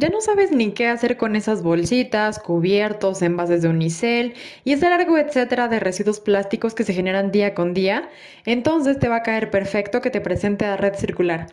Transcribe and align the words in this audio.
Ya 0.00 0.10
no 0.10 0.20
sabes 0.20 0.52
ni 0.52 0.70
qué 0.74 0.86
hacer 0.86 1.16
con 1.16 1.34
esas 1.34 1.60
bolsitas, 1.64 2.38
cubiertos, 2.38 3.20
envases 3.20 3.62
de 3.62 3.68
unicel 3.68 4.34
y 4.62 4.72
ese 4.72 4.88
largo 4.88 5.18
etcétera 5.18 5.66
de 5.66 5.80
residuos 5.80 6.20
plásticos 6.20 6.72
que 6.72 6.84
se 6.84 6.94
generan 6.94 7.32
día 7.32 7.52
con 7.52 7.74
día, 7.74 8.08
entonces 8.44 9.00
te 9.00 9.08
va 9.08 9.16
a 9.16 9.22
caer 9.24 9.50
perfecto 9.50 10.00
que 10.00 10.10
te 10.10 10.20
presente 10.20 10.66
a 10.66 10.76
Red 10.76 10.94
Circular. 10.94 11.48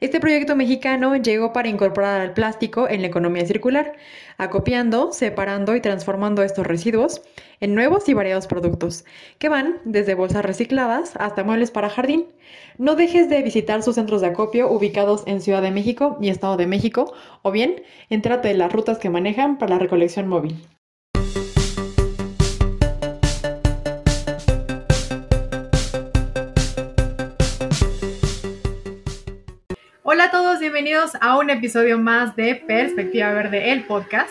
Este 0.00 0.20
proyecto 0.20 0.54
mexicano 0.54 1.16
llegó 1.16 1.52
para 1.52 1.68
incorporar 1.68 2.20
al 2.20 2.34
plástico 2.34 2.88
en 2.88 3.00
la 3.02 3.08
economía 3.08 3.44
circular, 3.46 3.94
acopiando, 4.38 5.12
separando 5.12 5.76
y 5.76 5.80
transformando 5.80 6.42
estos 6.42 6.66
residuos 6.66 7.20
en 7.60 7.74
nuevos 7.74 8.08
y 8.08 8.14
variados 8.14 8.46
productos, 8.46 9.04
que 9.38 9.48
van 9.48 9.78
desde 9.84 10.14
bolsas 10.14 10.44
recicladas 10.44 11.14
hasta 11.16 11.44
muebles 11.44 11.70
para 11.70 11.90
jardín. 11.90 12.26
No 12.78 12.94
dejes 12.94 13.28
de 13.28 13.42
visitar 13.42 13.82
sus 13.82 13.96
centros 13.96 14.20
de 14.20 14.28
acopio 14.28 14.70
ubicados 14.70 15.24
en 15.26 15.40
Ciudad 15.40 15.60
de 15.60 15.72
México 15.72 16.16
y 16.20 16.28
Estado 16.30 16.56
de 16.56 16.66
México, 16.66 17.12
o 17.42 17.50
bien 17.50 17.82
entrate 18.08 18.50
en 18.50 18.58
las 18.58 18.72
rutas 18.72 18.98
que 18.98 19.10
manejan 19.10 19.58
para 19.58 19.74
la 19.74 19.80
recolección 19.80 20.28
móvil. 20.28 20.56
Hola 30.10 30.24
a 30.24 30.30
todos, 30.30 30.58
bienvenidos 30.58 31.10
a 31.20 31.36
un 31.36 31.50
episodio 31.50 31.98
más 31.98 32.34
de 32.34 32.54
Perspectiva 32.54 33.30
Verde, 33.34 33.72
el 33.72 33.84
podcast. 33.84 34.30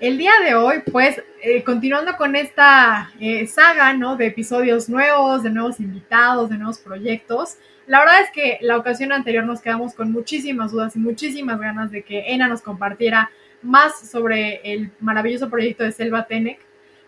El 0.00 0.18
día 0.18 0.32
de 0.44 0.54
hoy, 0.54 0.82
pues, 0.92 1.22
eh, 1.40 1.64
continuando 1.64 2.14
con 2.18 2.36
esta 2.36 3.10
eh, 3.18 3.46
saga, 3.46 3.94
¿no? 3.94 4.16
De 4.16 4.26
episodios 4.26 4.90
nuevos, 4.90 5.42
de 5.44 5.48
nuevos 5.48 5.80
invitados, 5.80 6.50
de 6.50 6.58
nuevos 6.58 6.78
proyectos. 6.78 7.56
La 7.86 8.00
verdad 8.00 8.20
es 8.20 8.30
que 8.32 8.58
la 8.60 8.76
ocasión 8.76 9.12
anterior 9.12 9.44
nos 9.44 9.62
quedamos 9.62 9.94
con 9.94 10.12
muchísimas 10.12 10.72
dudas 10.72 10.94
y 10.94 10.98
muchísimas 10.98 11.58
ganas 11.58 11.90
de 11.90 12.02
que 12.02 12.30
Ena 12.34 12.46
nos 12.46 12.60
compartiera 12.60 13.30
más 13.62 13.98
sobre 14.10 14.60
el 14.62 14.92
maravilloso 15.00 15.48
proyecto 15.48 15.84
de 15.84 15.92
Selva 15.92 16.26
Tenec, 16.26 16.58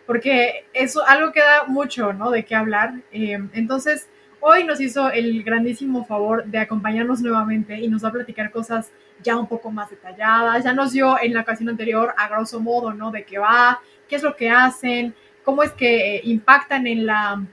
porque 0.07 0.65
eso 0.73 1.07
algo 1.07 1.33
que 1.33 1.41
da 1.41 1.65
mucho, 1.67 2.15
¿no? 2.15 2.31
De 2.31 2.47
qué 2.47 2.55
hablar. 2.55 2.95
Eh, 3.13 3.39
entonces, 3.53 4.09
hoy 4.41 4.65
nos 4.65 4.81
hizo 4.81 5.11
el 5.11 5.43
grandísimo 5.43 6.05
favor 6.05 6.45
de 6.45 6.59
acompañarnos 6.59 7.21
nuevamente 7.21 7.79
y 7.81 7.89
nos 7.89 8.05
va 8.05 8.09
a 8.09 8.13
platicar 8.13 8.51
cosas 8.51 8.91
ya 9.23 9.37
un 9.37 9.47
poco 9.47 9.71
más 9.71 9.91
detalladas. 9.91 10.65
Ya 10.65 10.73
nos 10.73 10.93
dio 10.93 11.21
en 11.21 11.35
la 11.35 11.41
ocasión 11.41 11.69
anterior 11.69 12.15
a 12.17 12.29
grosso 12.29 12.61
modo, 12.61 12.93
¿no? 12.93 13.11
De 13.11 13.25
qué 13.25 13.39
va, 13.39 13.81
qué 14.09 14.17
es 14.17 14.23
lo 14.23 14.37
que 14.37 14.51
hacen, 14.51 15.15
cómo 15.45 15.63
es 15.63 15.73
que 15.73 16.21
impactan 16.25 16.87
en 16.87 17.07
la 17.07 17.45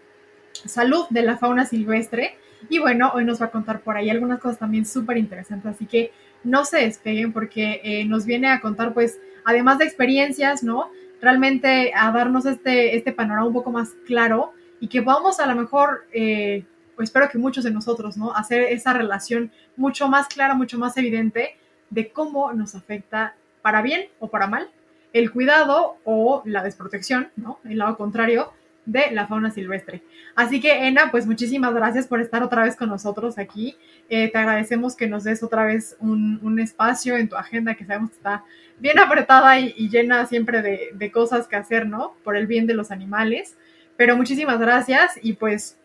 salud 0.54 1.06
de 1.10 1.24
la 1.24 1.38
fauna 1.38 1.66
silvestre. 1.66 2.38
Y 2.70 2.80
bueno, 2.80 3.12
hoy 3.14 3.26
nos 3.26 3.42
va 3.42 3.48
a 3.48 3.52
contar 3.52 3.82
por 3.82 3.98
ahí 3.98 4.10
algunas 4.10 4.40
cosas 4.40 4.60
también 4.60 4.86
súper 4.86 5.18
interesantes, 5.18 5.76
así 5.76 5.86
que 5.86 6.12
no 6.44 6.66
se 6.66 6.78
despeguen 6.78 7.34
porque 7.34 7.82
eh, 7.84 8.06
nos 8.06 8.26
viene 8.26 8.50
a 8.50 8.62
contar 8.62 8.94
pues, 8.94 9.20
además 9.44 9.78
de 9.80 9.86
experiencias, 9.86 10.64
¿no? 10.64 10.90
Realmente 11.22 11.94
a 11.96 12.12
darnos 12.12 12.46
este, 12.46 12.96
este 12.96 13.14
panorama 13.14 13.48
un 13.48 13.54
poco 13.54 13.72
más 13.72 13.96
claro 14.06 14.54
y 14.80 14.88
que 14.88 15.02
vamos 15.02 15.40
a 15.40 15.46
lo 15.46 15.56
mejor 15.56 16.06
eh, 16.12 16.66
espero 17.00 17.30
que 17.30 17.38
muchos 17.38 17.64
de 17.64 17.72
nosotros, 17.72 18.18
¿no? 18.18 18.34
Hacer 18.36 18.62
esa 18.62 18.94
relación 18.94 19.52
mucho 19.76 20.08
más 20.08 20.28
clara, 20.28 20.54
mucho 20.54 20.78
más 20.78 20.96
evidente 20.98 21.58
de 21.90 22.12
cómo 22.12 22.54
nos 22.54 22.76
afecta 22.76 23.36
para 23.62 23.82
bien 23.82 24.08
o 24.20 24.28
para 24.28 24.48
mal 24.48 24.70
el 25.14 25.32
cuidado 25.32 25.98
o 26.04 26.42
la 26.46 26.64
desprotección, 26.64 27.30
¿no? 27.36 27.60
El 27.64 27.78
lado 27.78 27.96
contrario 27.98 28.52
de 28.86 29.12
la 29.12 29.28
fauna 29.28 29.52
silvestre. 29.52 30.02
Así 30.36 30.60
que, 30.60 30.88
Ena, 30.88 31.10
pues 31.12 31.26
muchísimas 31.26 31.74
gracias 31.74 32.08
por 32.08 32.20
estar 32.20 32.44
otra 32.44 32.64
vez 32.64 32.76
con 32.76 32.90
nosotros 32.90 33.38
aquí. 33.38 33.78
Eh, 34.10 34.30
te 34.30 34.38
agradecemos 34.38 34.96
que 34.96 35.08
nos 35.08 35.24
des 35.24 35.42
otra 35.44 35.66
vez 35.66 35.96
un, 36.00 36.60
espacio 36.60 37.16
en 37.16 37.30
tu 37.30 37.36
agenda 37.36 37.76
que 37.76 37.86
sabemos 37.86 38.10
que 38.10 38.18
está 38.18 38.44
bien 38.80 39.00
apretada 39.00 39.60
y, 39.60 39.90
llena 39.90 40.26
siempre 40.26 40.62
de, 40.62 40.90
de, 40.94 41.12
cosas 41.12 41.48
que 41.48 41.56
hacer, 41.56 41.88
¿no? 41.88 42.16
Por 42.24 42.36
el 42.36 42.48
bien 42.48 42.68
de 42.68 42.74
los 42.74 42.92
animales. 42.92 43.56
Pero 43.96 44.18
muchísimas 44.18 44.60
gracias 44.60 45.20
y 45.22 45.34
pues 45.34 45.78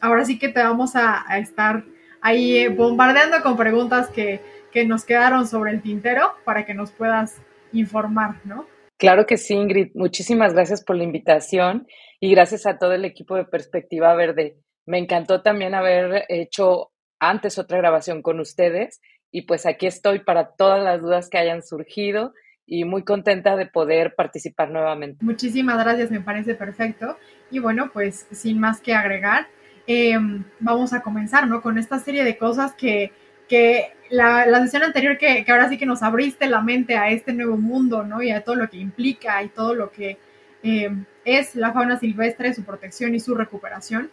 ahora 0.00 0.24
sí 0.24 0.38
que 0.38 0.48
te 0.48 0.62
vamos 0.62 0.96
a, 0.96 1.24
estar 1.38 1.84
ahí 2.20 2.56
eh, 2.56 2.68
bombardeando 2.68 3.42
con 3.42 3.56
preguntas 3.56 4.08
que, 4.08 4.40
que 4.72 4.86
nos 4.86 5.04
quedaron 5.04 5.46
sobre 5.46 5.72
el 5.72 5.82
tintero 5.82 6.32
para 6.44 6.64
que 6.64 6.74
nos 6.74 6.90
puedas 6.90 7.40
informar, 7.72 8.36
¿no? 8.44 8.66
Claro 8.98 9.26
que 9.26 9.36
sí, 9.36 9.54
Ingrid. 9.54 9.90
Muchísimas 9.94 10.54
gracias 10.54 10.84
por 10.84 10.96
la 10.96 11.04
invitación 11.04 11.86
y 12.20 12.30
gracias 12.30 12.66
a 12.66 12.78
todo 12.78 12.92
el 12.92 13.04
equipo 13.04 13.34
de 13.34 13.44
Perspectiva 13.44 14.14
Verde. 14.14 14.56
Me 14.86 14.98
encantó 14.98 15.42
también 15.42 15.74
haber 15.74 16.24
hecho 16.28 16.92
antes 17.18 17.58
otra 17.58 17.78
grabación 17.78 18.22
con 18.22 18.38
ustedes 18.40 19.00
y 19.32 19.42
pues 19.42 19.66
aquí 19.66 19.86
estoy 19.86 20.20
para 20.20 20.52
todas 20.52 20.82
las 20.82 21.00
dudas 21.00 21.30
que 21.30 21.38
hayan 21.38 21.62
surgido 21.62 22.32
y 22.66 22.84
muy 22.84 23.02
contenta 23.02 23.56
de 23.56 23.66
poder 23.66 24.14
participar 24.14 24.70
nuevamente. 24.70 25.24
Muchísimas 25.24 25.82
gracias, 25.82 26.10
me 26.10 26.20
parece 26.20 26.54
perfecto. 26.54 27.16
Y 27.50 27.58
bueno, 27.58 27.90
pues 27.92 28.26
sin 28.30 28.60
más 28.60 28.80
que 28.80 28.94
agregar, 28.94 29.48
Em, 29.86 30.44
vamos 30.60 30.92
a 30.92 31.02
comenzar, 31.02 31.48
¿no? 31.48 31.60
Con 31.60 31.76
esta 31.76 31.98
serie 31.98 32.22
de 32.22 32.38
cosas 32.38 32.72
que, 32.74 33.12
que 33.48 33.92
la, 34.10 34.46
la, 34.46 34.62
sesión 34.62 34.84
anterior 34.84 35.18
que, 35.18 35.44
que, 35.44 35.52
ahora 35.52 35.68
sí 35.68 35.76
que 35.76 35.86
nos 35.86 36.02
abriste 36.02 36.46
la 36.46 36.60
mente 36.60 36.96
a 36.96 37.10
este 37.10 37.32
nuevo 37.32 37.56
mundo, 37.56 38.04
¿no? 38.04 38.22
Y 38.22 38.30
a 38.30 38.44
todo 38.44 38.54
lo 38.54 38.70
que 38.70 38.76
implica 38.76 39.42
y 39.42 39.48
todo 39.48 39.74
lo 39.74 39.90
que 39.90 40.18
em, 40.62 41.04
es 41.24 41.56
la 41.56 41.72
fauna 41.72 41.98
silvestre, 41.98 42.54
su 42.54 42.62
protección 42.62 43.14
y 43.14 43.20
su 43.20 43.34
recuperación, 43.34 44.10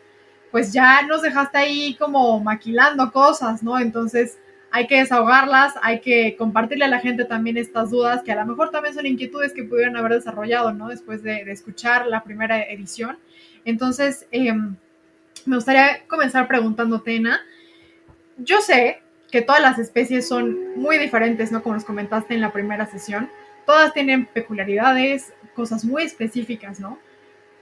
pues 0.52 0.74
ya 0.74 1.04
nos 1.04 1.22
dejaste 1.22 1.60
ahí 1.60 1.96
como 2.00 2.40
maquilando 2.40 3.12
cosas, 3.12 3.62
¿no? 3.62 3.78
Entonces 3.80 4.40
hay 4.72 4.88
que 4.88 5.00
desahogarlas, 5.00 5.74
hay 5.84 6.00
que 6.02 6.36
compartirle 6.36 6.86
a 6.86 6.90
la 6.90 7.00
gente 7.00 7.26
también 7.26 7.58
estas 7.58 7.92
dudas, 7.92 8.24
que 8.24 8.32
a 8.32 8.36
lo 8.36 8.46
mejor 8.46 8.72
también 8.72 8.96
son 8.96 9.06
inquietudes 9.06 9.54
que 9.54 9.64
pudieron 9.64 9.98
haber 9.98 10.14
desarrollado, 10.14 10.74
¿no? 10.74 10.88
Después 10.88 11.22
de, 11.22 11.46
de 11.46 11.52
escuchar 11.52 12.08
la 12.08 12.24
primera 12.24 12.64
edición. 12.64 13.20
Entonces, 13.66 14.28
eh, 14.32 14.52
me 15.46 15.56
gustaría 15.56 16.06
comenzar 16.08 16.48
preguntándote, 16.48 17.16
Ena. 17.16 17.42
Yo 18.38 18.62
sé 18.62 19.02
que 19.32 19.42
todas 19.42 19.62
las 19.62 19.80
especies 19.80 20.28
son 20.28 20.78
muy 20.78 20.98
diferentes, 20.98 21.52
¿no? 21.52 21.62
Como 21.62 21.76
nos 21.76 21.86
comentaste 21.86 22.34
en 22.34 22.42
la 22.42 22.52
primera 22.52 22.86
sesión. 22.88 23.30
Todas 23.66 23.94
tienen 23.94 24.26
peculiaridades, 24.26 25.34
cosas 25.56 25.86
muy 25.86 26.04
específicas, 26.04 26.80
¿no? 26.80 26.98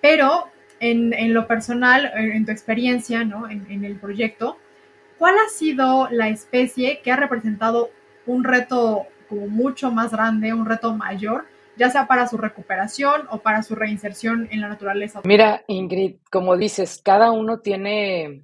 Pero 0.01 0.49
en, 0.79 1.13
en 1.13 1.33
lo 1.33 1.47
personal, 1.47 2.11
en 2.15 2.45
tu 2.45 2.51
experiencia, 2.51 3.23
¿no? 3.23 3.49
En, 3.49 3.65
en, 3.69 3.83
el 3.83 3.95
proyecto, 3.95 4.57
¿cuál 5.17 5.35
ha 5.35 5.49
sido 5.49 6.07
la 6.11 6.29
especie 6.29 7.01
que 7.03 7.11
ha 7.11 7.17
representado 7.17 7.89
un 8.25 8.43
reto 8.43 9.07
como 9.27 9.47
mucho 9.47 9.91
más 9.91 10.11
grande, 10.11 10.53
un 10.53 10.65
reto 10.65 10.93
mayor 10.93 11.45
ya 11.77 11.89
sea 11.89 12.07
para 12.07 12.27
su 12.27 12.37
recuperación 12.37 13.27
o 13.29 13.39
para 13.39 13.63
su 13.63 13.75
reinserción 13.75 14.47
en 14.51 14.61
la 14.61 14.69
naturaleza. 14.69 15.21
Mira, 15.23 15.63
Ingrid, 15.67 16.17
como 16.31 16.57
dices, 16.57 17.01
cada 17.03 17.31
uno 17.31 17.59
tiene 17.59 18.43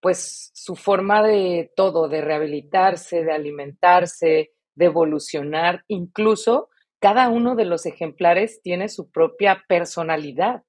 pues 0.00 0.50
su 0.54 0.76
forma 0.76 1.22
de 1.22 1.72
todo, 1.74 2.08
de 2.08 2.20
rehabilitarse, 2.20 3.24
de 3.24 3.32
alimentarse, 3.32 4.52
de 4.74 4.84
evolucionar, 4.84 5.84
incluso 5.88 6.68
cada 7.00 7.28
uno 7.28 7.56
de 7.56 7.64
los 7.64 7.86
ejemplares 7.86 8.60
tiene 8.62 8.88
su 8.88 9.10
propia 9.10 9.64
personalidad. 9.68 10.62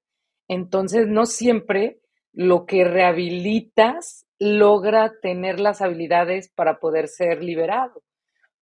Entonces, 0.48 1.06
no 1.06 1.26
siempre 1.26 2.00
lo 2.32 2.66
que 2.66 2.84
rehabilitas 2.84 4.26
logra 4.38 5.12
tener 5.20 5.60
las 5.60 5.82
habilidades 5.82 6.48
para 6.48 6.78
poder 6.78 7.08
ser 7.08 7.42
liberado. 7.42 8.02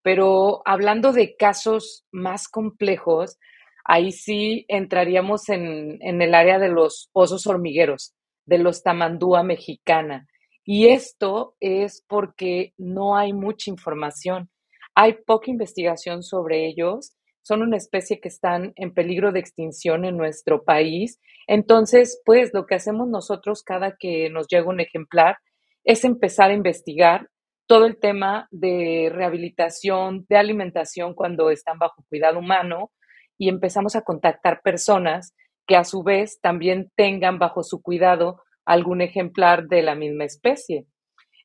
Pero 0.06 0.62
hablando 0.64 1.12
de 1.12 1.34
casos 1.34 2.06
más 2.12 2.46
complejos, 2.46 3.40
ahí 3.84 4.12
sí 4.12 4.64
entraríamos 4.68 5.48
en, 5.48 5.98
el 6.00 6.32
área 6.32 6.60
de 6.60 6.68
los 6.68 7.10
osos 7.12 7.48
hormigueros, 7.48 8.14
de 8.44 8.58
los 8.58 8.84
tamandúa 8.84 9.42
mexicana. 9.42 10.28
Y 10.64 10.90
esto 10.90 11.56
es 11.58 12.04
porque 12.06 12.72
no 12.78 13.16
hay 13.16 13.32
mucha 13.32 13.68
información. 13.68 14.48
Hay 14.94 15.14
poca 15.26 15.50
investigación 15.50 16.22
sobre 16.22 16.68
ellos. 16.68 17.16
Son 17.42 17.62
una 17.62 17.76
especie 17.76 18.20
que 18.20 18.28
están 18.28 18.74
en 18.76 18.94
peligro 18.94 19.32
de 19.32 19.40
extinción 19.40 20.04
en 20.04 20.16
nuestro 20.16 20.62
país. 20.62 21.18
Entonces, 21.48 22.22
pues 22.24 22.54
lo 22.54 22.66
que 22.66 22.76
hacemos 22.76 23.08
nosotros 23.08 23.64
cada 23.64 23.96
que 23.98 24.30
nos 24.30 24.46
llega 24.46 24.68
un 24.68 24.78
ejemplar 24.78 25.38
es 25.82 26.04
empezar 26.04 26.50
a 26.50 26.54
investigar 26.54 27.28
todo 27.66 27.86
el 27.86 27.98
tema 27.98 28.48
de 28.50 29.10
rehabilitación, 29.12 30.24
de 30.28 30.36
alimentación 30.36 31.14
cuando 31.14 31.50
están 31.50 31.78
bajo 31.78 32.04
cuidado 32.08 32.38
humano 32.38 32.92
y 33.38 33.48
empezamos 33.48 33.96
a 33.96 34.02
contactar 34.02 34.60
personas 34.62 35.34
que 35.66 35.76
a 35.76 35.84
su 35.84 36.02
vez 36.02 36.40
también 36.40 36.90
tengan 36.96 37.38
bajo 37.38 37.62
su 37.62 37.82
cuidado 37.82 38.42
algún 38.64 39.00
ejemplar 39.00 39.66
de 39.66 39.82
la 39.82 39.94
misma 39.94 40.24
especie. 40.24 40.86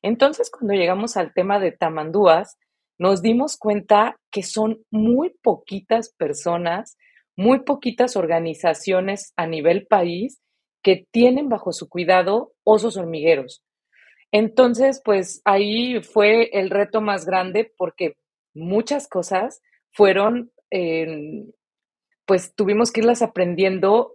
Entonces, 0.00 0.50
cuando 0.50 0.74
llegamos 0.74 1.16
al 1.16 1.32
tema 1.32 1.58
de 1.58 1.72
tamandúas, 1.72 2.58
nos 2.98 3.22
dimos 3.22 3.56
cuenta 3.56 4.16
que 4.30 4.42
son 4.42 4.84
muy 4.90 5.30
poquitas 5.42 6.12
personas, 6.16 6.96
muy 7.36 7.60
poquitas 7.60 8.16
organizaciones 8.16 9.32
a 9.36 9.46
nivel 9.46 9.86
país 9.86 10.40
que 10.82 11.06
tienen 11.10 11.48
bajo 11.48 11.72
su 11.72 11.88
cuidado 11.88 12.52
osos 12.64 12.96
hormigueros. 12.96 13.64
Entonces, 14.32 15.00
pues 15.04 15.42
ahí 15.44 16.00
fue 16.02 16.50
el 16.58 16.70
reto 16.70 17.00
más 17.00 17.26
grande 17.26 17.72
porque 17.76 18.16
muchas 18.54 19.08
cosas 19.08 19.62
fueron, 19.92 20.50
pues 22.26 22.54
tuvimos 22.54 22.92
que 22.92 23.00
irlas 23.00 23.22
aprendiendo 23.22 24.12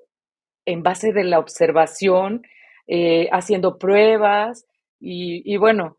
en 0.66 0.84
base 0.84 1.14
de 1.14 1.24
la 1.24 1.40
observación, 1.40 2.42
eh, 2.88 3.30
haciendo 3.32 3.78
pruebas 3.78 4.66
y, 5.00 5.42
y 5.52 5.58
bueno, 5.58 5.98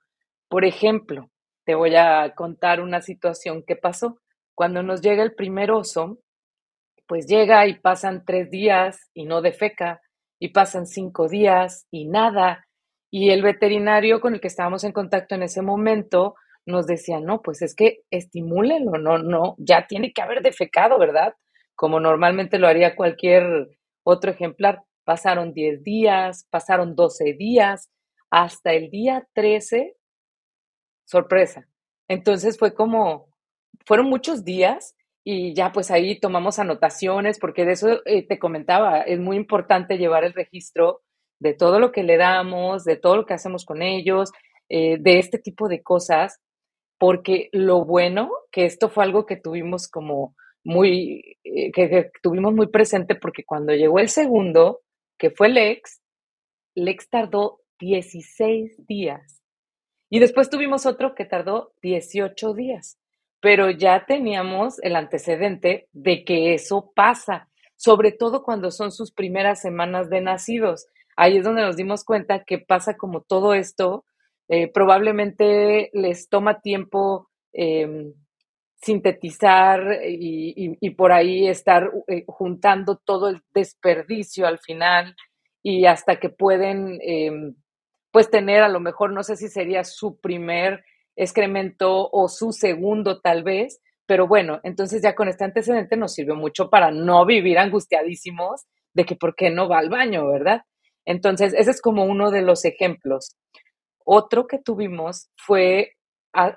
por 0.49 0.65
ejemplo, 0.65 1.31
te 1.65 1.75
voy 1.75 1.95
a 1.97 2.35
contar 2.35 2.81
una 2.81 3.01
situación 3.03 3.63
que 3.67 3.77
pasó. 3.77 4.21
Cuando 4.55 4.83
nos 4.83 5.01
llega 5.03 5.23
el 5.23 5.35
primer 5.35 5.71
oso, 5.71 6.19
pues 7.07 7.27
llega 7.27 7.67
y 7.67 7.79
pasan 7.79 8.25
tres 8.25 8.51
días 8.51 9.11
y 9.15 9.25
no 9.27 9.43
defeca, 9.43 10.01
y 10.39 10.49
pasan 10.49 10.87
cinco 10.87 11.29
días 11.29 11.87
y 11.91 12.07
nada. 12.07 12.68
Y 13.11 13.31
el 13.31 13.43
veterinario 13.43 14.21
con 14.21 14.35
el 14.35 14.41
que 14.41 14.49
estábamos 14.49 14.85
en 14.85 14.93
contacto 14.93 15.35
en 15.35 15.43
ese 15.43 15.63
momento 15.63 16.35
nos 16.67 16.87
decía, 16.87 17.21
no, 17.21 17.41
pues 17.41 17.63
es 17.63 17.75
que 17.75 18.03
estimúlenlo, 18.11 18.99
no, 18.99 19.19
no, 19.19 19.55
ya 19.59 19.87
tiene 19.87 20.13
que 20.13 20.21
haber 20.21 20.43
defecado, 20.43 20.99
¿verdad? 20.99 21.35
Como 21.75 21.99
normalmente 21.99 22.59
lo 22.59 22.69
haría 22.69 22.95
cualquier 22.95 23.71
otro 24.03 24.31
ejemplar. 24.31 24.83
Pasaron 25.05 25.55
10 25.55 25.83
días, 25.83 26.47
pasaron 26.51 26.95
12 26.95 27.33
días, 27.33 27.91
hasta 28.31 28.73
el 28.73 28.91
día 28.91 29.27
13, 29.33 29.97
sorpresa. 31.07 31.67
Entonces 32.09 32.59
fue 32.59 32.75
como, 32.75 33.29
fueron 33.87 34.07
muchos 34.07 34.45
días 34.45 34.95
y 35.25 35.55
ya 35.55 35.73
pues 35.73 35.91
ahí 35.91 36.21
tomamos 36.21 36.59
anotaciones, 36.59 37.39
porque 37.39 37.65
de 37.65 37.73
eso 37.73 38.01
eh, 38.05 38.27
te 38.27 38.39
comentaba, 38.39 39.01
es 39.01 39.19
muy 39.19 39.37
importante 39.37 39.97
llevar 39.97 40.25
el 40.25 40.35
registro 40.35 41.03
de 41.41 41.55
todo 41.55 41.81
lo 41.81 41.93
que 41.93 42.03
le 42.03 42.17
damos, 42.17 42.85
de 42.85 42.97
todo 42.97 43.17
lo 43.17 43.27
que 43.27 43.35
hacemos 43.35 43.65
con 43.65 43.83
ellos, 43.83 44.31
eh, 44.69 44.99
de 44.99 45.19
este 45.19 45.39
tipo 45.39 45.69
de 45.69 45.83
cosas, 45.83 46.41
porque 46.99 47.49
lo 47.53 47.85
bueno, 47.85 48.31
que 48.51 48.67
esto 48.67 48.89
fue 48.89 49.05
algo 49.05 49.25
que 49.25 49.37
tuvimos 49.37 49.89
como 49.89 50.35
muy, 50.65 51.39
eh, 51.45 51.71
que, 51.73 52.11
tuvimos 52.23 52.53
muy 52.53 52.67
presente, 52.67 53.15
porque 53.15 53.45
cuando 53.45 53.73
llegó 53.73 53.99
el 53.99 54.09
segundo, 54.09 54.81
que 55.17 55.31
fue 55.31 55.49
Lex, 55.49 56.01
Lex 56.75 57.09
tardó 57.09 57.61
16 57.81 58.87
días. 58.87 59.41
Y 60.11 60.19
después 60.21 60.51
tuvimos 60.51 60.87
otro 60.87 61.15
que 61.15 61.25
tardó 61.25 61.73
18 61.83 62.55
días, 62.55 62.99
pero 63.41 63.71
ya 63.71 64.05
teníamos 64.07 64.79
el 64.83 64.97
antecedente 64.97 65.89
de 65.93 66.25
que 66.25 66.55
eso 66.55 66.93
pasa, 66.95 67.49
sobre 67.77 68.13
todo 68.13 68.43
cuando 68.43 68.71
son 68.71 68.91
sus 68.91 69.13
primeras 69.13 69.61
semanas 69.61 70.11
de 70.11 70.21
nacidos. 70.21 70.87
Ahí 71.21 71.39
es 71.39 71.45
donde 71.45 71.63
nos 71.63 71.77
dimos 71.77 72.05
cuenta 72.05 72.45
que 72.45 72.59
pasa 72.59 72.97
como 72.97 73.23
todo 73.23 73.53
esto 73.53 74.05
eh, 74.49 74.71
probablemente 74.73 75.91
les 75.93 76.29
toma 76.29 76.61
tiempo 76.61 77.29
em, 77.53 78.15
sintetizar 78.77 80.01
y, 80.07 80.91
por 80.91 81.11
ahí 81.13 81.49
estar 81.49 81.91
eh, 82.07 82.25
juntando 82.29 83.01
todo 83.05 83.29
el 83.29 83.43
desperdicio 83.53 84.47
al 84.47 84.61
final 84.61 85.17
y 85.63 85.87
hasta 85.87 86.21
que 86.21 86.31
pueden 86.31 86.99
em, 87.03 87.57
pues 88.13 88.31
tener 88.31 88.63
a 88.63 88.69
lo 88.69 88.79
mejor, 88.79 89.13
no 89.13 89.25
sé 89.25 89.37
si 89.37 89.49
sería 89.49 89.83
su 89.83 90.21
primer 90.21 90.85
excremento 91.17 92.09
o 92.11 92.29
su 92.29 92.53
segundo 92.53 93.21
tal 93.21 93.43
vez, 93.43 93.81
pero 94.07 94.29
bueno, 94.29 94.61
entonces 94.63 95.03
ya 95.03 95.17
con 95.17 95.29
este 95.29 95.45
antecedente 95.45 95.97
nos 95.97 96.15
sirvió 96.15 96.37
mucho 96.37 96.71
para 96.71 96.93
no 96.93 97.27
vivir 97.27 97.59
angustiadísimos 97.59 98.67
de 98.95 99.05
que 99.05 99.17
por 99.17 99.35
qué 99.35 99.51
no 99.51 99.69
va 99.69 99.81
al 99.81 99.91
baño, 99.91 100.29
¿verdad? 100.29 100.63
Entonces, 101.09 101.55
ese 101.55 101.71
es 101.71 101.81
como 101.81 102.05
uno 102.05 102.31
de 102.31 102.43
los 102.43 102.67
ejemplos. 102.67 103.35
Otro 104.05 104.47
que 104.47 104.59
tuvimos 104.59 105.31
fue 105.39 105.95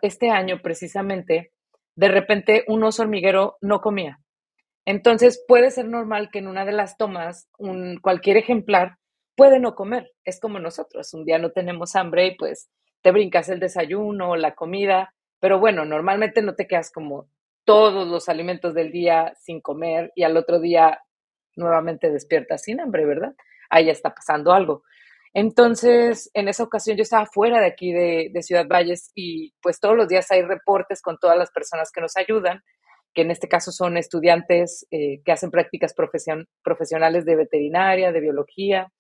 este 0.02 0.30
año 0.30 0.62
precisamente, 0.62 1.54
de 1.96 2.10
repente 2.10 2.66
un 2.68 2.84
oso 2.84 3.04
hormiguero 3.04 3.56
no 3.62 3.80
comía. 3.80 4.20
Entonces 4.86 5.42
puede 5.48 5.72
ser 5.72 5.88
normal 5.88 6.30
que 6.32 6.40
en 6.40 6.50
una 6.50 6.66
de 6.66 6.74
las 6.74 6.98
tomas 6.98 7.48
un, 7.58 8.00
cualquier 8.02 8.36
ejemplar 8.36 8.98
puede 9.38 9.58
no 9.58 9.74
comer. 9.74 10.12
Es 10.26 10.42
como 10.42 10.60
nosotros, 10.60 11.14
un 11.14 11.24
día 11.24 11.40
no 11.40 11.52
tenemos 11.52 11.96
hambre 11.96 12.28
y 12.28 12.36
pues 12.36 12.70
te 13.02 13.12
brincas 13.12 13.48
el 13.48 13.62
desayuno 13.62 14.36
la 14.36 14.54
comida, 14.54 15.14
pero 15.40 15.60
bueno, 15.60 15.86
normalmente 15.86 16.42
no 16.42 16.56
te 16.56 16.68
quedas 16.68 16.92
como 16.92 17.30
todos 17.64 18.06
los 18.06 18.28
alimentos 18.28 18.74
del 18.74 18.92
día 18.92 19.34
sin 19.40 19.62
comer 19.62 20.12
y 20.14 20.24
al 20.24 20.36
otro 20.36 20.60
día 20.60 21.00
nuevamente 21.56 22.12
despiertas 22.12 22.64
sin 22.64 22.82
hambre, 22.82 23.06
¿verdad? 23.06 23.34
Ahí 23.72 23.90
está 23.90 24.14
pasando 24.14 24.54
algo. 24.54 24.84
Entonces, 25.34 26.30
en 26.34 26.48
esa 26.50 26.64
ocasión 26.64 26.98
yo 26.98 27.04
estaba 27.04 27.26
fuera 27.26 27.60
de 27.60 27.68
aquí 27.68 27.92
de, 27.92 28.32
Ciudad 28.44 28.68
Valles 28.68 29.12
y 29.16 29.54
pues 29.62 29.80
todos 29.80 29.96
los 29.96 30.08
días 30.08 30.30
hay 30.30 30.44
reportes 30.44 31.02
con 31.02 31.18
todas 31.18 31.38
las 31.38 31.52
personas 31.52 31.90
que 31.92 32.02
nos 32.02 32.18
ayudan, 32.18 32.62
que 33.14 33.22
en 33.22 33.32
este 33.32 33.48
caso 33.48 33.72
son 33.72 33.98
estudiantes 33.98 34.86
eh, 34.92 35.22
que 35.24 35.32
hacen 35.32 35.50
prácticas 35.50 35.96
profesionales 36.64 37.26
de 37.26 37.36
veterinaria, 37.36 38.12
de 38.12 38.20
biología, 38.20 38.92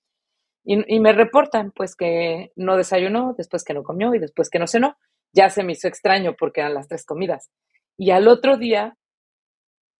y, 0.63 0.99
me 0.99 1.13
reportan 1.13 1.71
pues 1.71 1.95
que 1.95 2.51
no 2.55 2.77
desayunó, 2.77 3.33
después 3.37 3.63
que 3.63 3.73
no 3.73 3.83
comió 3.83 4.13
y 4.13 4.19
después 4.19 4.49
que 4.49 4.59
no 4.59 4.67
cenó. 4.67 4.95
Ya 5.33 5.49
se 5.49 5.63
me 5.63 5.73
hizo 5.73 5.87
extraño 5.87 6.35
porque 6.37 6.61
eran 6.61 6.73
las 6.73 6.87
tres 6.87 7.05
comidas. 7.05 7.49
Y 7.97 8.11
al 8.11 8.27
otro 8.27 8.57
día 8.57 8.95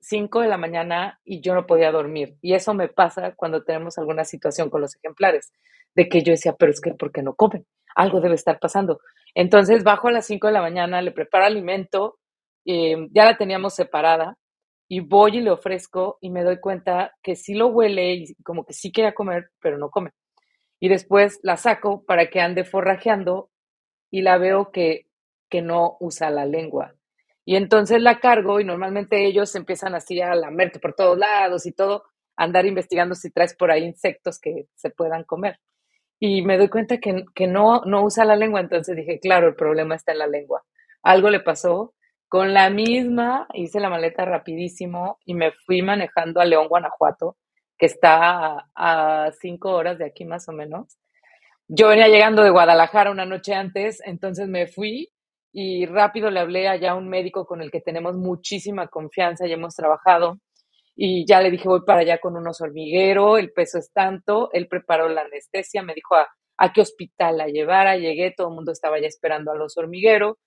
5 0.02 0.42
de 0.42 0.48
la 0.48 0.58
mañana 0.58 1.20
y 1.24 1.42
yo 1.42 1.54
no 1.56 1.66
podía 1.66 1.92
dormir. 1.92 2.36
Y 2.42 2.54
eso 2.54 2.74
me 2.74 2.90
pasa 2.90 3.34
cuando 3.36 3.64
tenemos 3.64 3.98
alguna 3.98 4.26
situación 4.26 4.70
con 4.70 4.82
los 4.82 4.96
ejemplares 4.96 5.52
de 5.96 6.10
que 6.10 6.24
yo 6.24 6.32
decía, 6.32 6.56
pero 6.58 6.72
es 6.72 6.82
que 6.82 6.94
¿por 6.94 7.12
qué 7.12 7.22
no 7.22 7.36
comen? 7.36 7.66
Algo 7.96 8.22
debe 8.22 8.36
estar 8.36 8.60
pasando. 8.60 9.00
Entonces 9.36 9.84
bajo 9.84 10.08
a 10.08 10.12
las 10.12 10.26
5 10.26 10.48
de 10.48 10.54
la 10.54 10.62
mañana, 10.62 11.02
le 11.02 11.12
preparo 11.12 11.46
alimento, 11.46 12.20
eh, 12.66 13.08
ya 13.12 13.26
la 13.26 13.38
teníamos 13.38 13.76
separada, 13.76 14.38
y 14.88 15.00
voy 15.00 15.38
y 15.38 15.42
le 15.42 15.52
ofrezco 15.52 16.18
y 16.20 16.30
me 16.30 16.44
doy 16.44 16.60
cuenta 16.60 17.14
que 17.24 17.38
sí 17.38 17.54
lo 17.54 17.68
huele 17.68 18.14
y 18.14 18.36
como 18.44 18.66
que 18.66 18.74
sí 18.74 18.92
quería 18.92 19.14
comer, 19.14 19.52
pero 19.62 19.78
no 19.78 19.90
come. 19.90 20.12
Y 20.82 20.90
después 20.90 21.40
la 21.44 21.56
saco 21.56 22.04
para 22.04 22.30
que 22.30 22.42
ande 22.42 22.66
forrajeando 22.66 23.50
y 24.12 24.22
la 24.22 24.38
veo 24.38 24.70
que, 24.72 25.08
que 25.50 25.62
no 25.62 25.96
usa 26.02 26.30
la 26.30 26.46
lengua. 26.46 26.94
Y 27.46 27.56
entonces 27.56 28.02
la 28.02 28.20
cargo 28.20 28.60
y 28.60 28.66
normalmente 28.66 29.26
ellos 29.26 29.56
empiezan 29.56 29.96
así 29.96 30.22
a 30.22 30.36
lamerte 30.36 30.80
por 30.80 30.94
todos 30.94 31.18
lados 31.18 31.66
y 31.66 31.72
todo, 31.72 32.04
andar 32.36 32.66
investigando 32.66 33.16
si 33.16 33.32
traes 33.32 33.56
por 33.56 33.72
ahí 33.72 33.84
insectos 33.84 34.40
que 34.40 34.68
se 34.76 34.90
puedan 34.90 35.24
comer 35.24 35.60
y 36.24 36.44
me 36.44 36.56
doy 36.56 36.70
cuenta 36.70 37.00
que, 37.00 37.26
que, 37.34 37.48
no, 37.48 37.82
no 37.84 38.04
usa 38.04 38.24
la 38.24 38.36
lengua, 38.36 38.60
entonces 38.60 38.96
dije, 38.96 39.20
claro, 39.20 39.48
el 39.48 39.56
problema 39.56 39.96
está 39.96 40.12
en 40.12 40.20
la 40.20 40.28
lengua. 40.28 40.64
Algo 41.02 41.32
le 41.32 41.40
pasó. 41.40 41.96
Con 42.30 42.54
la 42.54 42.70
misma 42.70 43.48
hice 43.56 43.80
la 43.80 43.90
maleta 43.90 44.24
rapidísimo 44.24 45.18
y 45.26 45.34
me 45.34 45.52
fui 45.52 45.82
manejando 45.82 46.40
a 46.40 46.46
León, 46.46 46.68
Guanajuato, 46.68 47.38
que 47.76 47.88
está 47.88 48.70
a, 48.76 49.32
cinco 49.42 49.72
horas 49.72 49.98
de 49.98 50.06
aquí 50.06 50.24
más 50.24 50.48
o 50.48 50.52
menos. 50.52 50.96
Yo 51.68 51.88
venía 51.88 52.08
llegando 52.08 52.44
de 52.44 52.52
Guadalajara 52.52 53.10
una 53.10 53.26
noche 53.26 53.56
antes, 53.56 54.00
entonces 54.06 54.48
me 54.48 54.68
fui 54.68 55.10
y 55.54 55.86
rápido 55.86 56.30
le 56.30 56.40
hablé 56.40 56.68
allá 56.68 56.92
a 56.92 56.96
un 56.96 57.10
médico 57.10 57.46
con 57.46 57.62
el 57.62 57.72
que 57.72 57.82
tenemos 57.82 58.16
muchísima 58.16 58.88
confianza 58.88 59.48
y 59.48 59.54
hemos 59.54 59.76
trabajado 59.76 60.38
y 60.96 61.26
ya 61.26 61.42
le 61.42 61.52
dije, 61.52 61.68
voy 61.68 61.82
para 61.86 62.02
allá 62.02 62.20
con 62.20 62.36
unos 62.36 62.62
hormiguero, 62.62 63.38
el 63.38 63.52
peso 63.52 63.80
es 63.80 63.92
tanto, 63.92 64.50
él 64.54 64.68
preparó 64.68 65.10
la 65.10 65.22
anestesia, 65.22 65.82
me 65.82 65.94
dijo 65.94 66.16
a, 66.16 66.28
qué 66.74 66.82
hospital 66.82 67.38
la 67.38 67.48
llevara, 67.48 67.98
llegué, 67.98 68.34
todo 68.36 68.50
el 68.50 68.56
mundo 68.56 68.72
estaba 68.72 69.00
ya 69.00 69.08
esperando 69.08 69.52
a 69.52 69.56
los 69.56 69.78
hormiguero, 69.78 70.38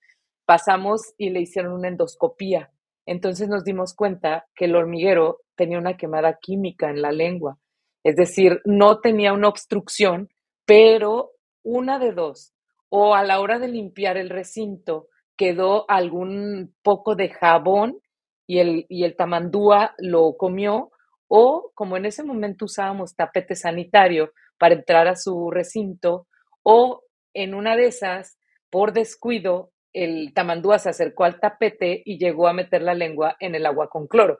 pasamos 0.45 1.15
y 1.19 1.31
le 1.31 1.41
hicieron 1.41 1.73
una 1.73 1.89
endoscopía. 1.89 2.71
Entonces 3.05 3.49
nos 3.49 3.65
dimos 3.65 3.95
cuenta 3.95 4.47
que 4.55 4.67
el 4.67 4.77
hormiguero 4.77 5.41
tenía 5.57 5.79
una 5.79 5.97
quemada 5.97 6.39
química 6.41 6.89
en 6.89 7.03
la 7.03 7.11
lengua, 7.11 7.59
es 8.05 8.17
decir, 8.17 8.61
no 8.65 9.01
tenía 9.01 9.33
una 9.33 9.49
obstrucción, 9.49 10.29
pero 10.67 11.33
una 11.65 11.99
de 11.99 12.13
dos, 12.13 12.54
o 12.97 13.17
a 13.17 13.25
la 13.25 13.41
hora 13.41 13.59
de 13.59 13.67
limpiar 13.67 14.17
el 14.17 14.31
recinto 14.31 15.09
quedó 15.37 15.85
algún 15.91 16.77
poco 16.81 17.17
de 17.17 17.29
jabón 17.29 17.99
y 18.47 18.61
el, 18.61 18.87
y 18.89 19.03
el 19.03 19.17
tamandúa 19.17 19.97
lo 19.99 20.37
comió, 20.37 20.93
o 21.27 21.73
como 21.75 21.97
en 21.97 22.07
ese 22.07 22.23
momento 22.23 22.67
usábamos 22.67 23.17
tapete 23.17 23.57
sanitario 23.57 24.33
para 24.59 24.77
entrar 24.77 25.09
a 25.09 25.17
su 25.17 25.51
recinto, 25.51 26.29
o 26.63 27.03
en 27.33 27.57
una 27.57 27.75
de 27.75 27.87
esas, 27.87 28.39
por 28.71 28.93
descuido, 28.93 29.73
el 29.93 30.33
tamandúa 30.33 30.79
se 30.79 30.91
acercó 30.91 31.25
al 31.25 31.41
tapete 31.41 32.01
y 32.05 32.19
llegó 32.19 32.47
a 32.47 32.53
meter 32.53 32.81
la 32.83 32.95
lengua 32.95 33.35
en 33.41 33.57
el 33.57 33.67
agua 33.67 33.89
con 33.89 34.07
cloro. 34.07 34.39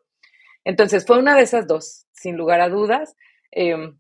Entonces 0.63 1.05
fue 1.05 1.19
una 1.19 1.35
de 1.35 1.43
esas 1.43 1.67
dos, 1.67 2.07
sin 2.13 2.37
lugar 2.37 2.61
a 2.61 2.69
dudas. 2.69 3.17
Em, 3.51 3.99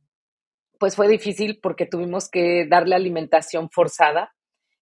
pues 0.79 0.95
fue 0.95 1.09
difícil 1.09 1.59
porque 1.61 1.87
tuvimos 1.87 2.31
que 2.31 2.69
darle 2.69 2.95
alimentación 2.95 3.69
forzada 3.69 4.34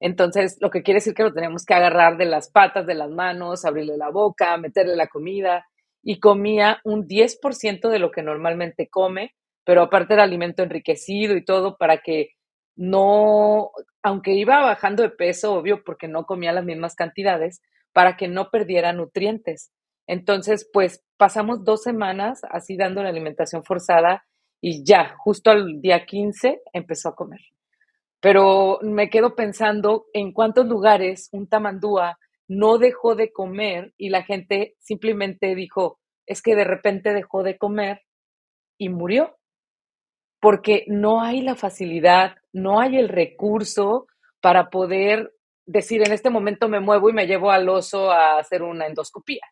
entonces, 0.02 0.58
lo 0.60 0.70
que 0.70 0.82
quiere 0.82 0.98
decir 0.98 1.14
que 1.14 1.22
lo 1.22 1.32
tenemos 1.32 1.64
que 1.64 1.74
agarrar 1.74 2.16
de 2.16 2.24
las 2.24 2.50
patas, 2.50 2.86
de 2.86 2.96
las 2.96 3.08
manos, 3.08 3.64
abrirle 3.64 3.96
la 3.96 4.10
boca, 4.10 4.56
meterle 4.56 4.96
la 4.96 5.06
comida. 5.06 5.64
Y 6.02 6.18
comía 6.18 6.80
un 6.82 7.06
10% 7.06 7.88
de 7.88 8.00
lo 8.00 8.10
que 8.10 8.22
normalmente 8.22 8.88
come, 8.88 9.36
pero 9.64 9.82
aparte 9.82 10.14
era 10.14 10.24
alimento 10.24 10.64
enriquecido 10.64 11.36
y 11.36 11.44
todo 11.44 11.76
para 11.78 11.98
que 11.98 12.30
no, 12.74 13.70
aunque 14.02 14.32
iba 14.32 14.60
bajando 14.60 15.04
de 15.04 15.10
peso, 15.10 15.54
obvio, 15.54 15.84
porque 15.84 16.08
no 16.08 16.24
comía 16.24 16.50
las 16.50 16.64
mismas 16.64 16.96
cantidades, 16.96 17.62
para 17.92 18.16
que 18.16 18.26
no 18.26 18.50
perdiera 18.50 18.92
nutrientes. 18.92 19.70
Entonces, 20.08 20.68
pues 20.72 21.04
pasamos 21.16 21.62
dos 21.62 21.84
semanas 21.84 22.40
así 22.50 22.76
dando 22.76 23.04
la 23.04 23.10
alimentación 23.10 23.62
forzada 23.62 24.24
y 24.60 24.84
ya, 24.84 25.14
justo 25.18 25.52
al 25.52 25.80
día 25.80 26.04
15 26.04 26.60
empezó 26.72 27.10
a 27.10 27.14
comer. 27.14 27.51
Pero 28.22 28.78
me 28.82 29.10
quedo 29.10 29.34
pensando 29.34 30.06
en 30.12 30.32
cuántos 30.32 30.66
lugares 30.66 31.28
un 31.32 31.48
tamandúa 31.48 32.20
no 32.46 32.78
dejó 32.78 33.16
de 33.16 33.32
comer 33.32 33.92
y 33.98 34.10
la 34.10 34.22
gente 34.22 34.76
simplemente 34.78 35.56
dijo, 35.56 35.98
es 36.24 36.40
que 36.40 36.54
de 36.54 36.62
repente 36.62 37.12
dejó 37.12 37.42
de 37.42 37.58
comer 37.58 38.02
y 38.78 38.90
murió, 38.90 39.36
porque 40.40 40.84
no 40.86 41.20
hay 41.20 41.40
la 41.42 41.56
facilidad, 41.56 42.36
no 42.52 42.78
hay 42.78 42.96
el 42.96 43.08
recurso 43.08 44.06
para 44.40 44.70
poder 44.70 45.32
decir, 45.66 46.02
en 46.06 46.12
este 46.12 46.30
momento 46.30 46.68
me 46.68 46.78
muevo 46.78 47.10
y 47.10 47.12
me 47.12 47.26
llevo 47.26 47.50
al 47.50 47.68
oso 47.68 48.12
a 48.12 48.38
hacer 48.38 48.62
una 48.62 48.86
endoscopía. 48.86 49.42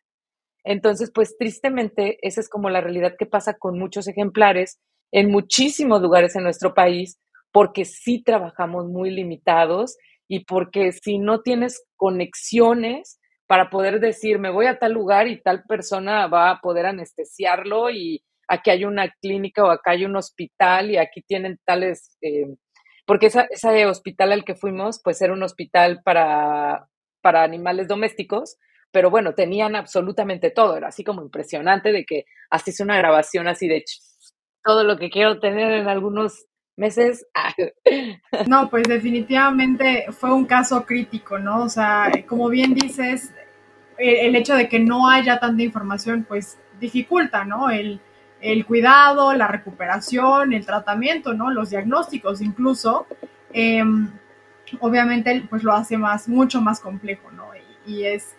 Entonces, 0.62 1.10
pues 1.12 1.36
tristemente, 1.36 2.18
esa 2.22 2.40
es 2.40 2.48
como 2.48 2.70
la 2.70 2.80
realidad 2.80 3.16
que 3.18 3.26
pasa 3.26 3.54
con 3.54 3.80
muchos 3.80 4.06
ejemplares 4.06 4.80
en 5.10 5.28
muchísimos 5.32 6.00
lugares 6.02 6.36
en 6.36 6.44
nuestro 6.44 6.72
país, 6.72 7.18
porque 7.52 7.84
sí 7.84 8.22
trabajamos 8.22 8.86
muy 8.86 9.10
limitados 9.10 9.96
y 10.28 10.44
porque 10.44 10.92
si 10.92 11.18
no 11.18 11.40
tienes 11.40 11.84
conexiones 11.96 13.20
para 13.46 13.68
poder 13.68 13.98
decir, 13.98 14.38
me 14.38 14.50
voy 14.50 14.66
a 14.66 14.78
tal 14.78 14.92
lugar 14.92 15.26
y 15.26 15.42
tal 15.42 15.64
persona 15.64 16.28
va 16.28 16.50
a 16.50 16.60
poder 16.60 16.86
anestesiarlo 16.86 17.90
y 17.90 18.22
aquí 18.46 18.70
hay 18.70 18.84
una 18.84 19.10
clínica 19.20 19.64
o 19.64 19.70
acá 19.70 19.92
hay 19.92 20.04
un 20.04 20.14
hospital 20.14 20.90
y 20.90 20.98
aquí 20.98 21.22
tienen 21.22 21.58
tales, 21.64 22.16
eh, 22.20 22.46
porque 23.06 23.26
esa, 23.26 23.48
ese 23.50 23.86
hospital 23.86 24.32
al 24.32 24.44
que 24.44 24.54
fuimos, 24.54 25.00
pues 25.02 25.20
era 25.20 25.32
un 25.32 25.42
hospital 25.42 26.00
para, 26.04 26.86
para 27.20 27.42
animales 27.42 27.88
domésticos, 27.88 28.56
pero 28.92 29.10
bueno, 29.10 29.34
tenían 29.34 29.74
absolutamente 29.74 30.50
todo, 30.50 30.76
era 30.76 30.88
así 30.88 31.02
como 31.02 31.22
impresionante 31.22 31.90
de 31.90 32.04
que 32.04 32.24
hacías 32.50 32.80
una 32.80 32.98
grabación 32.98 33.48
así 33.48 33.66
de 33.66 33.84
todo 34.64 34.84
lo 34.84 34.96
que 34.96 35.10
quiero 35.10 35.40
tener 35.40 35.72
en 35.72 35.88
algunos 35.88 36.46
meses. 36.80 37.26
No, 38.46 38.70
pues 38.70 38.84
definitivamente 38.84 40.06
fue 40.10 40.32
un 40.32 40.46
caso 40.46 40.86
crítico, 40.86 41.38
¿no? 41.38 41.64
O 41.64 41.68
sea, 41.68 42.10
como 42.26 42.48
bien 42.48 42.74
dices, 42.74 43.32
el, 43.98 44.34
hecho 44.34 44.54
de 44.54 44.68
que 44.68 44.78
no 44.78 45.08
haya 45.08 45.38
tanta 45.38 45.62
información, 45.62 46.24
pues 46.26 46.58
dificulta, 46.80 47.44
¿no? 47.44 47.70
El, 47.70 48.00
el 48.40 48.64
cuidado, 48.64 49.34
la 49.34 49.48
recuperación, 49.48 50.52
el 50.52 50.64
tratamiento, 50.64 51.34
¿no? 51.34 51.50
Los 51.50 51.70
diagnósticos 51.70 52.40
incluso. 52.40 53.06
Em, 53.52 54.10
obviamente, 54.80 55.44
pues 55.50 55.62
lo 55.62 55.72
hace 55.72 55.98
más, 55.98 56.28
mucho 56.28 56.60
más 56.60 56.80
complejo, 56.80 57.30
¿no? 57.30 57.50
y 57.86 58.04
es 58.04 58.36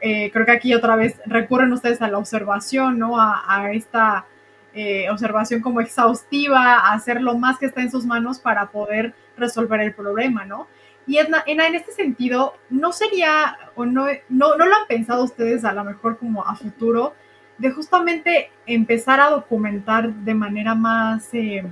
eh, 0.00 0.30
creo 0.32 0.46
que 0.46 0.52
aquí 0.52 0.74
otra 0.74 0.96
vez 0.96 1.20
recurren 1.26 1.72
ustedes 1.72 2.00
a 2.00 2.08
la 2.08 2.18
observación, 2.18 2.98
¿no? 2.98 3.20
A, 3.20 3.70
esta 3.72 4.26
eh, 4.74 5.08
observación 5.10 5.60
como 5.60 5.80
exhaustiva, 5.80 6.92
hacer 6.92 7.20
lo 7.20 7.36
más 7.36 7.58
que 7.58 7.66
está 7.66 7.82
en 7.82 7.90
sus 7.90 8.06
manos 8.06 8.38
para 8.38 8.70
poder 8.70 9.14
resolver 9.36 9.80
el 9.80 9.94
problema, 9.94 10.44
¿no? 10.44 10.68
Y 11.06 11.18
en 11.18 11.74
este 11.74 11.92
sentido, 11.92 12.54
¿no 12.68 12.92
sería 12.92 13.56
o 13.74 13.84
no, 13.84 14.06
no, 14.28 14.56
no 14.56 14.66
lo 14.66 14.76
han 14.76 14.86
pensado 14.86 15.24
ustedes 15.24 15.64
a 15.64 15.72
lo 15.72 15.82
mejor 15.82 16.18
como 16.18 16.46
a 16.46 16.54
futuro 16.54 17.14
de 17.58 17.70
justamente 17.72 18.50
empezar 18.66 19.20
a 19.20 19.30
documentar 19.30 20.12
de 20.12 20.34
manera 20.34 20.74
más, 20.74 21.28
eh, 21.32 21.64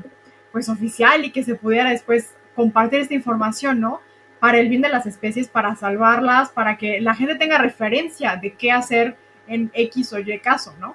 pues, 0.51 0.69
oficial 0.69 1.25
y 1.25 1.31
que 1.31 1.45
se 1.45 1.55
pudiera 1.55 1.91
después 1.91 2.35
compartir 2.57 3.01
esta 3.01 3.15
información, 3.15 3.81
¿no? 3.81 4.01
para 4.41 4.59
el 4.59 4.69
bien 4.69 4.83
de 4.83 4.89
las 4.89 5.07
especies, 5.07 5.49
para 5.49 5.75
salvarlas, 5.75 6.51
para 6.51 6.77
que 6.77 7.01
la 7.01 7.15
gente 7.15 7.35
tenga 7.35 7.59
referencia 7.59 8.37
de 8.37 8.53
qué 8.55 8.73
hacer 8.73 9.17
en 9.47 9.71
X 9.75 10.13
o 10.13 10.19
Y 10.19 10.39
caso, 10.39 10.75
¿no? 10.79 10.95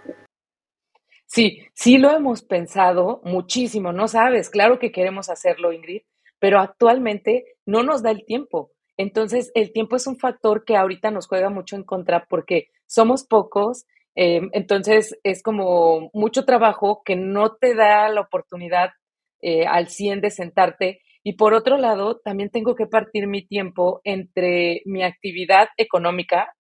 Sí, 1.34 1.64
sí 1.74 1.98
lo 1.98 2.12
hemos 2.12 2.44
pensado 2.44 3.20
muchísimo, 3.24 3.92
no 3.92 4.08
sabes, 4.08 4.52
claro 4.52 4.78
que 4.78 4.92
queremos 4.92 5.32
hacerlo, 5.32 5.74
Ingrid, 5.74 6.04
pero 6.38 6.60
actualmente 6.60 7.56
no 7.66 7.82
nos 7.82 8.04
da 8.04 8.12
el 8.12 8.24
tiempo. 8.24 8.72
Entonces, 8.98 9.52
el 9.56 9.74
tiempo 9.74 9.96
es 9.96 10.06
un 10.06 10.20
factor 10.20 10.64
que 10.64 10.78
ahorita 10.78 11.10
nos 11.10 11.26
juega 11.26 11.50
mucho 11.50 11.76
en 11.76 11.86
contra 11.86 12.28
porque 12.30 12.68
somos 12.86 13.26
pocos, 13.26 13.86
eh, 14.14 14.42
entonces 14.52 15.18
es 15.24 15.42
como 15.42 16.12
mucho 16.14 16.46
trabajo 16.46 17.02
que 17.04 17.16
no 17.16 17.56
te 17.56 17.74
da 17.74 18.10
la 18.10 18.22
oportunidad 18.22 18.92
eh, 19.42 19.66
al 19.66 19.88
100 19.88 20.22
de 20.22 20.30
sentarte 20.30 21.02
y 21.24 21.34
por 21.34 21.56
otro 21.56 21.78
lado, 21.78 22.20
también 22.24 22.52
tengo 22.52 22.76
que 22.76 22.86
partir 22.86 23.26
mi 23.26 23.44
tiempo 23.44 24.02
entre 24.04 24.84
mi 24.86 25.02
actividad 25.02 25.70
económica 25.78 26.54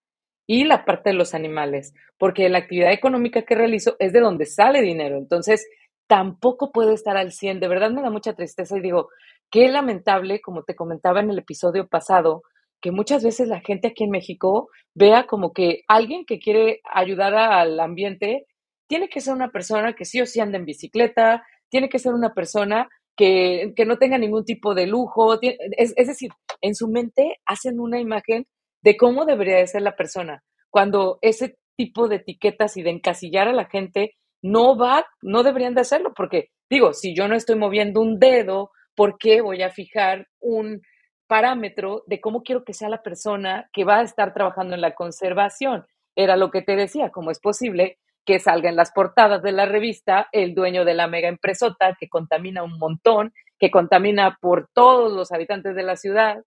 y 0.47 0.65
la 0.65 0.85
parte 0.85 1.11
de 1.11 1.15
los 1.15 1.33
animales, 1.33 1.93
porque 2.17 2.49
la 2.49 2.59
actividad 2.59 2.91
económica 2.91 3.43
que 3.43 3.55
realizo 3.55 3.95
es 3.99 4.13
de 4.13 4.19
donde 4.19 4.45
sale 4.45 4.81
dinero. 4.81 5.17
Entonces, 5.17 5.67
tampoco 6.07 6.71
puedo 6.71 6.91
estar 6.91 7.17
al 7.17 7.31
100. 7.31 7.59
De 7.59 7.67
verdad 7.67 7.91
me 7.91 8.01
da 8.01 8.09
mucha 8.09 8.33
tristeza 8.33 8.77
y 8.77 8.81
digo, 8.81 9.09
qué 9.49 9.67
lamentable, 9.69 10.41
como 10.41 10.63
te 10.63 10.75
comentaba 10.75 11.21
en 11.21 11.29
el 11.29 11.39
episodio 11.39 11.87
pasado, 11.87 12.43
que 12.81 12.91
muchas 12.91 13.23
veces 13.23 13.47
la 13.47 13.61
gente 13.61 13.87
aquí 13.87 14.03
en 14.03 14.11
México 14.11 14.69
vea 14.93 15.25
como 15.25 15.53
que 15.53 15.83
alguien 15.87 16.25
que 16.25 16.39
quiere 16.39 16.81
ayudar 16.93 17.33
al 17.33 17.79
ambiente 17.79 18.45
tiene 18.87 19.07
que 19.09 19.21
ser 19.21 19.33
una 19.33 19.49
persona 19.49 19.93
que 19.93 20.05
sí 20.05 20.21
o 20.21 20.25
sí 20.25 20.41
anda 20.41 20.57
en 20.57 20.65
bicicleta, 20.65 21.43
tiene 21.69 21.89
que 21.89 21.97
ser 21.97 22.13
una 22.13 22.33
persona 22.33 22.89
que, 23.15 23.73
no 23.87 23.97
tenga 23.97 24.17
ningún 24.17 24.43
tipo 24.45 24.75
de 24.75 24.87
lujo. 24.87 25.39
Es, 25.41 25.95
decir, 25.95 26.31
en 26.61 26.75
su 26.75 26.87
mente 26.89 27.37
hacen 27.45 27.79
una 27.79 27.99
imagen 27.99 28.45
de 28.83 28.97
cómo 28.97 29.25
debería 29.25 29.57
de 29.57 29.67
ser 29.67 29.81
la 29.81 29.95
persona, 29.95 30.43
cuando 30.69 31.17
ese 31.21 31.57
tipo 31.75 32.07
de 32.07 32.17
etiquetas 32.17 32.77
y 32.77 32.83
de 32.83 32.91
encasillar 32.91 33.47
a 33.47 33.53
la 33.53 33.65
gente 33.65 34.15
no 34.41 34.77
va, 34.77 35.05
no 35.21 35.43
deberían 35.43 35.73
de 35.73 35.81
hacerlo, 35.81 36.13
porque 36.15 36.49
digo, 36.69 36.93
si 36.93 37.15
yo 37.15 37.27
no 37.27 37.35
estoy 37.35 37.55
moviendo 37.55 38.01
un 38.01 38.19
dedo, 38.19 38.71
¿por 38.95 39.17
qué 39.17 39.41
voy 39.41 39.63
a 39.63 39.71
fijar 39.71 40.27
un 40.39 40.81
parámetro 41.27 42.03
de 42.05 42.19
cómo 42.19 42.43
quiero 42.43 42.63
que 42.63 42.73
sea 42.73 42.89
la 42.89 43.01
persona 43.01 43.69
que 43.71 43.85
va 43.85 43.99
a 43.99 44.03
estar 44.03 44.33
trabajando 44.33 44.75
en 44.75 44.81
la 44.81 44.93
conservación? 44.93 45.85
Era 46.15 46.35
lo 46.35 46.51
que 46.51 46.61
te 46.61 46.75
decía, 46.75 47.09
cómo 47.09 47.31
es 47.31 47.39
posible 47.39 47.97
que 48.25 48.39
salga 48.39 48.69
en 48.69 48.75
las 48.75 48.91
portadas 48.91 49.41
de 49.41 49.51
la 49.51 49.65
revista 49.65 50.27
el 50.31 50.53
dueño 50.53 50.85
de 50.85 50.93
la 50.93 51.07
mega 51.07 51.27
empresota 51.27 51.95
que 51.99 52.07
contamina 52.07 52.63
un 52.63 52.77
montón, 52.77 53.33
que 53.59 53.71
contamina 53.71 54.37
por 54.41 54.69
todos 54.73 55.11
los 55.11 55.31
habitantes 55.31 55.75
de 55.75 55.83
la 55.83 55.95
ciudad 55.95 56.43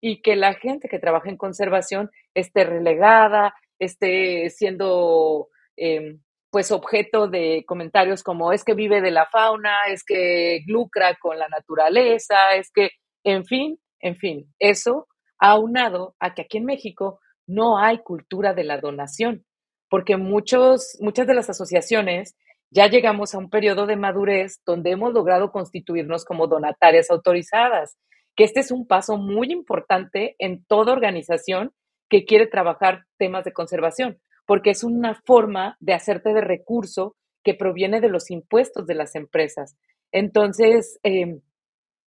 y 0.00 0.22
que 0.22 0.36
la 0.36 0.54
gente 0.54 0.88
que 0.88 0.98
trabaja 0.98 1.28
en 1.30 1.36
conservación 1.36 2.10
esté 2.34 2.64
relegada, 2.64 3.54
esté 3.78 4.50
siendo 4.50 5.48
em, 5.76 6.20
pues 6.50 6.70
objeto 6.70 7.28
de 7.28 7.64
comentarios 7.66 8.22
como 8.22 8.52
es 8.52 8.64
que 8.64 8.74
vive 8.74 9.00
de 9.00 9.10
la 9.10 9.26
fauna, 9.26 9.86
es 9.88 10.04
que 10.04 10.62
lucra 10.66 11.16
con 11.20 11.38
la 11.38 11.48
naturaleza, 11.48 12.54
es 12.54 12.70
que, 12.72 12.90
en 13.24 13.44
fin, 13.44 13.78
en 14.00 14.16
fin, 14.16 14.52
eso 14.58 15.08
aunado 15.38 16.14
a 16.20 16.34
que 16.34 16.42
aquí 16.42 16.58
en 16.58 16.64
México 16.64 17.20
no 17.46 17.78
hay 17.78 17.98
cultura 17.98 18.54
de 18.54 18.64
la 18.64 18.78
donación 18.78 19.44
porque 19.88 20.16
muchos, 20.16 20.96
muchas 21.00 21.26
de 21.26 21.34
las 21.34 21.50
asociaciones 21.50 22.36
ya 22.70 22.88
llegamos 22.88 23.34
a 23.34 23.38
un 23.38 23.48
periodo 23.48 23.86
de 23.86 23.96
madurez 23.96 24.60
donde 24.66 24.90
hemos 24.90 25.12
logrado 25.12 25.52
constituirnos 25.52 26.24
como 26.24 26.48
donatarias 26.48 27.10
autorizadas, 27.10 27.96
que 28.36 28.44
este 28.44 28.60
es 28.60 28.70
un 28.70 28.86
paso 28.86 29.16
muy 29.16 29.50
importante 29.50 30.36
en 30.38 30.64
toda 30.64 30.92
organización 30.92 31.72
que 32.08 32.24
quiere 32.24 32.46
trabajar 32.46 33.06
temas 33.18 33.44
de 33.44 33.52
conservación, 33.52 34.18
porque 34.46 34.70
es 34.70 34.84
una 34.84 35.14
forma 35.24 35.76
de 35.80 35.94
hacerte 35.94 36.32
de 36.32 36.40
recurso 36.40 37.16
que 37.42 37.54
proviene 37.54 38.00
de 38.00 38.08
los 38.08 38.30
impuestos 38.30 38.86
de 38.86 38.94
las 38.94 39.14
empresas. 39.14 39.76
Entonces, 40.12 40.98
em, 41.02 41.40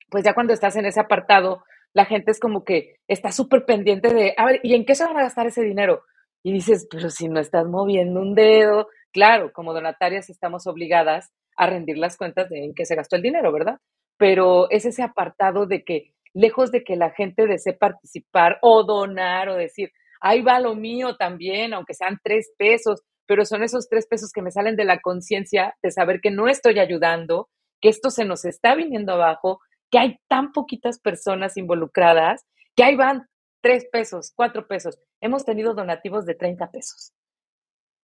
pues 0.09 0.23
ya 0.23 0.33
cuando 0.33 0.53
estás 0.53 0.75
en 0.75 0.85
ese 0.85 0.99
apartado, 0.99 1.63
la 1.93 2.05
gente 2.05 2.31
es 2.31 2.39
como 2.39 2.63
que 2.63 2.97
está 3.07 3.31
súper 3.31 3.65
pendiente 3.65 4.13
de, 4.13 4.33
a 4.37 4.51
¿y 4.61 4.75
en 4.75 4.85
qué 4.85 4.95
se 4.95 5.05
van 5.05 5.17
a 5.17 5.23
gastar 5.23 5.47
ese 5.47 5.63
dinero? 5.63 6.03
Y 6.43 6.53
dices, 6.53 6.87
pero 6.89 7.09
si 7.09 7.27
no 7.27 7.39
estás 7.39 7.65
moviendo 7.67 8.21
un 8.21 8.35
dedo, 8.35 8.87
claro, 9.11 9.51
como 9.53 9.73
donatarias 9.73 10.29
estamos 10.29 10.67
obligadas 10.67 11.31
a 11.57 11.67
rendir 11.67 11.97
las 11.97 12.15
cuentas 12.15 12.49
de 12.49 12.63
en 12.63 12.73
qué 12.73 12.85
se 12.85 12.95
gastó 12.95 13.15
el 13.15 13.21
dinero, 13.21 13.51
¿verdad? 13.51 13.79
Pero 14.17 14.69
es 14.69 14.85
ese 14.85 15.03
apartado 15.03 15.65
de 15.65 15.83
que, 15.83 16.13
lejos 16.33 16.71
de 16.71 16.83
que 16.83 16.95
la 16.95 17.11
gente 17.11 17.47
desee 17.47 17.73
participar 17.73 18.59
o 18.61 18.83
donar 18.83 19.49
o 19.49 19.55
decir, 19.55 19.91
ahí 20.21 20.41
va 20.41 20.59
lo 20.59 20.75
mío 20.75 21.15
también, 21.17 21.73
aunque 21.73 21.93
sean 21.93 22.19
tres 22.23 22.51
pesos, 22.57 23.01
pero 23.25 23.45
son 23.45 23.63
esos 23.63 23.87
tres 23.89 24.07
pesos 24.07 24.31
que 24.31 24.41
me 24.41 24.51
salen 24.51 24.75
de 24.75 24.85
la 24.85 24.99
conciencia 24.99 25.75
de 25.81 25.91
saber 25.91 26.19
que 26.21 26.31
no 26.31 26.47
estoy 26.47 26.79
ayudando, 26.79 27.49
que 27.81 27.89
esto 27.89 28.09
se 28.09 28.25
nos 28.25 28.45
está 28.45 28.75
viniendo 28.75 29.13
abajo, 29.13 29.59
que 29.91 29.99
hay 29.99 30.17
tan 30.27 30.51
poquitas 30.51 30.99
personas 30.99 31.57
involucradas, 31.57 32.45
que 32.75 32.83
ahí 32.83 32.95
van 32.95 33.27
tres 33.61 33.87
pesos, 33.91 34.31
cuatro 34.35 34.67
pesos. 34.67 34.97
Hemos 35.21 35.45
tenido 35.45 35.73
donativos 35.73 36.25
de 36.25 36.35
30 36.35 36.71
pesos. 36.71 37.13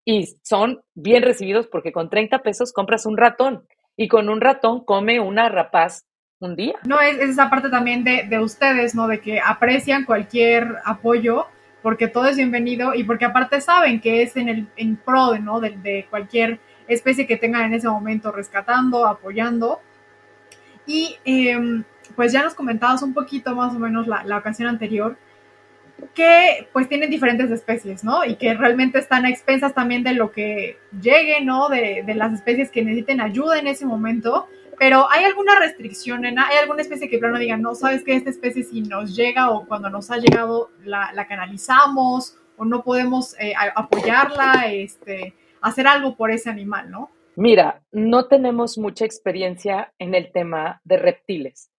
Y 0.05 0.37
son 0.43 0.83
bien 0.93 1.23
recibidos 1.23 1.67
porque 1.67 1.91
con 1.91 2.09
30 2.09 2.43
pesos 2.43 2.71
compras 2.71 3.05
un 3.05 3.17
ratón 3.17 3.67
y 3.97 4.07
con 4.07 4.29
un 4.29 4.41
ratón 4.41 4.83
come 4.85 5.19
una 5.19 5.49
rapaz 5.49 6.05
un 6.39 6.55
día. 6.55 6.75
No, 6.85 6.99
es, 6.99 7.17
esa 7.19 7.49
parte 7.49 7.69
también 7.69 8.03
de, 8.03 8.23
de, 8.29 8.39
ustedes, 8.39 8.95
¿no? 8.95 9.07
De 9.07 9.19
que 9.19 9.39
aprecian 9.39 10.05
cualquier 10.05 10.75
apoyo 10.83 11.47
porque 11.85 12.07
todo 12.07 12.25
es 12.25 12.35
bienvenido 12.35 12.95
y 12.95 13.03
porque 13.03 13.25
aparte 13.25 13.61
saben 13.61 14.01
que 14.01 14.23
es 14.23 14.35
en 14.37 14.49
el 14.49 14.67
en 14.75 14.95
pro 14.95 15.37
¿no? 15.37 15.59
de, 15.59 15.77
de 15.77 16.07
cualquier 16.09 16.59
especie 16.87 17.27
que 17.27 17.37
tengan 17.37 17.65
en 17.65 17.75
ese 17.75 17.87
momento 17.87 18.31
rescatando, 18.31 19.05
apoyando. 19.05 19.79
Y 20.87 21.17
em, 21.25 21.83
pues 22.15 22.31
ya 22.31 22.43
nos 22.43 22.55
comentabas 22.55 23.03
un 23.03 23.13
poquito 23.13 23.53
más 23.55 23.75
o 23.75 23.77
menos 23.77 24.07
la, 24.07 24.23
la, 24.23 24.37
ocasión 24.37 24.67
anterior, 24.67 25.15
que 26.15 26.67
pues 26.73 26.89
tienen 26.89 27.11
diferentes 27.11 27.51
especies, 27.51 28.03
¿no? 28.03 28.25
Y 28.25 28.35
que 28.35 28.55
realmente 28.55 28.97
están 28.97 29.25
a 29.25 29.29
expensas 29.29 29.75
también 29.75 30.01
de 30.01 30.13
lo 30.13 30.31
que 30.31 30.79
llegue, 30.99 31.41
¿no? 31.41 31.69
De, 31.69 32.03
de 32.03 32.15
las 32.15 32.33
especies 32.33 32.71
que 32.71 32.83
necesiten 32.83 33.21
ayuda 33.21 33.59
en 33.59 33.67
ese 33.67 33.85
momento. 33.85 34.47
Pero 34.77 35.09
¿hay 35.09 35.23
alguna 35.23 35.59
restricción, 35.59 36.25
en 36.25 36.39
¿Hay 36.39 36.57
alguna 36.57 36.81
especie 36.81 37.09
que 37.09 37.17
plano 37.17 37.39
diga, 37.39 37.57
no, 37.57 37.75
sabes 37.75 38.03
que 38.03 38.15
esta 38.15 38.29
especie 38.29 38.63
si 38.63 38.81
nos 38.81 39.15
llega 39.15 39.51
o 39.51 39.65
cuando 39.65 39.89
nos 39.89 40.11
ha 40.11 40.17
llegado 40.17 40.69
la, 40.83 41.11
la 41.13 41.27
canalizamos 41.27 42.37
o 42.57 42.65
no 42.65 42.83
podemos 42.83 43.35
eh, 43.39 43.53
apoyarla, 43.75 44.67
este, 44.71 45.33
hacer 45.61 45.87
algo 45.87 46.15
por 46.15 46.31
ese 46.31 46.49
animal, 46.49 46.89
¿no? 46.89 47.09
Mira, 47.35 47.81
no 47.91 48.27
tenemos 48.27 48.77
mucha 48.77 49.05
experiencia 49.05 49.93
en 49.99 50.15
el 50.15 50.31
tema 50.31 50.79
de 50.85 50.97
reptiles. 50.97 51.69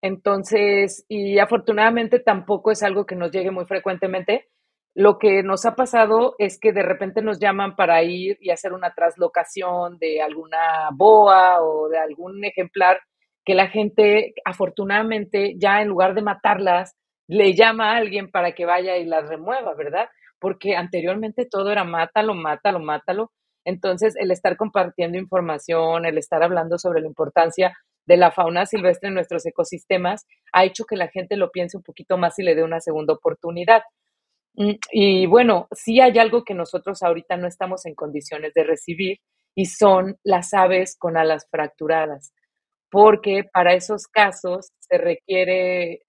Entonces, 0.00 1.04
y 1.08 1.38
afortunadamente 1.38 2.18
tampoco 2.18 2.70
es 2.70 2.82
algo 2.82 3.06
que 3.06 3.14
nos 3.14 3.30
llegue 3.30 3.50
muy 3.50 3.66
frecuentemente. 3.66 4.48
Lo 4.94 5.18
que 5.18 5.42
nos 5.42 5.64
ha 5.64 5.74
pasado 5.74 6.34
es 6.38 6.58
que 6.60 6.72
de 6.72 6.82
repente 6.82 7.22
nos 7.22 7.38
llaman 7.38 7.76
para 7.76 8.02
ir 8.02 8.36
y 8.40 8.50
hacer 8.50 8.74
una 8.74 8.92
traslocación 8.92 9.98
de 9.98 10.20
alguna 10.20 10.90
boa 10.92 11.62
o 11.62 11.88
de 11.88 11.98
algún 11.98 12.44
ejemplar 12.44 13.00
que 13.44 13.54
la 13.54 13.68
gente, 13.68 14.34
afortunadamente, 14.44 15.54
ya 15.58 15.80
en 15.80 15.88
lugar 15.88 16.14
de 16.14 16.22
matarlas, 16.22 16.94
le 17.26 17.54
llama 17.54 17.92
a 17.92 17.96
alguien 17.96 18.30
para 18.30 18.52
que 18.52 18.66
vaya 18.66 18.98
y 18.98 19.06
las 19.06 19.28
remueva, 19.28 19.74
¿verdad? 19.74 20.08
Porque 20.38 20.76
anteriormente 20.76 21.46
todo 21.50 21.72
era 21.72 21.84
mátalo, 21.84 22.34
mátalo, 22.34 22.78
mátalo. 22.78 23.32
Entonces, 23.64 24.14
el 24.16 24.30
estar 24.30 24.56
compartiendo 24.56 25.16
información, 25.18 26.04
el 26.04 26.18
estar 26.18 26.42
hablando 26.42 26.78
sobre 26.78 27.00
la 27.00 27.06
importancia 27.06 27.72
de 28.06 28.16
la 28.16 28.30
fauna 28.30 28.66
silvestre 28.66 29.08
en 29.08 29.14
nuestros 29.14 29.46
ecosistemas, 29.46 30.26
ha 30.52 30.64
hecho 30.64 30.84
que 30.84 30.96
la 30.96 31.08
gente 31.08 31.36
lo 31.36 31.50
piense 31.50 31.76
un 31.76 31.82
poquito 31.82 32.18
más 32.18 32.38
y 32.38 32.42
le 32.42 32.54
dé 32.54 32.62
una 32.62 32.80
segunda 32.80 33.14
oportunidad. 33.14 33.82
Mm, 34.54 34.72
y 34.92 35.26
bueno, 35.26 35.68
sí 35.72 36.00
hay 36.00 36.18
algo 36.18 36.44
que 36.44 36.54
nosotros 36.54 37.02
ahorita 37.02 37.36
no 37.36 37.46
estamos 37.48 37.86
en 37.86 37.94
condiciones 37.94 38.52
de 38.54 38.64
recibir 38.64 39.18
y 39.54 39.66
son 39.66 40.16
las 40.24 40.54
aves 40.54 40.96
con 40.98 41.16
alas 41.16 41.46
fracturadas, 41.50 42.32
porque 42.90 43.44
para 43.52 43.74
esos 43.74 44.06
casos 44.08 44.68
se 44.80 44.98
requiere 44.98 46.02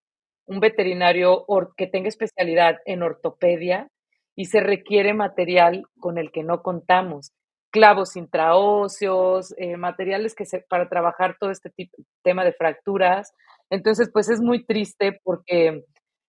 un 0.45 0.59
veterinario 0.59 1.45
que 1.77 1.88
tenga 1.88 2.09
especialidad 2.09 2.77
en 2.85 3.03
ortopedia 3.03 3.88
y 4.35 4.45
se 4.45 4.59
requiere 4.62 5.13
material 5.13 5.85
con 6.00 6.17
el 6.17 6.31
que 6.31 6.43
no 6.43 6.62
contamos 6.63 7.31
clavos 7.71 8.15
intraóseos, 8.15 9.53
eh, 9.57 9.77
materiales 9.77 10.35
que 10.35 10.45
se, 10.45 10.59
para 10.62 10.89
trabajar 10.89 11.38
todo 11.39 11.50
este 11.51 11.71
tipo, 11.71 11.97
tema 12.23 12.45
de 12.45 12.53
fracturas. 12.53 13.33
Entonces, 13.71 14.09
pues 14.13 14.29
es 14.29 14.41
muy 14.41 14.63
triste 14.65 15.19
porque 15.23 15.83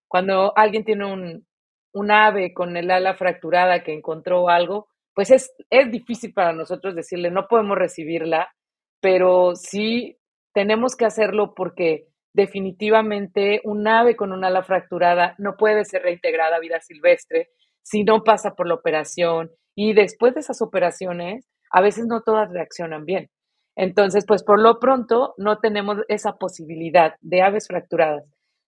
cuando 0.08 0.56
alguien 0.56 0.84
tiene 0.84 1.04
un, 1.12 1.46
un 1.94 2.10
ave 2.10 2.52
con 2.52 2.76
el 2.76 2.90
ala 2.90 3.14
fracturada 3.14 3.82
que 3.82 3.92
encontró 3.92 4.48
algo, 4.48 4.88
pues 5.14 5.30
es, 5.30 5.52
es 5.70 5.90
difícil 5.90 6.32
para 6.34 6.52
nosotros 6.52 6.94
decirle, 6.94 7.30
no 7.30 7.46
podemos 7.48 7.78
recibirla, 7.78 8.52
pero 9.00 9.54
sí 9.54 10.18
tenemos 10.52 10.96
que 10.96 11.06
hacerlo 11.06 11.54
porque 11.54 12.08
definitivamente 12.32 13.60
un 13.64 13.86
ave 13.86 14.16
con 14.16 14.32
un 14.32 14.44
ala 14.44 14.62
fracturada 14.62 15.34
no 15.38 15.56
puede 15.56 15.84
ser 15.84 16.02
reintegrada 16.02 16.56
a 16.56 16.60
vida 16.60 16.80
silvestre 16.80 17.48
si 17.82 18.02
no 18.02 18.24
pasa 18.24 18.54
por 18.54 18.66
la 18.66 18.74
operación 18.74 19.50
y 19.76 19.92
después 19.92 20.34
de 20.34 20.40
esas 20.40 20.62
operaciones, 20.62 21.46
a 21.70 21.80
veces 21.80 22.06
no 22.06 22.22
todas 22.22 22.50
reaccionan 22.50 23.04
bien. 23.04 23.30
Entonces, 23.76 24.24
pues 24.26 24.44
por 24.44 24.60
lo 24.60 24.78
pronto 24.78 25.34
no 25.36 25.58
tenemos 25.58 25.98
esa 26.08 26.36
posibilidad 26.36 27.14
de 27.20 27.42
aves 27.42 27.66
fracturadas. 27.66 28.24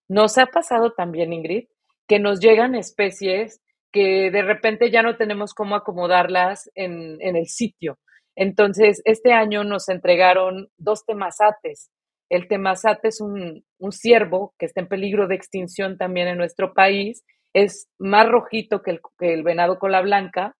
Nos 0.09 0.37
ha 0.37 0.47
pasado 0.47 0.91
también, 0.91 1.33
Ingrid, 1.33 1.67
que 2.07 2.19
nos 2.19 2.39
llegan 2.39 2.75
especies 2.75 3.61
que 3.91 4.31
de 4.31 4.41
repente 4.41 4.91
ya 4.91 5.01
no 5.01 5.17
tenemos 5.17 5.53
cómo 5.53 5.75
acomodarlas 5.75 6.69
en, 6.75 7.17
en 7.21 7.35
el 7.35 7.47
sitio. 7.47 7.97
Entonces, 8.35 9.01
este 9.05 9.33
año 9.33 9.63
nos 9.63 9.89
entregaron 9.89 10.69
dos 10.77 11.05
temazates. 11.05 11.89
El 12.29 12.47
temazate 12.47 13.07
es 13.07 13.21
un, 13.21 13.63
un 13.79 13.91
ciervo 13.91 14.53
que 14.59 14.65
está 14.65 14.81
en 14.81 14.87
peligro 14.87 15.27
de 15.27 15.35
extinción 15.35 15.97
también 15.97 16.27
en 16.27 16.37
nuestro 16.37 16.73
país. 16.73 17.23
Es 17.53 17.87
más 17.97 18.27
rojito 18.27 18.81
que 18.81 18.91
el, 18.91 19.01
que 19.17 19.33
el 19.33 19.43
venado 19.43 19.79
cola 19.79 20.01
blanca 20.01 20.55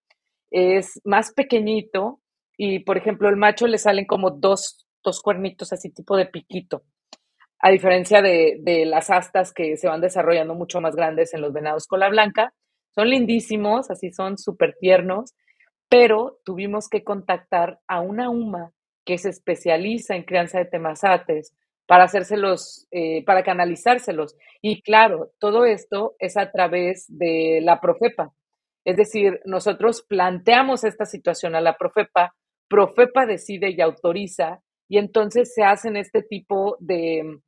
es 0.50 1.00
más 1.04 1.34
pequeñito 1.34 2.20
y, 2.58 2.80
por 2.80 2.98
ejemplo, 2.98 3.30
el 3.30 3.36
macho 3.36 3.68
le 3.68 3.78
salen 3.78 4.06
como 4.06 4.32
dos, 4.32 4.88
dos 5.04 5.22
cuernitos 5.22 5.74
así 5.74 5.92
tipo 5.92 6.16
de 6.18 6.26
piquito, 6.26 6.84
a 7.60 7.70
diferencia 7.72 8.22
de, 8.22 8.84
las 8.86 9.10
astas 9.10 9.54
que 9.54 9.78
se 9.78 9.88
van 9.88 10.02
desarrollando 10.02 10.56
mucho 10.56 10.82
más 10.82 10.96
grandes 10.96 11.34
en 11.34 11.42
los 11.42 11.54
venados 11.54 11.88
cola 11.88 12.10
blanca. 12.10 12.54
Son 12.94 13.10
lindísimos, 13.10 13.90
así 13.90 14.12
son 14.12 14.38
súper 14.38 14.76
tiernos, 14.80 15.34
pero 15.90 16.40
tuvimos 16.44 16.90
que 16.90 17.04
contactar 17.04 17.80
a 17.88 18.02
una 18.02 18.30
UMA 18.30 18.72
que 19.06 19.18
se 19.18 19.30
especializa 19.30 20.16
en 20.16 20.24
crianza 20.24 20.60
de 20.60 20.66
temazates 20.66 21.54
para 21.86 22.04
hacérselos, 22.04 22.88
eh, 22.92 23.24
para 23.26 23.44
canalizárselos. 23.44 24.36
Y 24.62 24.82
claro, 24.82 25.32
todo 25.40 25.66
esto 25.66 26.16
es 26.20 26.36
a 26.38 26.52
través 26.52 27.06
de 27.08 27.60
la 27.64 27.80
Profepa, 27.80 28.34
es 28.88 28.96
decir, 28.96 29.42
nosotros 29.44 30.02
planteamos 30.08 30.86
esta 30.86 31.06
situación 31.06 31.56
a 31.56 31.62
la 31.62 31.76
Profepa, 31.76 32.34
Profepa 32.70 33.26
decide 33.26 33.70
y 33.70 33.82
autoriza, 33.82 34.62
y 34.88 34.98
entonces 34.98 35.54
se 35.54 35.64
hacen 35.64 35.98
este 35.98 36.24
tipo 36.24 36.78
de 36.80 37.42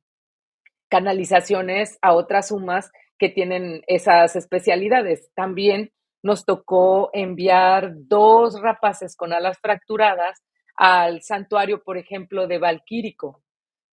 canalizaciones 0.90 1.98
a 2.02 2.12
otras 2.14 2.48
sumas 2.48 2.90
que 3.18 3.28
tienen 3.28 3.82
esas 3.86 4.36
especialidades. 4.36 5.30
También 5.34 5.92
nos 6.22 6.44
tocó 6.44 7.10
enviar 7.12 7.92
dos 7.94 8.60
rapaces 8.60 9.16
con 9.16 9.32
alas 9.32 9.58
fracturadas 9.60 10.42
al 10.76 11.22
santuario, 11.22 11.82
por 11.82 11.96
ejemplo, 11.96 12.46
de 12.46 12.58
Valquírico. 12.58 13.42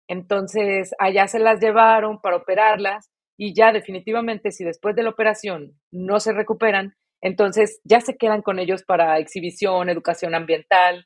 Entonces, 0.08 0.94
allá 1.00 1.28
se 1.28 1.40
las 1.40 1.60
llevaron 1.60 2.22
para 2.22 2.38
operarlas 2.38 3.10
y 3.38 3.54
ya 3.54 3.72
definitivamente 3.72 4.52
si 4.52 4.64
después 4.64 4.96
de 4.96 5.04
la 5.04 5.10
operación 5.10 5.74
no 5.92 6.20
se 6.20 6.32
recuperan, 6.32 6.96
entonces 7.22 7.82
ya 7.84 8.02
se 8.02 8.18
quedan 8.18 8.42
con 8.42 8.60
ellos 8.60 8.84
para 8.84 9.18
exhibición, 9.18 9.90
educación 9.90 10.36
ambiental, 10.36 11.06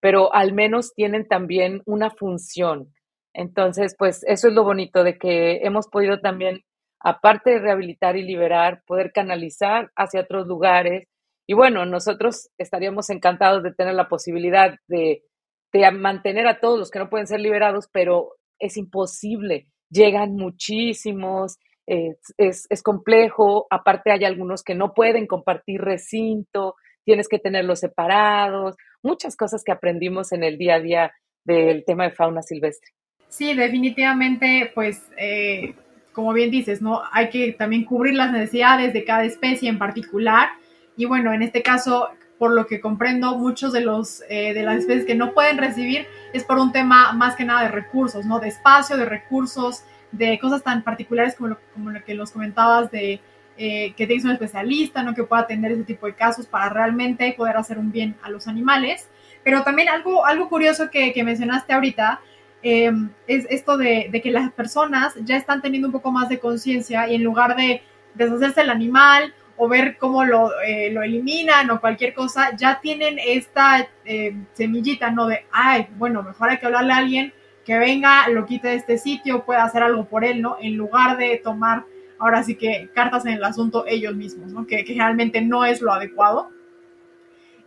pero 0.00 0.34
al 0.34 0.52
menos 0.52 0.92
tienen 0.94 1.26
también 1.26 1.80
una 1.86 2.10
función. 2.10 2.92
Entonces, 3.34 3.94
pues 3.98 4.24
eso 4.26 4.48
es 4.48 4.54
lo 4.54 4.64
bonito 4.64 5.02
de 5.02 5.18
que 5.18 5.58
hemos 5.64 5.88
podido 5.88 6.20
también, 6.20 6.62
aparte 7.00 7.50
de 7.50 7.58
rehabilitar 7.58 8.16
y 8.16 8.22
liberar, 8.22 8.82
poder 8.86 9.12
canalizar 9.12 9.90
hacia 9.96 10.20
otros 10.20 10.46
lugares. 10.46 11.08
Y 11.46 11.54
bueno, 11.54 11.84
nosotros 11.84 12.48
estaríamos 12.58 13.10
encantados 13.10 13.62
de 13.62 13.74
tener 13.74 13.94
la 13.94 14.08
posibilidad 14.08 14.76
de, 14.88 15.24
de 15.72 15.90
mantener 15.90 16.46
a 16.46 16.60
todos 16.60 16.78
los 16.78 16.90
que 16.90 17.00
no 17.00 17.10
pueden 17.10 17.26
ser 17.26 17.40
liberados, 17.40 17.88
pero 17.92 18.30
es 18.58 18.76
imposible. 18.76 19.66
Llegan 19.90 20.36
muchísimos, 20.36 21.58
es, 21.86 22.66
es, 22.70 22.82
complejo, 22.82 23.66
aparte 23.70 24.10
hay 24.10 24.24
algunos 24.24 24.62
que 24.62 24.74
no 24.74 24.94
pueden 24.94 25.26
compartir 25.26 25.80
recinto, 25.80 26.76
tienes 27.04 27.28
que 27.28 27.38
tenerlos 27.38 27.80
separados, 27.80 28.76
muchas 29.02 29.36
cosas 29.36 29.62
que 29.64 29.72
aprendimos 29.72 30.32
en 30.32 30.44
el 30.44 30.56
día 30.56 30.76
a 30.76 30.80
día 30.80 31.12
del 31.44 31.84
tema 31.84 32.04
de 32.04 32.12
fauna 32.12 32.40
silvestre. 32.40 32.92
Sí, 33.36 33.52
definitivamente, 33.52 34.70
pues, 34.76 35.02
eh, 35.18 35.74
como 36.12 36.32
bien 36.32 36.52
dices, 36.52 36.80
¿no? 36.80 37.02
Hay 37.10 37.30
que 37.30 37.50
también 37.50 37.84
cubrir 37.84 38.14
las 38.14 38.30
necesidades 38.30 38.92
de 38.92 39.04
cada 39.04 39.24
especie 39.24 39.68
en 39.68 39.76
particular. 39.76 40.50
Y 40.96 41.06
bueno, 41.06 41.32
en 41.32 41.42
este 41.42 41.60
caso, 41.60 42.10
por 42.38 42.52
lo 42.52 42.68
que 42.68 42.80
comprendo, 42.80 43.36
muchos 43.36 43.72
de 43.72 43.80
los 43.80 44.22
eh, 44.28 44.54
de 44.54 44.62
las 44.62 44.78
especies 44.78 45.04
que 45.04 45.16
no 45.16 45.34
pueden 45.34 45.58
recibir 45.58 46.06
es 46.32 46.44
por 46.44 46.58
un 46.58 46.70
tema 46.70 47.12
más 47.12 47.34
que 47.34 47.44
nada 47.44 47.62
de 47.62 47.70
recursos, 47.70 48.24
¿no? 48.24 48.38
De 48.38 48.46
espacio, 48.46 48.96
de 48.96 49.04
recursos, 49.04 49.82
de 50.12 50.38
cosas 50.38 50.62
tan 50.62 50.84
particulares 50.84 51.34
como 51.34 51.48
lo, 51.48 51.58
como 51.72 51.90
lo 51.90 52.04
que 52.04 52.14
los 52.14 52.30
comentabas 52.30 52.92
de 52.92 53.20
eh, 53.56 53.94
que 53.96 54.06
tienes 54.06 54.24
un 54.24 54.30
especialista, 54.30 55.02
¿no? 55.02 55.12
Que 55.12 55.24
pueda 55.24 55.42
atender 55.42 55.72
ese 55.72 55.82
tipo 55.82 56.06
de 56.06 56.14
casos 56.14 56.46
para 56.46 56.68
realmente 56.68 57.34
poder 57.36 57.56
hacer 57.56 57.78
un 57.78 57.90
bien 57.90 58.14
a 58.22 58.30
los 58.30 58.46
animales. 58.46 59.08
Pero 59.42 59.64
también 59.64 59.88
algo, 59.88 60.24
algo 60.24 60.48
curioso 60.48 60.88
que, 60.88 61.12
que 61.12 61.24
mencionaste 61.24 61.72
ahorita 61.72 62.20
em, 62.64 63.10
es 63.26 63.46
esto 63.50 63.76
de, 63.76 64.08
de, 64.10 64.20
que 64.20 64.30
las 64.30 64.50
personas 64.52 65.14
ya 65.22 65.36
están 65.36 65.62
teniendo 65.62 65.88
un 65.88 65.92
poco 65.92 66.10
más 66.10 66.28
de 66.28 66.40
conciencia 66.40 67.08
y 67.08 67.14
en 67.14 67.22
lugar 67.22 67.54
de 67.56 67.82
deshacerse 68.14 68.62
el 68.62 68.70
animal 68.70 69.34
o 69.56 69.68
ver 69.68 69.96
cómo 69.98 70.24
lo, 70.24 70.50
eh, 70.62 70.90
lo 70.90 71.02
eliminan 71.02 71.70
o 71.70 71.80
cualquier 71.80 72.14
cosa, 72.14 72.56
ya 72.56 72.80
tienen 72.80 73.18
esta 73.24 73.88
eh, 74.04 74.36
semillita, 74.52 75.10
¿no? 75.10 75.26
De, 75.26 75.46
ay, 75.52 75.86
bueno, 75.96 76.22
mejor 76.22 76.50
hay 76.50 76.58
que 76.58 76.66
hablarle 76.66 76.92
a 76.92 76.96
alguien 76.96 77.32
que 77.64 77.78
venga, 77.78 78.28
lo 78.28 78.44
quite 78.46 78.68
de 78.68 78.74
este 78.74 78.98
sitio, 78.98 79.44
pueda 79.44 79.64
hacer 79.64 79.82
algo 79.82 80.06
por 80.06 80.24
él, 80.24 80.42
¿no? 80.42 80.56
En 80.60 80.76
lugar 80.76 81.16
de 81.16 81.40
tomar 81.42 81.84
ahora 82.18 82.42
sí 82.42 82.56
que 82.56 82.90
cartas 82.94 83.26
en 83.26 83.34
el 83.34 83.44
asunto 83.44 83.84
ellos 83.86 84.14
mismos, 84.14 84.52
¿no? 84.52 84.66
Que, 84.66 84.84
que 84.84 84.92
generalmente 84.92 85.40
no 85.40 85.64
es 85.64 85.80
lo 85.80 85.92
adecuado. 85.92 86.50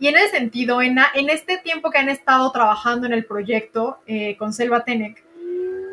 Y 0.00 0.06
en 0.06 0.16
ese 0.16 0.28
sentido, 0.28 0.80
en, 0.80 0.98
en 1.14 1.30
este 1.30 1.58
tiempo 1.58 1.90
que 1.90 1.98
han 1.98 2.08
estado 2.08 2.50
trabajando 2.52 3.06
en 3.06 3.12
el 3.12 3.24
proyecto 3.24 3.98
eh, 4.06 4.36
con 4.36 4.52
Selva 4.52 4.84
Tenec, 4.84 5.24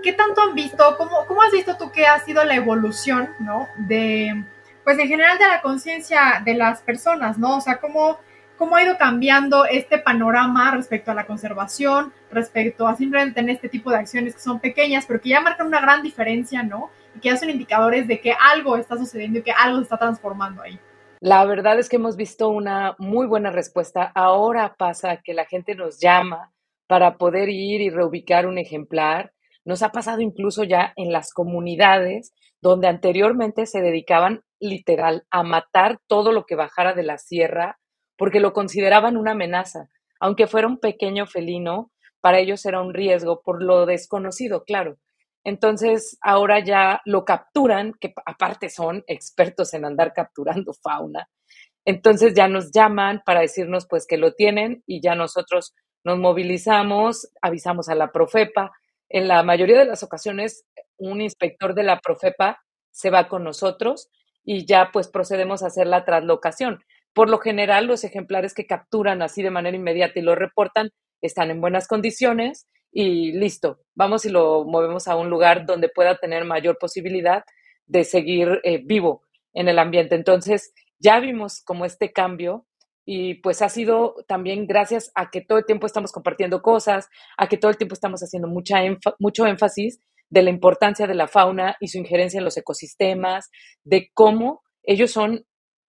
¿qué 0.03 0.13
tanto 0.13 0.41
han 0.41 0.53
visto? 0.53 0.95
¿Cómo, 0.97 1.25
¿Cómo 1.27 1.41
has 1.41 1.51
visto 1.51 1.75
tú 1.77 1.91
que 1.91 2.05
ha 2.05 2.19
sido 2.19 2.43
la 2.45 2.55
evolución, 2.55 3.29
¿no? 3.39 3.67
De, 3.87 4.45
pues 4.83 4.99
en 4.99 5.07
general 5.07 5.39
de 5.39 5.47
la 5.47 5.61
conciencia 5.61 6.41
de 6.45 6.53
las 6.53 6.81
personas, 6.81 7.39
¿no? 7.39 7.57
O 7.57 7.61
sea, 7.61 7.77
¿cómo, 7.77 8.19
cómo 8.55 8.75
ha 8.75 8.83
ido 8.83 8.97
cambiando 8.99 9.65
este 9.65 9.97
panorama 9.97 10.69
respecto 10.69 11.09
a 11.09 11.15
la 11.15 11.25
conservación, 11.25 12.13
respecto 12.29 12.87
a 12.87 12.95
simplemente 12.95 13.39
en 13.39 13.49
este 13.49 13.67
tipo 13.67 13.89
de 13.89 13.97
acciones 13.97 14.35
que 14.35 14.41
son 14.41 14.59
pequeñas, 14.59 15.05
pero 15.07 15.19
que 15.19 15.29
ya 15.29 15.41
marcan 15.41 15.65
una 15.65 15.81
gran 15.81 16.03
diferencia, 16.03 16.61
¿no? 16.61 16.91
Y 17.15 17.19
que 17.19 17.29
ya 17.29 17.37
son 17.37 17.49
indicadores 17.49 18.07
de 18.07 18.19
que 18.21 18.33
algo 18.33 18.77
está 18.77 18.97
sucediendo 18.97 19.39
y 19.39 19.41
que 19.41 19.51
algo 19.51 19.77
se 19.77 19.83
está 19.83 19.97
transformando 19.97 20.61
ahí. 20.61 20.79
La 21.25 21.43
verdad 21.43 21.79
es 21.79 21.89
que 21.89 21.95
hemos 21.95 22.17
visto 22.17 22.49
una 22.49 22.95
muy 22.99 23.25
buena 23.25 23.49
respuesta. 23.49 24.11
Ahora 24.13 24.75
pasa 24.77 25.23
que 25.23 25.33
la 25.33 25.45
gente 25.45 25.73
nos 25.73 25.99
llama 25.99 26.53
para 26.85 27.17
poder 27.17 27.49
ir 27.49 27.81
y 27.81 27.89
reubicar 27.89 28.45
un 28.45 28.59
ejemplar. 28.59 29.33
Nos 29.63 29.81
ha 29.81 29.89
pasado 29.89 30.21
incluso 30.21 30.63
ya 30.63 30.93
en 30.95 31.11
las 31.11 31.33
comunidades 31.33 32.31
donde 32.61 32.89
anteriormente 32.89 33.65
se 33.65 33.81
dedicaban 33.81 34.43
literal 34.59 35.25
a 35.31 35.41
matar 35.41 35.97
todo 36.05 36.31
lo 36.31 36.45
que 36.45 36.53
bajara 36.53 36.93
de 36.93 37.01
la 37.01 37.17
sierra 37.17 37.79
porque 38.19 38.39
lo 38.39 38.53
consideraban 38.53 39.17
una 39.17 39.31
amenaza. 39.31 39.89
Aunque 40.19 40.45
fuera 40.45 40.67
un 40.67 40.77
pequeño 40.77 41.25
felino, 41.25 41.89
para 42.21 42.37
ellos 42.37 42.63
era 42.67 42.83
un 42.83 42.93
riesgo 42.93 43.41
por 43.43 43.63
lo 43.63 43.87
desconocido, 43.87 44.63
claro. 44.63 44.99
Entonces 45.45 46.17
ahora 46.21 46.59
ya 46.59 47.01
lo 47.05 47.23
capturan, 47.23 47.93
que 48.01 48.13
aparte 48.25 48.69
son 48.69 49.03
expertos 49.07 49.73
en 49.75 49.85
andar 49.85 50.11
capturando 50.11 50.73
fauna. 50.73 51.29
Entonces 51.85 52.33
ya 52.33 52.47
nos 52.47 52.71
llaman 52.71 53.21
para 53.23 53.41
decirnos 53.41 53.85
pues 53.87 54.07
que 54.07 54.17
lo 54.17 54.33
tienen 54.33 54.83
y 54.87 55.01
ya 55.01 55.13
nosotros 55.13 55.75
nos 56.03 56.17
movilizamos, 56.17 57.29
avisamos 57.41 57.89
a 57.89 57.95
la 57.95 58.11
Profepa. 58.11 58.71
En 59.07 59.27
la 59.27 59.43
mayoría 59.43 59.77
de 59.77 59.85
las 59.85 60.01
ocasiones 60.01 60.65
un 60.97 61.21
inspector 61.21 61.75
de 61.75 61.83
la 61.83 61.99
Profepa 61.99 62.63
se 62.89 63.11
va 63.11 63.27
con 63.27 63.43
nosotros 63.43 64.09
y 64.43 64.65
ya 64.65 64.89
pues 64.91 65.07
procedemos 65.07 65.61
a 65.61 65.67
hacer 65.67 65.85
la 65.85 66.05
traslocación. 66.05 66.83
Por 67.13 67.29
lo 67.29 67.37
general, 67.37 67.85
los 67.85 68.03
ejemplares 68.03 68.55
que 68.55 68.65
capturan 68.65 69.21
así 69.21 69.43
de 69.43 69.51
manera 69.51 69.77
inmediata 69.77 70.19
y 70.19 70.23
lo 70.23 70.33
reportan 70.33 70.89
están 71.21 71.51
en 71.51 71.61
buenas 71.61 71.87
condiciones 71.87 72.67
y 72.97 73.33
listo, 73.33 73.81
vamos 73.93 74.23
y 74.25 74.29
lo 74.29 74.63
movemos 74.63 75.09
a 75.09 75.17
un 75.17 75.29
lugar 75.29 75.65
donde 75.65 75.89
pueda 75.89 76.15
tener 76.15 76.45
mayor 76.45 76.77
posibilidad 76.79 77.43
de 77.85 78.05
seguir 78.05 78.61
eh, 78.63 78.81
vivo 78.85 79.23
en 79.53 79.67
el 79.67 79.79
ambiente. 79.79 80.15
Entonces, 80.15 80.73
ya 80.97 81.19
vimos 81.19 81.61
como 81.65 81.83
este 81.83 82.13
cambio 82.13 82.65
y 83.05 83.35
pues 83.41 83.61
ha 83.61 83.67
sido 83.67 84.15
también 84.29 84.65
gracias 84.65 85.11
a 85.13 85.29
que 85.29 85.41
todo 85.41 85.57
el 85.57 85.65
tiempo 85.65 85.87
estamos 85.87 86.13
compartiendo 86.13 86.61
cosas, 86.61 87.09
a 87.37 87.49
que 87.49 87.57
todo 87.57 87.69
el 87.69 87.77
tiempo 87.77 87.95
estamos 87.95 88.21
haciendo 88.21 88.47
mucha 88.47 88.77
mucho 89.19 89.45
énfasis 89.45 89.99
de 90.29 90.43
la 90.43 90.49
importancia 90.49 91.05
de 91.05 91.15
la 91.15 91.27
fauna 91.27 91.75
y 91.81 91.89
su 91.89 91.97
injerencia 91.97 92.37
en 92.37 92.45
los 92.45 92.55
ecosistemas, 92.55 93.49
de 93.83 94.09
cómo 94.13 94.63
ellos 94.83 95.11
son 95.11 95.45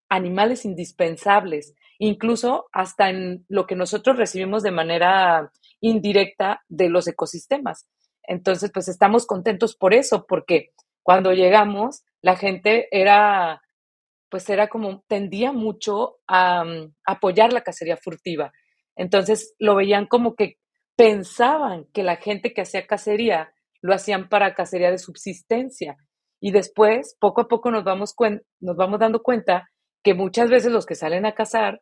animales 0.09 0.64
indispensables, 0.64 1.73
incluso 2.01 2.66
hasta 2.73 3.11
en 3.11 3.47
lo 3.49 3.64
que 3.69 3.77
nosotros 3.77 4.16
recibimos 4.16 4.64
de 4.64 4.73
manera 4.73 5.53
indirecta 5.81 6.62
de 6.69 6.89
los 6.89 7.07
ecosistemas. 7.09 7.87
Entonces, 8.23 8.71
pues 8.73 8.89
estamos 8.89 9.27
contentos 9.27 9.77
por 9.77 9.95
eso, 9.95 10.27
porque 10.27 10.71
cuando 11.03 11.33
llegamos, 11.33 12.03
la 12.23 12.37
gente 12.37 12.89
era, 12.91 13.62
pues 14.29 14.51
era 14.51 14.69
como, 14.69 15.05
tendía 15.07 15.53
mucho 15.53 16.17
a, 16.27 16.65
mm, 16.65 16.95
apoyar 17.05 17.53
la 17.53 17.62
cacería 17.62 17.97
furtiva. 17.97 18.53
Entonces, 18.97 19.55
lo 19.59 19.77
veían 19.77 20.07
como 20.07 20.35
que 20.35 20.59
pensaban 20.97 21.87
que 21.93 22.03
la 22.03 22.17
gente 22.17 22.53
que 22.53 22.62
hacía 22.62 22.87
cacería 22.87 23.53
lo 23.83 23.95
hacían 23.95 24.29
para 24.29 24.55
cacería 24.55 24.91
de 24.91 24.99
subsistencia. 24.99 25.97
Y 26.41 26.51
después, 26.51 27.17
poco 27.21 27.43
a 27.43 27.49
poco 27.49 27.71
nos 27.71 27.85
vamos, 27.85 28.15
dando 28.99 29.23
cuenta 29.23 29.71
que 30.03 30.15
muchas 30.15 30.51
veces 30.51 30.73
los 30.73 30.87
que 30.87 30.95
salen 30.95 31.27
a 31.27 31.35
cazar 31.35 31.81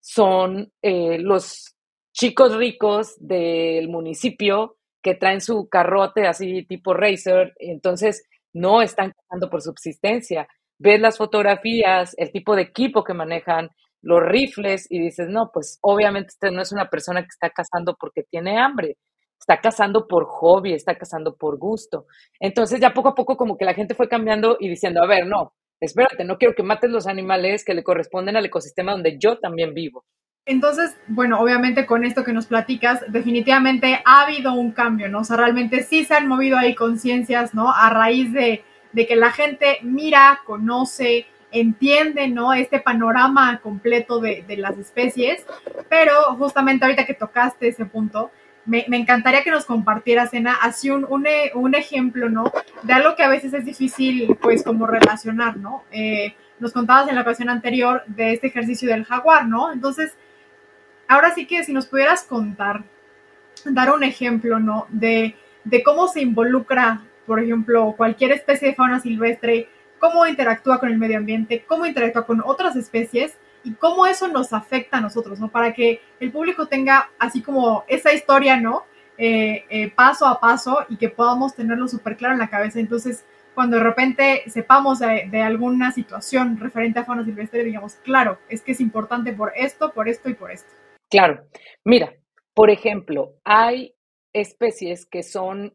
son 0.00 0.72
eh, 0.82 1.18
los 1.18 1.75
chicos 2.16 2.56
ricos 2.56 3.14
del 3.20 3.88
municipio 3.88 4.78
que 5.02 5.14
traen 5.14 5.42
su 5.42 5.68
carrote 5.68 6.26
así 6.26 6.64
tipo 6.66 6.94
racer, 6.94 7.52
entonces 7.58 8.24
no 8.54 8.80
están 8.80 9.12
cazando 9.12 9.50
por 9.50 9.60
subsistencia. 9.60 10.48
Ves 10.78 10.98
las 10.98 11.18
fotografías, 11.18 12.14
el 12.16 12.32
tipo 12.32 12.56
de 12.56 12.62
equipo 12.62 13.04
que 13.04 13.12
manejan, 13.12 13.68
los 14.00 14.22
rifles 14.22 14.86
y 14.90 14.98
dices, 14.98 15.28
no, 15.28 15.50
pues 15.52 15.78
obviamente 15.82 16.28
usted 16.28 16.50
no 16.52 16.62
es 16.62 16.72
una 16.72 16.88
persona 16.88 17.20
que 17.20 17.28
está 17.28 17.50
cazando 17.50 17.96
porque 18.00 18.22
tiene 18.22 18.58
hambre, 18.58 18.96
está 19.38 19.60
cazando 19.60 20.08
por 20.08 20.24
hobby, 20.24 20.72
está 20.72 20.94
cazando 20.94 21.36
por 21.36 21.58
gusto. 21.58 22.06
Entonces 22.40 22.80
ya 22.80 22.94
poco 22.94 23.10
a 23.10 23.14
poco 23.14 23.36
como 23.36 23.58
que 23.58 23.66
la 23.66 23.74
gente 23.74 23.94
fue 23.94 24.08
cambiando 24.08 24.56
y 24.58 24.70
diciendo, 24.70 25.02
a 25.02 25.06
ver, 25.06 25.26
no, 25.26 25.52
espérate, 25.80 26.24
no 26.24 26.38
quiero 26.38 26.54
que 26.54 26.62
mates 26.62 26.90
los 26.90 27.06
animales 27.06 27.62
que 27.62 27.74
le 27.74 27.84
corresponden 27.84 28.36
al 28.38 28.46
ecosistema 28.46 28.92
donde 28.92 29.18
yo 29.18 29.38
también 29.38 29.74
vivo. 29.74 30.06
Entonces, 30.48 30.96
bueno, 31.08 31.40
obviamente 31.40 31.86
con 31.86 32.04
esto 32.04 32.22
que 32.22 32.32
nos 32.32 32.46
platicas, 32.46 33.02
definitivamente 33.08 34.00
ha 34.04 34.22
habido 34.22 34.52
un 34.52 34.70
cambio, 34.70 35.08
¿no? 35.08 35.20
O 35.20 35.24
sea, 35.24 35.36
realmente 35.36 35.82
sí 35.82 36.04
se 36.04 36.14
han 36.14 36.28
movido 36.28 36.56
ahí 36.56 36.76
conciencias, 36.76 37.52
¿no? 37.52 37.72
A 37.72 37.90
raíz 37.90 38.32
de, 38.32 38.64
que 38.94 39.16
la 39.16 39.32
gente 39.32 39.78
mira, 39.82 40.40
conoce, 40.46 41.26
entiende, 41.50 42.28
¿no? 42.28 42.54
Este 42.54 42.78
panorama 42.78 43.58
completo 43.60 44.20
de, 44.20 44.44
las 44.56 44.78
especies, 44.78 45.44
pero 45.88 46.12
justamente 46.38 46.84
ahorita 46.84 47.06
que 47.06 47.14
tocaste 47.14 47.66
ese 47.66 47.84
punto, 47.84 48.30
me, 48.66 48.84
encantaría 48.88 49.42
que 49.42 49.50
nos 49.50 49.64
compartieras, 49.64 50.32
Ena, 50.32 50.54
así 50.62 50.90
un, 50.90 51.06
un, 51.08 51.74
ejemplo, 51.74 52.28
¿no? 52.28 52.52
De 52.84 52.92
algo 52.92 53.16
que 53.16 53.24
a 53.24 53.28
veces 53.28 53.52
es 53.52 53.64
difícil, 53.64 54.36
pues, 54.40 54.62
como 54.62 54.86
relacionar, 54.86 55.56
¿no? 55.56 55.82
Eh, 55.90 56.36
nos 56.60 56.72
contabas 56.72 57.08
en 57.08 57.16
la 57.16 57.22
ocasión 57.22 57.48
anterior 57.48 58.04
de 58.06 58.32
este 58.32 58.46
ejercicio 58.46 58.88
del 58.88 59.04
jaguar, 59.04 59.46
¿no? 59.46 59.72
Entonces, 59.72 60.14
ahora 61.08 61.34
sí 61.34 61.46
que 61.46 61.64
si 61.64 61.72
nos 61.72 61.86
pudieras 61.86 62.24
contar, 62.24 62.84
dar 63.64 63.92
un 63.92 64.04
ejemplo, 64.04 64.58
¿no? 64.58 64.86
De, 64.90 65.34
cómo 65.84 66.08
se 66.08 66.20
involucra, 66.20 67.02
por 67.26 67.40
ejemplo, 67.40 67.94
cualquier 67.96 68.32
especie 68.32 68.68
de 68.68 68.74
fauna 68.74 69.00
silvestre, 69.00 69.68
cómo 69.98 70.26
interactúa 70.26 70.78
con 70.78 70.90
el 70.90 70.98
medio 70.98 71.18
ambiente, 71.18 71.64
cómo 71.66 71.86
interactúa 71.86 72.26
con 72.26 72.42
otras 72.44 72.76
especies 72.76 73.36
y 73.64 73.72
cómo 73.72 74.06
eso 74.06 74.28
nos 74.28 74.52
afecta 74.52 74.98
a 74.98 75.00
nosotros, 75.00 75.40
¿no? 75.40 75.48
Para 75.48 75.72
que 75.72 76.00
el 76.20 76.30
público 76.30 76.66
tenga 76.66 77.10
así 77.18 77.42
como 77.42 77.84
esa 77.88 78.12
historia, 78.12 78.60
¿no? 78.60 78.84
Eh, 79.18 79.64
eh, 79.70 79.90
paso 79.90 80.26
a 80.26 80.38
paso 80.38 80.84
y 80.88 80.96
que 80.96 81.08
podamos 81.08 81.54
tenerlo 81.54 81.88
súper 81.88 82.16
claro 82.16 82.34
en 82.34 82.40
la 82.40 82.50
cabeza. 82.50 82.78
Entonces, 82.78 83.24
cuando 83.54 83.78
de 83.78 83.84
repente 83.84 84.42
sepamos 84.48 84.98
de, 84.98 85.42
alguna 85.42 85.90
situación 85.90 86.58
referente 86.60 86.98
a 86.98 87.04
fauna 87.04 87.24
silvestre, 87.24 87.64
digamos, 87.64 87.94
claro, 88.04 88.38
es 88.50 88.60
que 88.60 88.72
es 88.72 88.80
importante 88.80 89.32
por 89.32 89.50
esto, 89.56 89.92
por 89.92 90.08
esto 90.08 90.28
y 90.28 90.34
por 90.34 90.50
esto. 90.50 90.70
Claro. 91.10 91.44
Mira, 91.84 92.14
por 92.54 92.70
ejemplo, 92.70 93.34
hay 93.44 93.94
especies 94.32 95.06
que 95.06 95.22
son 95.22 95.74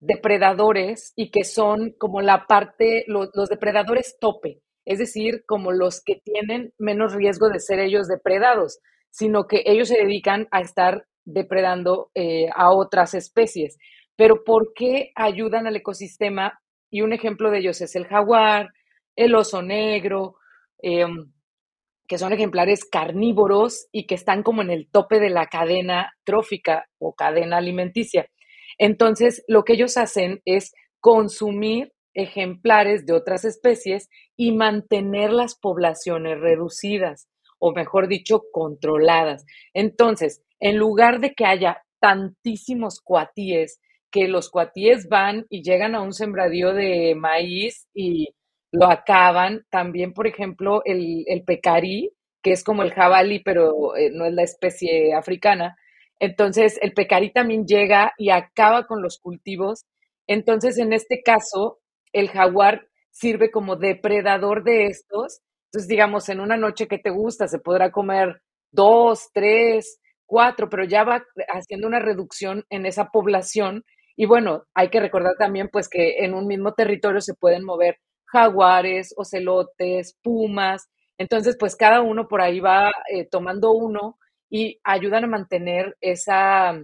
depredadores 0.00 1.12
y 1.16 1.30
que 1.32 1.44
son 1.44 1.92
como 1.98 2.22
la 2.22 2.46
parte, 2.46 3.04
los 3.08 3.50
depredadores 3.50 4.18
tope 4.20 4.60
es 4.86 4.98
decir, 4.98 5.44
como 5.46 5.72
los 5.72 6.02
que 6.02 6.16
tienen 6.24 6.72
menos 6.78 7.14
riesgo 7.14 7.50
de 7.50 7.60
ser 7.60 7.80
ellos 7.80 8.08
depredados, 8.08 8.80
sino 9.10 9.46
que 9.46 9.62
ellos 9.66 9.88
se 9.88 9.98
dedican 9.98 10.48
a 10.50 10.62
estar 10.62 11.06
depredando 11.26 12.10
eh, 12.14 12.48
a 12.56 12.72
otras 12.72 13.14
especies. 13.14 13.78
Pero 14.16 14.44
¿por 14.44 14.74
qué 14.74 15.12
ayudan 15.16 15.68
al 15.68 15.76
ecosistema? 15.76 16.60
Y 16.90 17.02
un 17.02 17.12
ejemplo 17.12 17.50
de 17.50 17.58
ellos 17.60 17.82
es 17.82 17.96
el 17.96 18.06
jaguar, 18.06 18.70
el 19.16 19.34
oso 19.36 19.62
negro, 19.62 20.36
em, 20.82 21.33
que 22.06 22.18
son 22.18 22.32
ejemplares 22.32 22.84
carnívoros 22.84 23.88
y 23.92 24.06
que 24.06 24.14
están 24.14 24.42
como 24.42 24.62
en 24.62 24.70
el 24.70 24.88
tope 24.90 25.20
de 25.20 25.30
la 25.30 25.46
cadena 25.46 26.12
trófica 26.24 26.86
o 26.98 27.14
cadena 27.14 27.58
alimenticia. 27.58 28.28
Entonces, 28.78 29.44
lo 29.48 29.64
que 29.64 29.74
ellos 29.74 29.96
hacen 29.96 30.40
es 30.44 30.72
consumir 31.00 31.92
ejemplares 32.14 33.06
de 33.06 33.12
otras 33.12 33.44
especies 33.44 34.08
y 34.36 34.52
mantener 34.52 35.32
las 35.32 35.56
poblaciones 35.56 36.38
reducidas, 36.40 37.28
o 37.58 37.72
mejor 37.72 38.08
dicho, 38.08 38.42
controladas. 38.52 39.44
Entonces, 39.72 40.42
en 40.60 40.76
lugar 40.76 41.20
de 41.20 41.34
que 41.34 41.44
haya 41.44 41.82
tantísimos 42.00 43.00
cuatíes, 43.00 43.80
que 44.10 44.28
los 44.28 44.48
cuatíes 44.48 45.08
van 45.08 45.46
y 45.48 45.62
llegan 45.62 45.94
a 45.94 46.02
un 46.02 46.12
sembradío 46.12 46.72
de 46.72 47.14
maíz 47.16 47.88
y 47.92 48.28
lo 48.74 48.90
acaban, 48.90 49.64
también, 49.70 50.12
por 50.12 50.26
ejemplo, 50.26 50.82
el, 50.84 51.22
el 51.28 51.44
pecarí, 51.44 52.10
que 52.42 52.50
es 52.50 52.64
como 52.64 52.82
el 52.82 52.92
jabalí, 52.92 53.38
pero 53.38 53.96
eh, 53.96 54.10
no 54.12 54.24
es 54.26 54.34
la 54.34 54.42
especie 54.42 55.14
africana. 55.14 55.76
Entonces, 56.18 56.78
el 56.82 56.92
pecarí 56.92 57.32
también 57.32 57.66
llega 57.66 58.12
y 58.18 58.30
acaba 58.30 58.88
con 58.88 59.00
los 59.00 59.20
cultivos. 59.20 59.84
Entonces, 60.26 60.76
en 60.78 60.92
este 60.92 61.22
caso, 61.22 61.78
el 62.12 62.28
jaguar 62.30 62.88
sirve 63.12 63.52
como 63.52 63.76
depredador 63.76 64.64
de 64.64 64.86
estos. 64.86 65.40
Entonces, 65.66 65.88
digamos, 65.88 66.28
en 66.28 66.40
una 66.40 66.56
noche 66.56 66.88
que 66.88 66.98
te 66.98 67.10
gusta, 67.10 67.46
se 67.46 67.60
podrá 67.60 67.92
comer 67.92 68.42
dos, 68.72 69.28
tres, 69.32 70.00
cuatro, 70.26 70.68
pero 70.68 70.82
ya 70.84 71.04
va 71.04 71.24
haciendo 71.52 71.86
una 71.86 72.00
reducción 72.00 72.64
en 72.70 72.86
esa 72.86 73.06
población. 73.10 73.84
Y 74.16 74.26
bueno, 74.26 74.64
hay 74.74 74.90
que 74.90 74.98
recordar 74.98 75.36
también 75.38 75.68
pues 75.72 75.88
que 75.88 76.24
en 76.24 76.34
un 76.34 76.48
mismo 76.48 76.74
territorio 76.74 77.20
se 77.20 77.34
pueden 77.34 77.64
mover 77.64 77.98
jaguares, 78.34 79.14
ocelotes, 79.16 80.18
pumas. 80.22 80.88
Entonces, 81.16 81.56
pues 81.58 81.76
cada 81.76 82.02
uno 82.02 82.26
por 82.28 82.42
ahí 82.42 82.60
va 82.60 82.92
eh, 83.08 83.24
tomando 83.24 83.72
uno 83.72 84.18
y 84.50 84.80
ayudan 84.82 85.24
a 85.24 85.28
mantener 85.28 85.96
esa, 86.00 86.74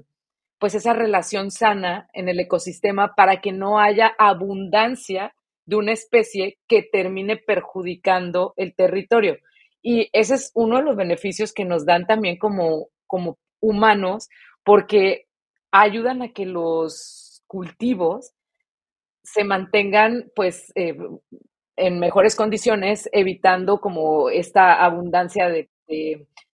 pues 0.58 0.74
esa 0.74 0.92
relación 0.92 1.50
sana 1.50 2.08
en 2.12 2.28
el 2.28 2.38
ecosistema 2.40 3.14
para 3.14 3.40
que 3.40 3.52
no 3.52 3.80
haya 3.80 4.14
abundancia 4.18 5.34
de 5.66 5.76
una 5.76 5.92
especie 5.92 6.58
que 6.68 6.82
termine 6.82 7.36
perjudicando 7.36 8.54
el 8.56 8.74
territorio. 8.74 9.38
Y 9.82 10.08
ese 10.12 10.34
es 10.34 10.52
uno 10.54 10.78
de 10.78 10.84
los 10.84 10.96
beneficios 10.96 11.52
que 11.52 11.64
nos 11.64 11.84
dan 11.84 12.06
también 12.06 12.38
como, 12.38 12.88
como 13.06 13.38
humanos, 13.60 14.28
porque 14.64 15.26
ayudan 15.72 16.22
a 16.22 16.32
que 16.32 16.46
los 16.46 17.42
cultivos 17.46 18.32
se 19.22 19.44
mantengan 19.44 20.30
pues 20.34 20.72
eh, 20.74 20.96
en 21.76 21.98
mejores 21.98 22.36
condiciones, 22.36 23.08
evitando 23.12 23.80
como 23.80 24.30
esta 24.30 24.84
abundancia 24.84 25.48
de, 25.48 25.68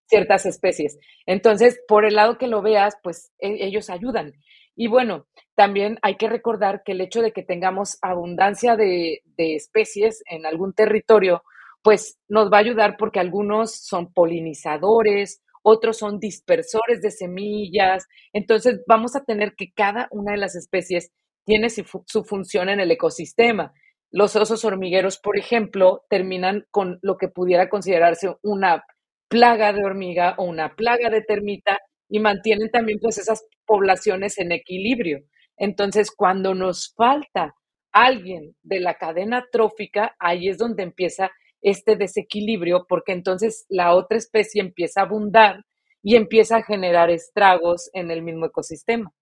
ciertas 0.09 0.47
especies. 0.47 0.99
Entonces, 1.27 1.81
por 1.89 2.05
el 2.05 2.15
lado 2.15 2.39
que 2.39 2.47
lo 2.47 2.63
veas, 2.63 2.97
pues 3.03 3.33
e, 3.41 3.67
ellos 3.67 3.91
ayudan. 3.91 4.33
Y 4.77 4.87
bueno, 4.87 5.27
también 5.57 5.99
hay 6.01 6.17
que 6.17 6.29
recordar 6.29 6.83
que 6.85 6.93
el 6.93 7.01
hecho 7.01 7.23
de 7.23 7.33
que 7.33 7.43
tengamos 7.43 7.99
abundancia 8.03 8.77
de, 8.77 9.23
de 9.37 9.57
especies 9.57 10.23
en 10.31 10.47
algún 10.47 10.75
territorio, 10.75 11.43
pues 11.83 12.19
nos 12.29 12.53
va 12.53 12.59
a 12.59 12.61
ayudar 12.61 12.97
porque 12.97 13.19
algunos 13.19 13.75
son 13.75 14.13
polinizadores, 14.13 15.43
otros 15.63 15.99
son 15.99 16.21
dispersores 16.21 17.03
de 17.03 17.11
semillas. 17.11 18.07
Entonces, 18.33 18.83
vamos 18.87 19.17
a 19.17 19.25
tener 19.25 19.57
que 19.57 19.73
cada 19.73 20.07
una 20.13 20.33
de 20.33 20.39
las 20.39 20.55
especies 20.55 21.11
tiene 21.47 21.71
su, 21.71 21.85
función 22.25 22.69
en 22.69 22.81
el 22.81 22.91
ecosistema. 22.91 23.73
Los 24.11 24.37
osos 24.37 24.65
hormigueros, 24.65 25.19
por 25.19 25.39
ejemplo, 25.39 26.03
terminan 26.11 26.67
con 26.71 26.99
lo 27.03 27.17
que 27.17 27.29
pudiera 27.29 27.69
considerarse 27.69 28.35
una 28.43 28.85
plaga 29.29 29.73
de 29.73 29.85
hormiga 29.85 30.35
o 30.39 30.45
una 30.45 30.75
plaga 30.75 31.09
de 31.09 31.23
termita 31.23 31.79
y 32.09 32.21
mantienen 32.21 32.71
también 32.71 32.99
pues 33.01 33.19
esas 33.19 33.47
poblaciones 33.65 34.39
en 34.39 34.53
equilibrio. 34.53 35.21
Entonces, 35.57 36.11
cuando 36.15 36.55
nos 36.55 36.93
falta 36.97 37.55
alguien 37.93 38.55
de 38.63 38.81
la 38.81 38.95
cadena 38.95 39.47
trófica, 39.51 40.15
ahí 40.19 40.49
es 40.49 40.59
donde 40.59 40.83
empieza 40.83 41.31
este 41.63 41.97
desequilibrio, 41.97 42.87
porque 42.89 43.13
entonces 43.13 43.67
la 43.69 43.95
otra 43.95 44.19
especie 44.19 44.61
empieza 44.61 45.01
a 45.01 45.05
abundar 45.05 45.65
y 46.03 46.17
empieza 46.17 46.59
a 46.59 46.63
generar 46.63 47.11
estragos 47.11 47.89
en 47.93 48.11
el 48.11 48.23
mismo 48.23 48.47
ecosistema. 48.47 49.13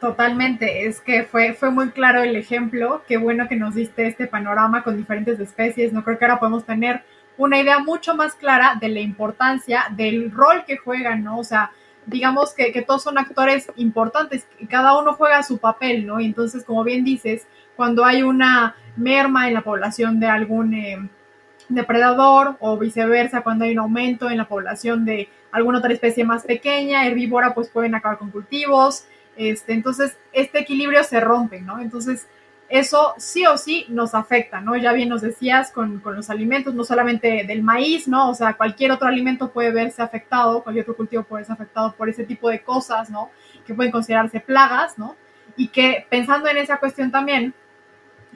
Totalmente, 0.00 0.86
es 0.86 1.00
que 1.00 1.24
fue, 1.24 1.54
fue 1.54 1.70
muy 1.70 1.90
claro 1.90 2.22
el 2.22 2.36
ejemplo, 2.36 3.02
qué 3.08 3.16
bueno 3.16 3.48
que 3.48 3.56
nos 3.56 3.74
diste 3.74 4.06
este 4.06 4.26
panorama 4.26 4.82
con 4.82 4.96
diferentes 4.96 5.40
especies, 5.40 5.92
no 5.92 6.04
creo 6.04 6.18
que 6.18 6.26
ahora 6.26 6.38
podemos 6.38 6.66
tener 6.66 7.02
una 7.38 7.58
idea 7.58 7.78
mucho 7.78 8.14
más 8.14 8.34
clara 8.34 8.76
de 8.78 8.90
la 8.90 9.00
importancia 9.00 9.84
del 9.90 10.30
rol 10.30 10.64
que 10.66 10.76
juegan, 10.76 11.24
¿no? 11.24 11.38
O 11.38 11.44
sea, 11.44 11.70
digamos 12.04 12.54
que, 12.54 12.72
que 12.72 12.82
todos 12.82 13.02
son 13.02 13.18
actores 13.18 13.72
importantes 13.76 14.46
y 14.58 14.66
cada 14.66 14.98
uno 14.98 15.14
juega 15.14 15.42
su 15.42 15.58
papel, 15.58 16.06
¿no? 16.06 16.20
Y 16.20 16.26
entonces, 16.26 16.64
como 16.64 16.84
bien 16.84 17.02
dices, 17.02 17.46
cuando 17.74 18.04
hay 18.04 18.22
una 18.22 18.76
merma 18.96 19.48
en 19.48 19.54
la 19.54 19.62
población 19.62 20.20
de 20.20 20.26
algún 20.26 20.74
eh, 20.74 21.08
depredador 21.68 22.56
o 22.60 22.76
viceversa, 22.78 23.42
cuando 23.42 23.64
hay 23.64 23.72
un 23.72 23.80
aumento 23.80 24.30
en 24.30 24.38
la 24.38 24.46
población 24.46 25.04
de 25.04 25.28
alguna 25.52 25.78
otra 25.78 25.92
especie 25.92 26.24
más 26.24 26.44
pequeña, 26.44 27.06
herbívora, 27.06 27.54
pues 27.54 27.68
pueden 27.68 27.94
acabar 27.94 28.18
con 28.18 28.30
cultivos, 28.30 29.06
este, 29.36 29.72
entonces, 29.72 30.16
este 30.32 30.60
equilibrio 30.60 31.04
se 31.04 31.20
rompe, 31.20 31.60
¿no? 31.60 31.80
Entonces, 31.80 32.26
eso 32.68 33.14
sí 33.18 33.46
o 33.46 33.56
sí 33.56 33.86
nos 33.88 34.14
afecta, 34.14 34.60
¿no? 34.60 34.76
Ya 34.76 34.92
bien 34.92 35.08
nos 35.08 35.20
decías 35.20 35.70
con, 35.70 36.02
los 36.04 36.30
alimentos, 36.30 36.74
no 36.74 36.84
solamente 36.84 37.44
del 37.46 37.62
maíz, 37.62 38.08
¿no? 38.08 38.30
O 38.30 38.34
sea, 38.34 38.54
cualquier 38.54 38.90
otro 38.92 39.06
alimento 39.06 39.50
puede 39.52 39.70
verse 39.70 40.02
afectado, 40.02 40.62
cualquier 40.62 40.82
otro 40.82 40.96
cultivo 40.96 41.22
puede 41.22 41.42
verse 41.42 41.52
afectado 41.52 41.92
por 41.92 42.08
ese 42.08 42.24
tipo 42.24 42.48
de 42.50 42.62
cosas, 42.62 43.08
¿no? 43.10 43.30
Que 43.66 43.74
pueden 43.74 43.92
considerarse 43.92 44.40
plagas, 44.40 44.98
¿no? 44.98 45.16
Y 45.56 45.68
que 45.68 46.06
pensando 46.08 46.48
en 46.48 46.56
esa 46.56 46.78
cuestión 46.78 47.10
también, 47.12 47.54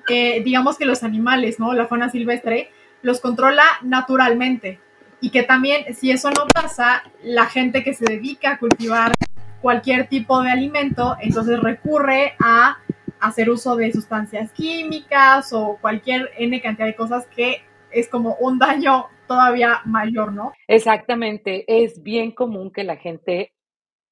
eh, 0.08 0.42
digamos 0.44 0.78
que 0.78 0.84
los 0.84 1.02
animales, 1.02 1.58
¿no? 1.58 1.72
La 1.72 1.86
fauna 1.86 2.08
silvestre 2.10 2.70
los 3.02 3.20
controla 3.20 3.64
naturalmente. 3.82 4.78
Y 5.20 5.30
que 5.30 5.42
también, 5.42 5.94
si 5.94 6.10
eso 6.10 6.30
no 6.30 6.46
pasa, 6.46 7.02
la 7.22 7.46
gente 7.46 7.82
que 7.82 7.94
se 7.94 8.04
dedica 8.04 8.52
a 8.52 8.58
cultivar 8.58 9.12
cualquier 9.60 10.08
tipo 10.08 10.42
de 10.42 10.50
alimento, 10.50 11.16
entonces 11.20 11.60
recurre 11.60 12.34
a 12.42 12.78
hacer 13.20 13.50
uso 13.50 13.76
de 13.76 13.92
sustancias 13.92 14.52
químicas 14.52 15.52
o 15.52 15.78
cualquier 15.80 16.30
N 16.38 16.60
cantidad 16.60 16.86
de 16.86 16.96
cosas 16.96 17.26
que 17.26 17.62
es 17.90 18.08
como 18.08 18.36
un 18.40 18.58
daño 18.58 19.06
todavía 19.26 19.80
mayor, 19.84 20.32
¿no? 20.32 20.52
Exactamente, 20.66 21.64
es 21.66 22.02
bien 22.02 22.32
común 22.32 22.72
que 22.72 22.84
la 22.84 22.96
gente 22.96 23.52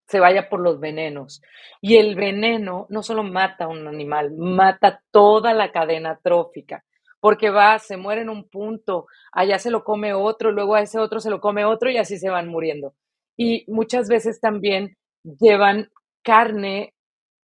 se 0.07 0.21
vaya 0.21 0.49
por 0.49 0.61
los 0.61 0.81
venenos. 0.81 1.43
Y 1.81 1.97
el 1.97 2.15
veneno 2.15 2.87
no 2.89 3.03
solo 3.03 3.23
mata 3.23 3.65
a 3.65 3.69
un 3.69 3.87
animal, 3.87 4.33
mata 4.37 5.03
toda 5.11 5.53
la 5.55 5.71
cadena 5.71 6.19
trófica, 6.23 6.85
porque 7.21 7.51
va, 7.51 7.79
se 7.79 7.97
muere 7.97 8.23
en 8.23 8.31
un 8.31 8.49
punto, 8.49 9.07
allá 9.33 9.59
se 9.59 9.71
lo 9.71 9.85
come 9.85 10.15
otro, 10.15 10.51
luego 10.51 10.75
a 10.75 10.83
ese 10.83 10.99
otro 10.99 11.21
se 11.21 11.31
lo 11.31 11.41
come 11.41 11.65
otro 11.65 11.91
y 11.91 11.99
así 11.99 12.19
se 12.19 12.31
van 12.31 12.49
muriendo. 12.49 12.95
Y 13.37 13.65
muchas 13.69 14.09
veces 14.09 14.41
también 14.41 14.97
llevan 15.23 15.91
carne 16.23 16.95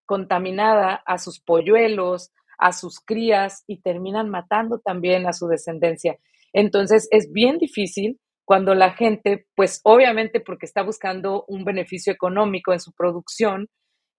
contaminada 0.06 1.02
a 1.06 1.18
sus 1.18 1.40
polluelos, 1.40 2.32
a 2.58 2.72
sus 2.72 3.00
crías 3.00 3.64
y 3.68 3.82
terminan 3.82 4.30
matando 4.30 4.80
también 4.80 5.28
a 5.28 5.34
su 5.34 5.48
descendencia. 5.48 6.18
Entonces 6.54 7.08
es 7.12 7.32
bien 7.32 7.58
difícil 7.58 8.20
cuando 8.46 8.76
la 8.76 8.92
gente, 8.92 9.48
pues 9.56 9.80
obviamente 9.84 10.40
porque 10.40 10.66
está 10.66 10.84
buscando 10.84 11.46
un 11.48 11.64
beneficio 11.64 12.12
económico 12.12 12.74
en 12.74 12.80
su 12.80 12.94
producción, 12.94 13.70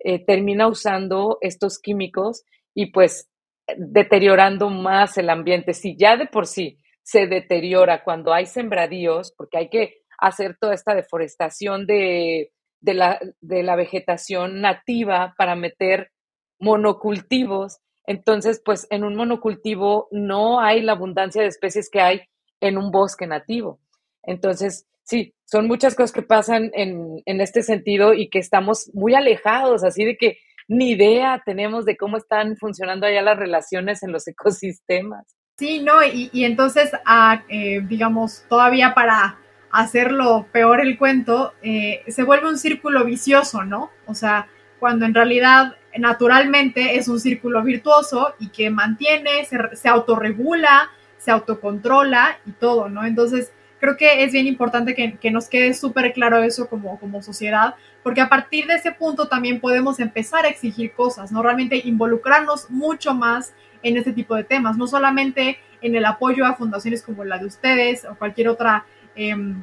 eh, 0.00 0.24
termina 0.24 0.66
usando 0.66 1.38
estos 1.40 1.78
químicos 1.78 2.44
y 2.74 2.90
pues 2.90 3.30
deteriorando 3.76 4.68
más 4.70 5.16
el 5.18 5.30
ambiente. 5.30 5.74
Si 5.74 5.96
ya 5.96 6.16
de 6.16 6.26
por 6.26 6.46
sí 6.46 6.78
se 7.02 7.26
deteriora 7.26 8.02
cuando 8.02 8.32
hay 8.32 8.46
sembradíos, 8.46 9.32
porque 9.36 9.58
hay 9.58 9.68
que 9.68 10.02
hacer 10.18 10.56
toda 10.58 10.74
esta 10.74 10.94
deforestación 10.94 11.86
de 11.86 12.50
de 12.84 12.94
la, 12.94 13.18
de 13.40 13.62
la 13.62 13.76
vegetación 13.76 14.60
nativa 14.60 15.34
para 15.38 15.56
meter 15.56 16.10
monocultivos. 16.58 17.78
Entonces, 18.06 18.60
pues 18.62 18.86
en 18.90 19.04
un 19.04 19.16
monocultivo 19.16 20.08
no 20.10 20.60
hay 20.60 20.82
la 20.82 20.92
abundancia 20.92 21.40
de 21.40 21.48
especies 21.48 21.88
que 21.90 22.02
hay 22.02 22.20
en 22.60 22.76
un 22.76 22.90
bosque 22.90 23.26
nativo. 23.26 23.80
Entonces, 24.22 24.86
sí, 25.02 25.34
son 25.46 25.66
muchas 25.66 25.94
cosas 25.94 26.12
que 26.12 26.22
pasan 26.22 26.70
en, 26.74 27.22
en 27.24 27.40
este 27.40 27.62
sentido 27.62 28.12
y 28.12 28.28
que 28.28 28.38
estamos 28.38 28.90
muy 28.92 29.14
alejados, 29.14 29.82
así 29.82 30.04
de 30.04 30.16
que 30.18 30.38
ni 30.68 30.90
idea 30.90 31.42
tenemos 31.44 31.86
de 31.86 31.96
cómo 31.96 32.18
están 32.18 32.56
funcionando 32.56 33.06
allá 33.06 33.22
las 33.22 33.38
relaciones 33.38 34.02
en 34.02 34.12
los 34.12 34.28
ecosistemas. 34.28 35.24
Sí, 35.58 35.80
no, 35.80 36.04
y, 36.04 36.28
y 36.32 36.44
entonces, 36.44 36.90
ah, 37.06 37.44
eh, 37.48 37.80
digamos, 37.88 38.44
todavía 38.48 38.92
para 38.94 39.38
hacerlo 39.74 40.46
peor 40.52 40.80
el 40.80 40.96
cuento, 40.96 41.52
eh, 41.60 42.04
se 42.06 42.22
vuelve 42.22 42.48
un 42.48 42.58
círculo 42.58 43.04
vicioso, 43.04 43.64
¿no? 43.64 43.90
O 44.06 44.14
sea, 44.14 44.46
cuando 44.78 45.04
en 45.04 45.14
realidad 45.14 45.74
naturalmente 45.98 46.96
es 46.96 47.08
un 47.08 47.18
círculo 47.18 47.62
virtuoso 47.62 48.34
y 48.38 48.50
que 48.50 48.70
mantiene, 48.70 49.44
se, 49.44 49.58
se 49.74 49.88
autorregula, 49.88 50.90
se 51.18 51.32
autocontrola 51.32 52.38
y 52.46 52.52
todo, 52.52 52.88
¿no? 52.88 53.04
Entonces, 53.04 53.52
creo 53.80 53.96
que 53.96 54.22
es 54.22 54.32
bien 54.32 54.46
importante 54.46 54.94
que, 54.94 55.16
que 55.18 55.32
nos 55.32 55.48
quede 55.48 55.74
súper 55.74 56.12
claro 56.12 56.42
eso 56.42 56.68
como, 56.68 56.98
como 57.00 57.20
sociedad, 57.20 57.74
porque 58.04 58.20
a 58.20 58.28
partir 58.28 58.66
de 58.66 58.76
ese 58.76 58.92
punto 58.92 59.26
también 59.26 59.58
podemos 59.58 59.98
empezar 59.98 60.44
a 60.44 60.48
exigir 60.48 60.92
cosas, 60.92 61.32
¿no? 61.32 61.42
Realmente 61.42 61.82
involucrarnos 61.84 62.70
mucho 62.70 63.12
más 63.12 63.52
en 63.82 63.96
este 63.96 64.12
tipo 64.12 64.36
de 64.36 64.44
temas, 64.44 64.76
no 64.76 64.86
solamente 64.86 65.58
en 65.82 65.94
el 65.96 66.04
apoyo 66.04 66.46
a 66.46 66.54
fundaciones 66.54 67.02
como 67.02 67.24
la 67.24 67.38
de 67.38 67.46
ustedes 67.46 68.04
o 68.04 68.14
cualquier 68.14 68.48
otra 68.48 68.86
Em, 69.16 69.62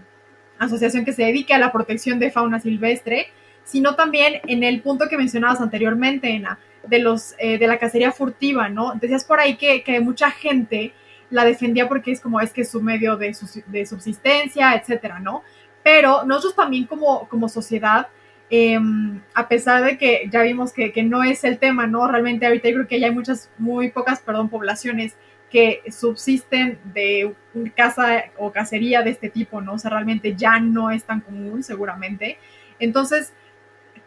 asociación 0.62 1.06
que 1.06 1.14
se 1.14 1.24
dedique 1.24 1.54
a 1.54 1.60
la 1.60 1.72
protección 1.72 2.20
de 2.20 2.30
fauna 2.30 2.60
silvestre, 2.60 3.28
sino 3.64 3.96
también 3.96 4.42
en 4.48 4.64
el 4.64 4.82
punto 4.82 5.10
que 5.10 5.18
mencionabas 5.18 5.60
anteriormente, 5.60 6.30
Ena, 6.30 6.60
de, 6.88 7.00
los, 7.00 7.36
eh, 7.40 7.58
de 7.58 7.68
la 7.68 7.80
cacería 7.80 8.12
furtiva, 8.12 8.70
¿no? 8.70 8.94
Decías 8.94 9.26
por 9.26 9.40
ahí 9.40 9.56
que, 9.56 9.84
que, 9.84 10.00
mucha 10.00 10.30
gente 10.30 10.94
la 11.32 11.46
defendía 11.46 11.88
porque 11.88 12.12
es 12.12 12.20
como 12.20 12.40
es 12.42 12.54
que 12.54 12.62
es 12.62 12.70
su 12.70 12.82
medio 12.82 13.18
de, 13.18 13.36
de 13.68 13.86
subsistencia, 13.86 14.76
etcétera, 14.76 15.20
¿no? 15.20 15.44
Pero 15.84 16.26
nosotros 16.26 16.56
también 16.56 16.86
como, 16.86 17.28
como 17.28 17.50
sociedad, 17.50 18.08
em, 18.50 19.20
a 19.34 19.48
pesar 19.48 19.84
de 19.84 19.98
que 19.98 20.30
ya 20.32 20.44
vimos 20.44 20.74
que, 20.74 20.92
que, 20.92 21.02
no 21.02 21.24
es 21.24 21.44
el 21.44 21.58
tema, 21.58 21.88
¿no? 21.88 22.08
Realmente 22.08 22.46
ahorita 22.46 22.70
yo 22.70 22.76
creo 22.76 22.88
que 22.88 23.00
ya 23.00 23.08
hay 23.08 23.14
muchas, 23.14 23.50
muy 23.58 23.90
pocas, 23.90 24.20
perdón, 24.20 24.50
poblaciones 24.50 25.16
que 25.52 25.84
subsisten 25.92 26.80
de 26.86 27.36
caza 27.76 28.24
o 28.38 28.52
cacería 28.52 29.02
de 29.02 29.10
este 29.10 29.30
tipo, 29.30 29.60
¿no? 29.60 29.74
O 29.74 29.78
sea, 29.78 29.92
realmente 29.92 30.36
ya 30.36 30.60
no 30.60 30.92
es 30.92 31.04
tan 31.04 31.20
común, 31.20 31.62
seguramente. 31.62 32.38
Entonces, 32.80 33.34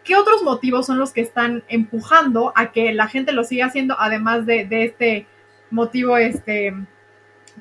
¿qué 0.03 0.17
otros 0.17 0.43
motivos 0.43 0.87
son 0.87 0.99
los 0.99 1.13
que 1.13 1.21
están 1.21 1.63
empujando 1.69 2.53
a 2.57 2.73
que 2.73 2.95
la 2.95 3.09
gente 3.09 3.33
lo 3.33 3.45
siga 3.45 3.67
haciendo, 3.67 3.95
además 3.99 4.47
de, 4.47 4.67
este 4.71 5.27
motivo 5.71 6.17
este, 6.17 6.75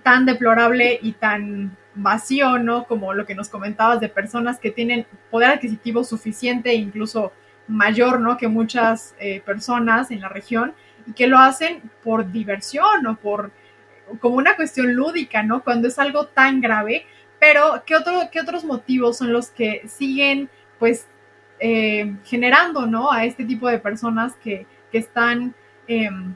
tan 0.01 0.25
deplorable 0.25 0.97
y 1.01 1.11
tan 1.11 1.75
vacío, 1.93 2.59
¿no? 2.59 2.85
Como 2.85 3.13
lo 3.13 3.25
que 3.25 3.35
nos 3.35 3.49
comentabas 3.49 3.99
de 3.99 4.07
personas 4.07 4.59
que 4.59 4.71
tienen 4.71 5.05
poder 5.29 5.49
adquisitivo 5.49 6.05
suficiente 6.05 6.69
e 6.69 6.75
incluso 6.75 7.33
mayor, 7.67 8.21
¿no? 8.21 8.37
Que 8.37 8.47
muchas 8.47 9.13
eh, 9.19 9.41
personas 9.41 10.09
en 10.09 10.21
la 10.21 10.29
región 10.29 10.73
y 11.05 11.11
que 11.11 11.27
lo 11.27 11.37
hacen 11.37 11.81
por 12.01 12.31
diversión 12.31 13.05
o 13.07 13.15
por 13.17 13.51
como 14.19 14.35
una 14.35 14.55
cuestión 14.55 14.93
lúdica, 14.93 15.43
¿no? 15.43 15.63
Cuando 15.63 15.87
es 15.87 15.99
algo 15.99 16.27
tan 16.27 16.61
grave, 16.61 17.05
pero 17.39 17.83
¿qué, 17.85 17.95
otro, 17.95 18.13
qué 18.31 18.39
otros 18.39 18.63
motivos 18.63 19.17
son 19.17 19.33
los 19.33 19.49
que 19.49 19.87
siguen, 19.87 20.49
pues, 20.79 21.07
eh, 21.59 22.15
generando, 22.23 22.85
¿no? 22.85 23.11
A 23.11 23.25
este 23.25 23.45
tipo 23.45 23.67
de 23.67 23.79
personas 23.79 24.35
que, 24.35 24.65
están, 24.91 25.55
em, 25.87 26.35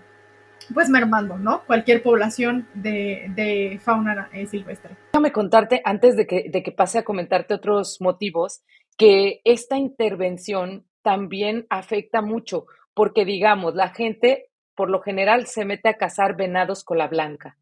pues, 0.74 0.90
mermando, 0.90 1.38
¿no? 1.38 1.64
Cualquier 1.66 2.02
población 2.02 2.68
de, 2.74 3.80
fauna 3.84 4.30
eh, 4.34 4.48
silvestre. 4.48 4.98
Déjame 5.14 5.32
contarte, 5.32 5.82
antes 5.86 6.16
de 6.18 6.26
que, 6.26 6.50
de 6.50 6.64
que 6.64 6.72
pase 6.72 6.98
a 6.98 7.04
comentarte 7.04 7.54
otros 7.54 8.02
motivos, 8.02 8.64
que 8.98 9.42
esta 9.44 9.78
intervención 9.78 10.86
también 11.04 11.68
afecta 11.70 12.22
mucho, 12.22 12.66
porque 12.94 13.24
digamos, 13.26 13.76
la 13.76 13.90
gente 13.90 14.50
por 14.78 14.92
lo 14.92 15.02
general 15.02 15.48
se 15.48 15.66
mete 15.66 15.90
a 15.90 15.98
cazar 15.98 16.36
venados 16.38 16.84
cola 16.84 17.08
blanca, 17.08 17.58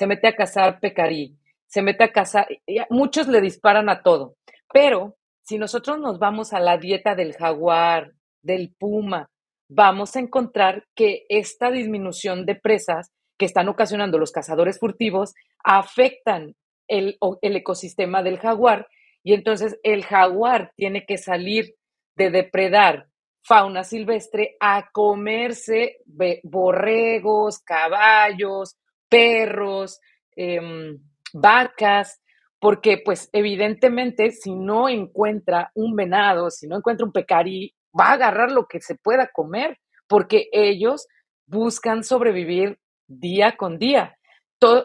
se 0.00 0.06
mete 0.06 0.28
a 0.28 0.34
cazar 0.34 0.80
pecarí, 0.80 1.36
se 1.66 1.82
mete 1.82 2.04
a 2.04 2.10
cazar, 2.10 2.48
muchos 2.88 3.28
le 3.28 3.42
disparan 3.42 3.90
a 3.90 4.02
todo, 4.02 4.34
pero 4.72 5.18
si 5.42 5.58
nosotros 5.58 6.00
nos 6.00 6.18
vamos 6.18 6.54
a 6.54 6.58
la 6.58 6.78
dieta 6.78 7.14
del 7.14 7.34
jaguar, 7.34 8.12
del 8.40 8.74
puma, 8.78 9.28
vamos 9.68 10.16
a 10.16 10.20
encontrar 10.20 10.86
que 10.94 11.26
esta 11.28 11.70
disminución 11.70 12.46
de 12.46 12.54
presas 12.54 13.12
que 13.36 13.44
están 13.44 13.68
ocasionando 13.68 14.16
los 14.16 14.32
cazadores 14.32 14.78
furtivos 14.78 15.34
afectan 15.62 16.56
el, 16.88 17.18
el 17.42 17.56
ecosistema 17.56 18.22
del 18.22 18.38
jaguar 18.38 18.88
y 19.22 19.34
entonces 19.34 19.78
el 19.82 20.06
jaguar 20.06 20.72
tiene 20.76 21.04
que 21.04 21.18
salir 21.18 21.74
de 22.16 22.30
depredar 22.30 23.08
fauna 23.42 23.84
silvestre 23.84 24.56
a 24.60 24.88
comerse 24.92 25.98
borregos, 26.42 27.58
caballos, 27.58 28.78
perros, 29.10 30.00
em, 30.36 30.98
vacas, 31.34 32.22
porque 32.58 32.98
pues 33.04 33.28
evidentemente 33.32 34.30
si 34.30 34.54
no 34.54 34.88
encuentra 34.88 35.70
un 35.74 35.94
venado, 35.94 36.50
si 36.50 36.66
no 36.66 36.76
encuentra 36.76 37.04
un 37.04 37.12
pecarí, 37.12 37.74
va 37.98 38.06
a 38.06 38.12
agarrar 38.12 38.50
lo 38.50 38.66
que 38.66 38.80
se 38.80 38.94
pueda 38.94 39.30
comer, 39.32 39.78
porque 40.06 40.48
ellos 40.52 41.06
buscan 41.46 42.04
sobrevivir 42.04 42.78
día 43.06 43.56
con 43.56 43.78
día. 43.78 44.16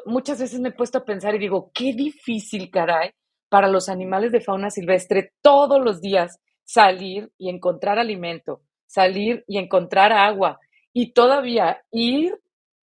muchas 0.06 0.40
veces 0.40 0.62
me 0.62 0.70
he 0.70 0.72
puesto 0.72 1.00
a 1.00 1.04
pensar 1.06 1.36
y 1.36 1.40
digo, 1.40 1.70
qué 1.74 1.94
difícil, 1.94 2.72
caray, 2.72 3.12
para 3.50 3.68
los 3.68 3.90
animales 3.90 4.32
de 4.32 4.40
fauna 4.40 4.70
silvestre 4.70 5.34
todos 5.42 5.84
los 5.84 6.00
días 6.00 6.40
salir 6.64 7.32
y 7.38 7.50
encontrar 7.50 8.00
alimento, 8.00 8.62
salir 8.88 9.44
y 9.48 9.58
encontrar 9.58 10.14
agua 10.14 10.60
y 10.94 11.12
todavía 11.14 11.84
ir 11.92 12.40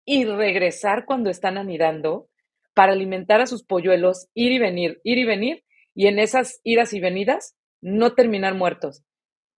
y 0.05 0.25
regresar 0.25 1.05
cuando 1.05 1.31
están 1.31 1.59
anidando 1.59 2.29
para 2.75 2.93
alimentar 2.93 3.41
a 3.41 3.47
sus 3.47 3.65
polluelos, 3.65 4.29
ir 4.35 4.53
y 4.53 4.59
venir, 4.59 5.01
ir 5.05 5.19
y 5.19 5.25
venir, 5.25 5.65
y 5.95 6.07
en 6.07 6.19
esas 6.19 6.61
idas 6.65 6.93
y 6.95 7.01
venidas 7.01 7.57
no 7.81 8.15
terminar 8.15 8.55
muertos. 8.55 9.03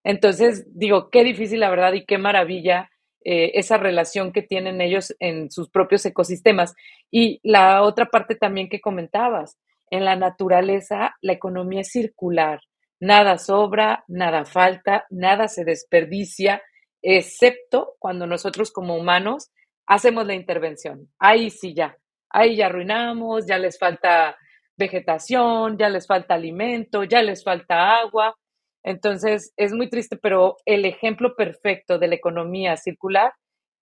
Entonces, 0.02 0.66
digo, 0.74 1.10
qué 1.10 1.24
difícil 1.24 1.60
la 1.60 1.70
verdad 1.70 1.92
y 1.94 2.04
qué 2.04 2.18
maravilla 2.18 2.90
eh, 3.24 3.52
esa 3.58 3.78
relación 3.78 4.32
que 4.32 4.42
tienen 4.42 4.82
ellos 4.82 5.14
en 5.18 5.50
sus 5.50 5.70
propios 5.70 6.04
ecosistemas. 6.04 6.74
Y 7.10 7.40
la 7.42 7.82
otra 7.82 8.06
parte 8.06 8.34
también 8.34 8.68
que 8.68 8.80
comentabas, 8.80 9.58
en 9.90 10.04
la 10.04 10.16
naturaleza 10.16 11.14
la 11.22 11.32
economía 11.32 11.82
es 11.82 11.92
circular. 11.92 12.60
Nada 13.00 13.38
sobra, 13.38 14.04
nada 14.08 14.44
falta, 14.44 15.06
nada 15.10 15.48
se 15.48 15.64
desperdicia, 15.64 16.62
excepto 17.02 17.94
cuando 17.98 18.26
nosotros 18.26 18.72
como 18.72 18.96
humanos 18.96 19.50
hacemos 19.86 20.26
la 20.26 20.34
intervención. 20.34 21.08
Ahí 21.18 21.50
sí 21.50 21.74
ya, 21.74 21.96
ahí 22.30 22.56
ya 22.56 22.66
arruinamos, 22.66 23.46
ya 23.46 23.58
les 23.58 23.78
falta 23.78 24.36
vegetación, 24.76 25.78
ya 25.78 25.88
les 25.88 26.06
falta 26.06 26.34
alimento, 26.34 27.04
ya 27.04 27.22
les 27.22 27.44
falta 27.44 27.98
agua. 27.98 28.36
Entonces, 28.82 29.52
es 29.56 29.72
muy 29.72 29.88
triste, 29.88 30.16
pero 30.16 30.56
el 30.66 30.84
ejemplo 30.84 31.34
perfecto 31.36 31.98
de 31.98 32.08
la 32.08 32.16
economía 32.16 32.76
circular 32.76 33.32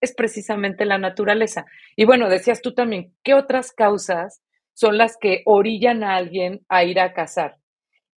es 0.01 0.15
precisamente 0.15 0.85
la 0.85 0.99
naturaleza. 0.99 1.65
Y 1.97 2.05
bueno, 2.05 2.29
decías 2.29 2.61
tú 2.61 2.75
también, 2.75 3.15
¿qué 3.23 3.35
otras 3.35 3.73
causas 3.73 4.43
son 4.75 4.99
las 4.99 5.17
que 5.17 5.43
orillan 5.45 6.05
a 6.05 6.17
alguien 6.17 6.61
a 6.69 6.85
ir 6.85 7.01
a 7.01 7.13
cazar? 7.13 7.57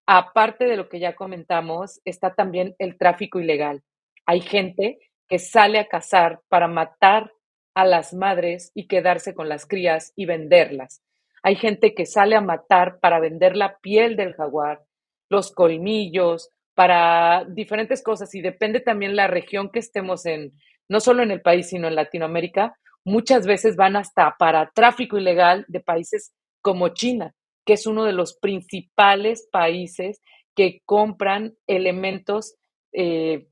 aparte 0.06 0.66
de 0.66 0.76
lo 0.76 0.88
que 0.88 1.00
ya 1.00 1.14
comentamos, 1.14 2.00
está 2.04 2.34
también 2.34 2.74
el 2.78 2.98
tráfico 2.98 3.40
ilegal. 3.40 3.82
Hay 4.26 4.40
gente 4.40 4.98
que 5.28 5.38
sale 5.38 5.78
a 5.78 5.86
cazar 5.86 6.40
para 6.48 6.68
matar 6.68 7.30
a 7.74 7.84
las 7.84 8.14
madres 8.14 8.70
y 8.74 8.86
quedarse 8.86 9.34
con 9.34 9.48
las 9.48 9.66
crías 9.66 10.12
y 10.16 10.26
venderlas. 10.26 11.02
Hay 11.42 11.56
gente 11.56 11.94
que 11.94 12.06
sale 12.06 12.36
a 12.36 12.40
matar 12.40 13.00
para 13.00 13.20
vender 13.20 13.56
la 13.56 13.78
piel 13.78 14.16
del 14.16 14.34
jaguar, 14.34 14.82
los 15.28 15.52
colmillos, 15.52 16.50
para 16.74 17.44
diferentes 17.48 18.02
cosas 18.02 18.34
y 18.34 18.40
depende 18.40 18.80
también 18.80 19.16
la 19.16 19.26
región 19.26 19.70
que 19.70 19.78
estemos 19.78 20.26
en, 20.26 20.52
no 20.88 21.00
solo 21.00 21.22
en 21.22 21.30
el 21.30 21.40
país, 21.40 21.68
sino 21.68 21.86
en 21.86 21.94
Latinoamérica, 21.94 22.76
muchas 23.04 23.46
veces 23.46 23.76
van 23.76 23.96
hasta 23.96 24.36
para 24.38 24.70
tráfico 24.74 25.18
ilegal 25.18 25.64
de 25.68 25.80
países 25.80 26.32
como 26.62 26.88
China, 26.88 27.34
que 27.64 27.74
es 27.74 27.86
uno 27.86 28.04
de 28.04 28.12
los 28.12 28.36
principales 28.38 29.48
países 29.52 30.20
que 30.56 30.80
compran 30.84 31.54
elementos 31.66 32.56
eh, 32.92 33.46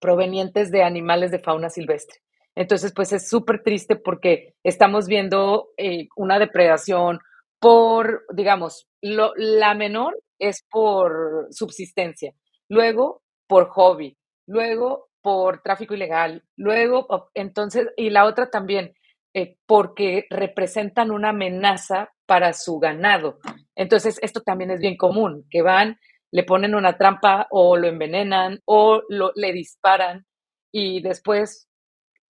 provenientes 0.00 0.70
de 0.70 0.82
animales 0.82 1.30
de 1.30 1.38
fauna 1.38 1.70
silvestre. 1.70 2.20
Entonces, 2.56 2.92
pues 2.94 3.12
es 3.12 3.28
súper 3.28 3.62
triste 3.62 3.96
porque 3.96 4.54
estamos 4.64 5.06
viendo 5.06 5.68
eh, 5.76 6.08
una 6.16 6.38
depredación 6.38 7.20
por, 7.60 8.24
digamos, 8.32 8.88
lo, 9.02 9.32
la 9.36 9.74
menor 9.74 10.18
es 10.38 10.64
por 10.70 11.46
subsistencia, 11.50 12.32
luego 12.68 13.22
por 13.46 13.68
hobby, 13.68 14.16
luego 14.46 15.10
por 15.22 15.62
tráfico 15.62 15.94
ilegal, 15.94 16.42
luego, 16.56 17.06
entonces, 17.34 17.88
y 17.96 18.10
la 18.10 18.24
otra 18.24 18.50
también, 18.50 18.94
eh, 19.34 19.56
porque 19.66 20.26
representan 20.30 21.10
una 21.10 21.28
amenaza 21.28 22.10
para 22.26 22.52
su 22.52 22.78
ganado. 22.78 23.38
Entonces, 23.76 24.18
esto 24.22 24.40
también 24.40 24.70
es 24.70 24.80
bien 24.80 24.96
común, 24.96 25.46
que 25.50 25.62
van, 25.62 25.98
le 26.32 26.44
ponen 26.44 26.74
una 26.74 26.96
trampa 26.96 27.46
o 27.50 27.76
lo 27.76 27.86
envenenan 27.86 28.60
o 28.64 29.02
lo, 29.08 29.32
le 29.34 29.52
disparan 29.52 30.26
y 30.72 31.02
después 31.02 31.69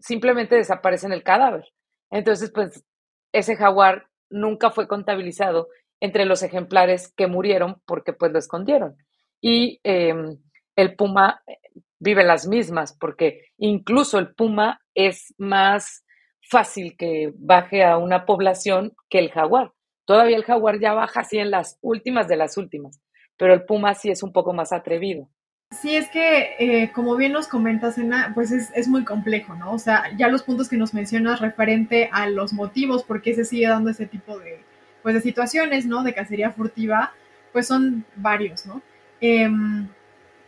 simplemente 0.00 0.56
desaparecen 0.56 1.12
el 1.12 1.22
cadáver. 1.22 1.66
Entonces, 2.10 2.50
pues 2.52 2.84
ese 3.32 3.56
jaguar 3.56 4.06
nunca 4.30 4.70
fue 4.70 4.88
contabilizado 4.88 5.68
entre 6.00 6.24
los 6.24 6.42
ejemplares 6.42 7.12
que 7.16 7.26
murieron 7.26 7.80
porque 7.86 8.12
pues 8.12 8.32
lo 8.32 8.38
escondieron. 8.38 8.96
Y 9.40 9.80
em, 9.84 10.38
el 10.76 10.96
puma 10.96 11.42
eh, 11.46 11.58
vive 11.98 12.24
las 12.24 12.46
mismas 12.48 12.96
porque 12.98 13.42
incluso 13.58 14.18
el 14.18 14.34
puma 14.34 14.80
es 14.94 15.34
más 15.38 16.04
fácil 16.42 16.96
que 16.96 17.32
baje 17.36 17.84
a 17.84 17.98
una 17.98 18.26
población 18.26 18.94
que 19.08 19.18
el 19.18 19.30
jaguar. 19.30 19.72
Todavía 20.06 20.36
el 20.36 20.44
jaguar 20.44 20.80
ya 20.80 20.94
baja 20.94 21.20
así 21.20 21.38
en 21.38 21.50
las 21.50 21.78
últimas 21.82 22.26
de 22.26 22.36
las 22.36 22.56
últimas, 22.56 23.00
pero 23.36 23.54
el 23.54 23.64
puma 23.64 23.94
sí 23.94 24.10
es 24.10 24.22
un 24.22 24.32
poco 24.32 24.52
más 24.52 24.72
atrevido. 24.72 25.28
Sí, 25.70 25.94
es 25.94 26.08
que 26.08 26.56
eh, 26.58 26.90
como 26.92 27.14
bien 27.16 27.32
nos 27.32 27.46
comentas, 27.46 27.96
Ena, 27.96 28.32
pues 28.34 28.50
es, 28.50 28.88
muy 28.88 29.04
complejo, 29.04 29.54
¿no? 29.54 29.72
O 29.72 29.78
sea, 29.78 30.04
ya 30.16 30.28
los 30.28 30.42
puntos 30.42 30.68
que 30.68 30.76
nos 30.76 30.92
mencionas 30.94 31.40
referente 31.40 32.10
a 32.12 32.28
los 32.28 32.52
motivos 32.52 33.04
por 33.04 33.22
qué 33.22 33.34
se 33.34 33.44
sigue 33.44 33.68
dando 33.68 33.90
ese 33.90 34.06
tipo 34.06 34.38
de, 34.38 34.60
pues, 35.02 35.14
de 35.14 35.20
situaciones, 35.20 35.86
¿no? 35.86 36.02
De 36.02 36.12
cacería 36.12 36.50
furtiva, 36.50 37.12
pues 37.52 37.68
son 37.68 38.04
varios, 38.16 38.66
¿no? 38.66 38.82
Em, 39.20 39.86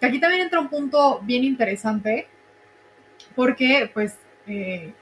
aquí 0.01 0.19
también 0.19 0.43
entra 0.43 0.61
un 0.61 0.69
punto 0.69 1.21
bien 1.23 1.45
interesante, 1.45 2.27
porque, 3.37 3.91
pues, 3.95 4.19
eh, 4.49 4.93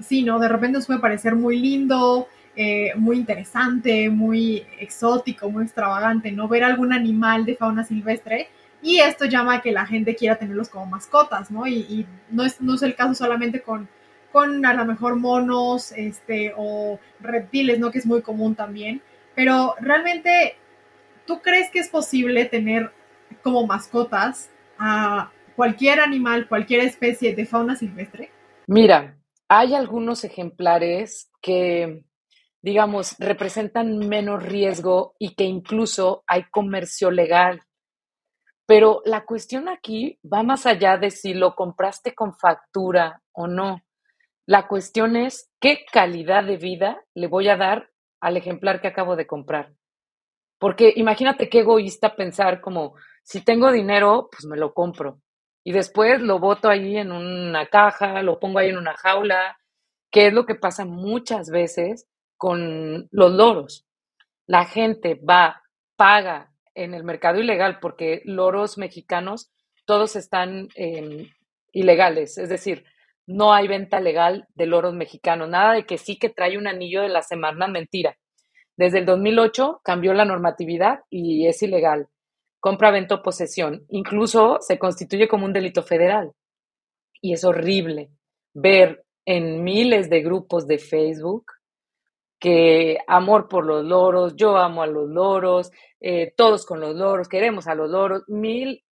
sí, 0.00 0.24
¿no? 0.24 0.40
De 0.40 0.48
repente 0.48 0.78
nos 0.78 0.86
puede 0.86 1.00
parecer 1.00 1.36
muy 1.36 1.58
lindo, 1.58 2.28
eh, 2.56 2.92
muy 2.96 3.16
interesante, 3.16 4.10
muy 4.10 4.66
exótico, 4.80 5.50
muy 5.50 5.64
extravagante, 5.64 6.32
¿no? 6.32 6.48
Ver 6.48 6.64
algún 6.64 6.92
animal 6.92 7.44
de 7.44 7.56
fauna 7.56 7.84
silvestre 7.84 8.48
y 8.88 9.00
esto 9.00 9.26
llama 9.26 9.56
a 9.56 9.60
que 9.60 9.70
la 9.70 9.84
gente 9.84 10.16
quiera 10.16 10.38
tenerlos 10.38 10.70
como 10.70 10.86
mascotas, 10.86 11.50
¿no? 11.50 11.66
Y, 11.66 12.06
no, 12.30 12.42
es, 12.42 12.58
no 12.62 12.74
es 12.74 12.82
el 12.82 12.94
caso 12.94 13.12
solamente 13.12 13.60
con, 13.60 13.86
con 14.32 14.64
a 14.64 14.72
lo 14.72 14.86
mejor 14.86 15.16
monos, 15.16 15.92
este, 15.92 16.54
o 16.56 16.98
reptiles, 17.20 17.78
¿no? 17.78 17.90
Que 17.90 17.98
es 17.98 18.06
muy 18.06 18.22
común 18.22 18.54
también. 18.54 19.02
Pero 19.34 19.74
realmente, 19.78 20.56
¿tú 21.26 21.42
crees 21.42 21.70
que 21.70 21.80
es 21.80 21.90
posible 21.90 22.46
tener 22.46 22.90
como 23.42 23.66
mascotas 23.66 24.48
a 24.78 25.32
cualquier 25.54 26.00
animal, 26.00 26.48
cualquier 26.48 26.80
especie 26.80 27.34
de 27.34 27.44
fauna 27.44 27.76
silvestre? 27.76 28.30
Mira, 28.68 29.18
hay 29.48 29.74
algunos 29.74 30.24
ejemplares 30.24 31.30
que, 31.42 32.04
digamos, 32.62 33.16
representan 33.18 33.98
menos 33.98 34.42
riesgo 34.42 35.14
y 35.18 35.34
que 35.34 35.44
incluso 35.44 36.24
hay 36.26 36.44
comercio 36.50 37.10
legal. 37.10 37.60
Pero 38.68 39.00
la 39.06 39.24
cuestión 39.24 39.66
aquí 39.66 40.18
va 40.30 40.42
más 40.42 40.66
allá 40.66 40.98
de 40.98 41.10
si 41.10 41.32
lo 41.32 41.54
compraste 41.54 42.14
con 42.14 42.34
factura 42.34 43.22
o 43.32 43.46
no. 43.46 43.82
La 44.44 44.68
cuestión 44.68 45.16
es 45.16 45.50
qué 45.58 45.86
calidad 45.90 46.44
de 46.44 46.58
vida 46.58 47.02
le 47.14 47.28
voy 47.28 47.48
a 47.48 47.56
dar 47.56 47.88
al 48.20 48.36
ejemplar 48.36 48.82
que 48.82 48.88
acabo 48.88 49.16
de 49.16 49.26
comprar. 49.26 49.72
Porque 50.58 50.92
imagínate 50.94 51.48
qué 51.48 51.60
egoísta 51.60 52.14
pensar 52.14 52.60
como, 52.60 52.94
si 53.22 53.42
tengo 53.42 53.72
dinero, 53.72 54.28
pues 54.30 54.44
me 54.44 54.58
lo 54.58 54.74
compro. 54.74 55.22
Y 55.64 55.72
después 55.72 56.20
lo 56.20 56.38
boto 56.38 56.68
ahí 56.68 56.98
en 56.98 57.10
una 57.10 57.68
caja, 57.68 58.22
lo 58.22 58.38
pongo 58.38 58.58
ahí 58.58 58.68
en 58.68 58.76
una 58.76 58.94
jaula, 58.98 59.56
que 60.10 60.26
es 60.26 60.34
lo 60.34 60.44
que 60.44 60.56
pasa 60.56 60.84
muchas 60.84 61.48
veces 61.48 62.06
con 62.36 63.08
los 63.12 63.32
loros. 63.32 63.86
La 64.46 64.66
gente 64.66 65.14
va, 65.14 65.62
paga 65.96 66.47
en 66.82 66.94
el 66.94 67.04
mercado 67.04 67.38
ilegal, 67.38 67.78
porque 67.80 68.22
loros 68.24 68.78
mexicanos 68.78 69.50
todos 69.84 70.16
están 70.16 70.68
ilegales, 71.72 72.38
es 72.38 72.48
decir, 72.48 72.84
no 73.26 73.52
hay 73.52 73.68
venta 73.68 74.00
legal 74.00 74.46
de 74.54 74.66
loros 74.66 74.94
mexicanos, 74.94 75.48
nada 75.48 75.74
de 75.74 75.84
que 75.84 75.98
sí 75.98 76.18
que 76.18 76.30
trae 76.30 76.56
un 76.56 76.66
anillo 76.66 77.02
de 77.02 77.10
la 77.10 77.22
semana, 77.22 77.68
mentira. 77.68 78.16
Desde 78.76 79.00
el 79.00 79.06
2008 79.06 79.80
cambió 79.84 80.14
la 80.14 80.24
normatividad 80.24 81.00
y 81.10 81.46
es 81.46 81.62
ilegal. 81.62 82.08
Compra, 82.60 82.90
venta 82.90 83.16
o 83.16 83.22
posesión. 83.22 83.84
Incluso 83.88 84.58
se 84.60 84.78
constituye 84.78 85.28
como 85.28 85.44
un 85.44 85.52
delito 85.52 85.82
federal. 85.82 86.32
Y 87.20 87.32
es 87.32 87.44
horrible 87.44 88.10
ver 88.54 89.04
en 89.26 89.62
miles 89.62 90.08
de 90.08 90.22
grupos 90.22 90.66
de 90.66 90.78
Facebook 90.78 91.52
que 92.38 92.98
amor 93.06 93.48
por 93.48 93.66
los 93.66 93.84
loros, 93.84 94.36
yo 94.36 94.56
amo 94.56 94.82
a 94.82 94.86
los 94.86 95.08
loros, 95.08 95.70
eh, 96.00 96.32
todos 96.36 96.64
con 96.64 96.80
los 96.80 96.94
loros, 96.94 97.28
queremos 97.28 97.66
a 97.66 97.74
los 97.74 97.90
loros, 97.90 98.22
mil 98.28 98.84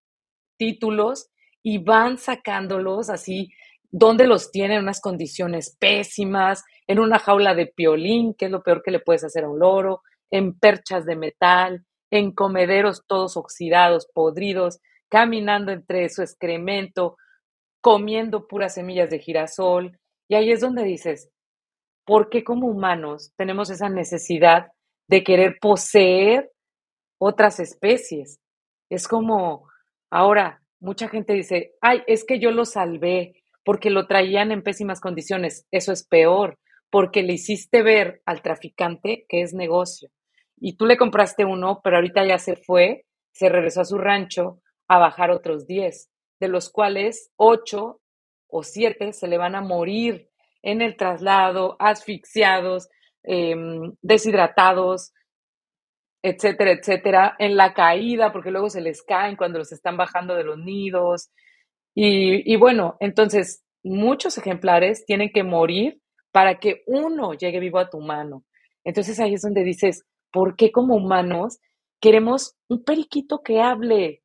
títulos 0.58 1.30
y 1.62 1.78
van 1.78 2.18
sacándolos 2.18 3.10
así, 3.10 3.50
donde 3.90 4.26
los 4.26 4.50
tienen 4.50 4.78
en 4.78 4.82
unas 4.84 5.00
condiciones 5.00 5.76
pésimas, 5.78 6.64
en 6.86 6.98
una 6.98 7.18
jaula 7.18 7.54
de 7.54 7.66
piolín, 7.66 8.34
que 8.34 8.46
es 8.46 8.50
lo 8.50 8.62
peor 8.62 8.82
que 8.82 8.90
le 8.90 9.00
puedes 9.00 9.24
hacer 9.24 9.44
a 9.44 9.48
un 9.48 9.58
loro, 9.58 10.02
en 10.30 10.58
perchas 10.58 11.04
de 11.04 11.16
metal, 11.16 11.84
en 12.10 12.32
comederos 12.32 13.04
todos 13.06 13.36
oxidados, 13.36 14.08
podridos, 14.12 14.80
caminando 15.08 15.72
entre 15.72 16.08
su 16.08 16.22
excremento, 16.22 17.16
comiendo 17.80 18.46
puras 18.48 18.74
semillas 18.74 19.10
de 19.10 19.18
girasol. 19.18 19.98
Y 20.28 20.34
ahí 20.34 20.50
es 20.50 20.60
donde 20.60 20.82
dices, 20.82 21.30
¿por 22.06 22.30
qué 22.30 22.44
como 22.44 22.68
humanos 22.68 23.32
tenemos 23.36 23.68
esa 23.68 23.90
necesidad 23.90 24.68
de 25.08 25.22
querer 25.22 25.58
poseer 25.60 26.50
otras 27.18 27.60
especies? 27.60 28.40
Es 28.88 29.08
como, 29.08 29.68
ahora, 30.10 30.62
mucha 30.80 31.08
gente 31.08 31.34
dice, 31.34 31.74
ay, 31.82 32.02
es 32.06 32.24
que 32.24 32.38
yo 32.38 32.52
lo 32.52 32.64
salvé 32.64 33.42
porque 33.64 33.90
lo 33.90 34.06
traían 34.06 34.52
en 34.52 34.62
pésimas 34.62 35.00
condiciones. 35.00 35.66
Eso 35.72 35.92
es 35.92 36.06
peor, 36.06 36.58
porque 36.88 37.24
le 37.24 37.32
hiciste 37.32 37.82
ver 37.82 38.22
al 38.24 38.40
traficante 38.40 39.26
que 39.28 39.42
es 39.42 39.52
negocio. 39.52 40.10
Y 40.56 40.76
tú 40.76 40.86
le 40.86 40.96
compraste 40.96 41.44
uno, 41.44 41.80
pero 41.82 41.96
ahorita 41.96 42.24
ya 42.24 42.38
se 42.38 42.54
fue, 42.56 43.04
se 43.32 43.48
regresó 43.48 43.80
a 43.80 43.84
su 43.84 43.98
rancho 43.98 44.60
a 44.88 44.98
bajar 44.98 45.32
otros 45.32 45.66
10, 45.66 46.08
de 46.40 46.48
los 46.48 46.70
cuales 46.70 47.32
8 47.36 48.00
o 48.48 48.62
7 48.62 49.12
se 49.12 49.26
le 49.26 49.36
van 49.36 49.56
a 49.56 49.60
morir 49.60 50.30
en 50.66 50.82
el 50.82 50.96
traslado, 50.96 51.76
asfixiados, 51.78 52.88
em, 53.22 53.94
deshidratados, 54.02 55.12
etcétera, 56.22 56.72
etcétera, 56.72 57.36
en 57.38 57.56
la 57.56 57.72
caída, 57.72 58.32
porque 58.32 58.50
luego 58.50 58.68
se 58.68 58.80
les 58.80 59.02
caen 59.04 59.36
cuando 59.36 59.60
los 59.60 59.70
están 59.70 59.96
bajando 59.96 60.34
de 60.34 60.42
los 60.42 60.58
nidos. 60.58 61.30
Y, 61.94 62.52
y 62.52 62.56
bueno, 62.56 62.96
entonces 62.98 63.64
muchos 63.84 64.36
ejemplares 64.38 65.06
tienen 65.06 65.30
que 65.32 65.44
morir 65.44 66.00
para 66.32 66.58
que 66.58 66.82
uno 66.86 67.34
llegue 67.34 67.60
vivo 67.60 67.78
a 67.78 67.88
tu 67.88 68.00
mano. 68.00 68.44
Entonces 68.84 69.20
ahí 69.20 69.34
es 69.34 69.42
donde 69.42 69.62
dices, 69.62 70.04
¿por 70.32 70.56
qué 70.56 70.72
como 70.72 70.96
humanos 70.96 71.60
queremos 72.00 72.56
un 72.68 72.82
periquito 72.82 73.40
que 73.44 73.60
hable? 73.60 74.24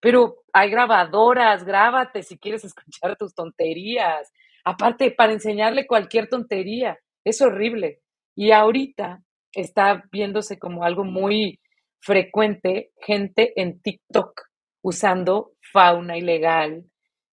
Pero 0.00 0.44
hay 0.52 0.68
grabadoras, 0.70 1.64
grábate 1.64 2.22
si 2.22 2.38
quieres 2.38 2.62
escuchar 2.66 3.16
tus 3.16 3.34
tonterías. 3.34 4.30
Aparte, 4.68 5.12
para 5.12 5.32
enseñarle 5.32 5.86
cualquier 5.86 6.28
tontería, 6.28 6.98
es 7.24 7.40
horrible. 7.40 8.02
Y 8.36 8.50
ahorita 8.50 9.22
está 9.50 10.04
viéndose 10.12 10.58
como 10.58 10.84
algo 10.84 11.04
muy 11.04 11.58
frecuente 12.00 12.90
gente 13.00 13.58
en 13.58 13.80
TikTok 13.80 14.42
usando 14.82 15.52
fauna 15.72 16.18
ilegal, 16.18 16.84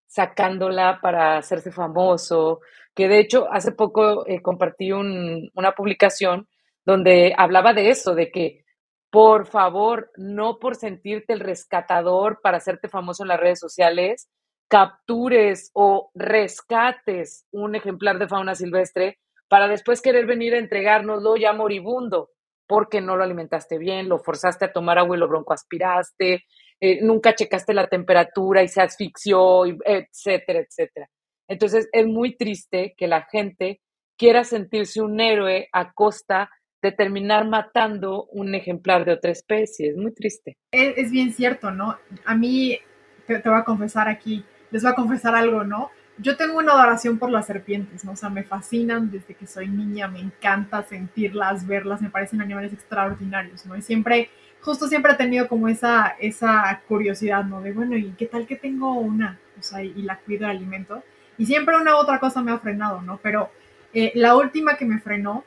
sacándola 0.08 1.00
para 1.02 1.38
hacerse 1.38 1.74
famoso, 1.74 2.62
que 2.96 3.10
de 3.10 3.20
hecho 3.20 3.52
hace 3.52 3.74
poco 3.74 4.26
eh, 4.26 4.42
compartí 4.42 4.94
una 4.94 5.74
publicación 5.76 6.48
donde 6.86 7.34
hablaba 7.38 7.74
de 7.74 7.90
eso, 7.90 8.16
de 8.16 8.32
que 8.32 8.64
por 9.10 9.46
favor, 9.46 10.10
no 10.16 10.58
por 10.58 10.76
sentirte 10.76 11.34
el 11.34 11.42
rescatador 11.42 12.40
para 12.42 12.58
hacerte 12.60 12.88
famoso 12.88 13.24
en 13.24 13.30
las 13.30 13.42
redes 13.42 13.60
sociales, 13.60 14.30
captures 14.68 15.72
o 15.74 16.12
rescates 16.16 17.46
un 17.52 17.76
ejemplar 17.76 18.20
de 18.20 18.28
fauna 18.28 18.56
silvestre 18.56 19.20
para 19.48 19.68
después 19.68 20.02
querer 20.02 20.26
venir 20.26 20.56
a 20.56 20.60
entregárnoslo 20.60 21.38
ya 21.38 21.54
moribundo, 21.54 22.32
porque 22.68 23.00
no 23.00 23.16
lo 23.16 23.24
alimentaste 23.24 23.78
bien, 23.78 24.10
lo 24.10 24.20
forzaste 24.20 24.66
a 24.66 24.74
tomar 24.74 24.98
agua 24.98 25.16
y 25.16 25.20
lo 25.20 25.28
broncoaspiraste, 25.28 26.46
eh, 26.82 27.00
nunca 27.02 27.36
checaste 27.36 27.74
la 27.74 27.88
temperatura 27.88 28.64
y 28.64 28.68
se 28.68 28.82
asfixió, 28.82 29.66
etcétera, 29.66 30.60
etcétera. 30.60 31.08
Entonces 31.48 31.88
es 31.92 32.08
muy 32.08 32.36
triste 32.36 32.96
que 32.98 33.08
la 33.08 33.28
gente 33.32 33.82
quiera 34.18 34.44
sentirse 34.44 35.02
un 35.02 35.20
héroe 35.20 35.70
a 35.72 35.94
costa 35.94 36.50
de 36.82 36.92
terminar 36.92 37.48
matando 37.48 38.26
un 38.26 38.54
ejemplar 38.54 39.06
de 39.06 39.14
otra 39.14 39.32
especie. 39.32 39.90
Es 39.90 39.98
muy 39.98 40.14
triste. 40.14 40.58
Es, 40.72 41.12
bien 41.12 41.34
cierto, 41.34 41.72
¿no? 41.72 41.98
A 42.26 42.36
mí, 42.36 42.78
te, 43.26 43.42
voy 43.44 43.58
a 43.58 43.64
confesar 43.64 44.08
aquí, 44.08 44.44
les 44.76 44.84
voy 44.84 44.92
a 44.92 44.96
confesar 44.96 45.34
algo, 45.36 45.64
¿no? 45.64 45.90
Yo 46.18 46.36
tengo 46.36 46.58
una 46.58 46.74
adoración 46.74 47.18
por 47.18 47.30
las 47.30 47.46
serpientes, 47.46 48.04
¿no? 48.04 48.12
O 48.12 48.16
sea, 48.18 48.28
me 48.28 48.44
fascinan 48.44 49.10
desde 49.10 49.34
que 49.34 49.48
soy 49.48 49.70
niña, 49.70 50.10
me 50.10 50.20
encanta 50.20 50.84
sentirlas, 50.84 51.66
verlas, 51.66 52.02
me 52.02 52.10
parecen 52.10 52.42
animales 52.42 52.74
extraordinarios, 52.74 53.66
¿no? 53.66 53.78
Y 53.78 53.82
siempre, 53.82 54.30
justo 54.60 54.90
siempre 54.90 55.14
he 55.14 55.16
tenido 55.16 55.48
como 55.48 55.70
esa, 55.70 56.18
esa 56.20 56.82
curiosidad, 56.90 57.46
¿no? 57.46 57.62
De, 57.62 57.72
bueno, 57.72 57.96
¿y 57.96 58.12
qué 58.18 58.26
tal 58.26 58.46
que 58.46 58.58
tengo 58.58 59.00
una? 59.00 59.40
O 59.58 59.64
sea, 59.64 59.82
y 59.82 60.02
la 60.02 60.18
cuido 60.18 60.46
de 60.46 60.52
alimento. 60.52 61.02
Y 61.38 61.46
siempre 61.46 61.78
una 61.78 61.96
u 61.96 62.00
otra 62.00 62.20
cosa 62.20 62.42
me 62.42 62.52
ha 62.52 62.60
frenado, 62.60 63.02
¿no? 63.02 63.18
Pero 63.24 63.52
eh, 63.94 64.12
la 64.16 64.36
última 64.36 64.76
que 64.76 64.84
me 64.84 65.00
frenó 65.00 65.46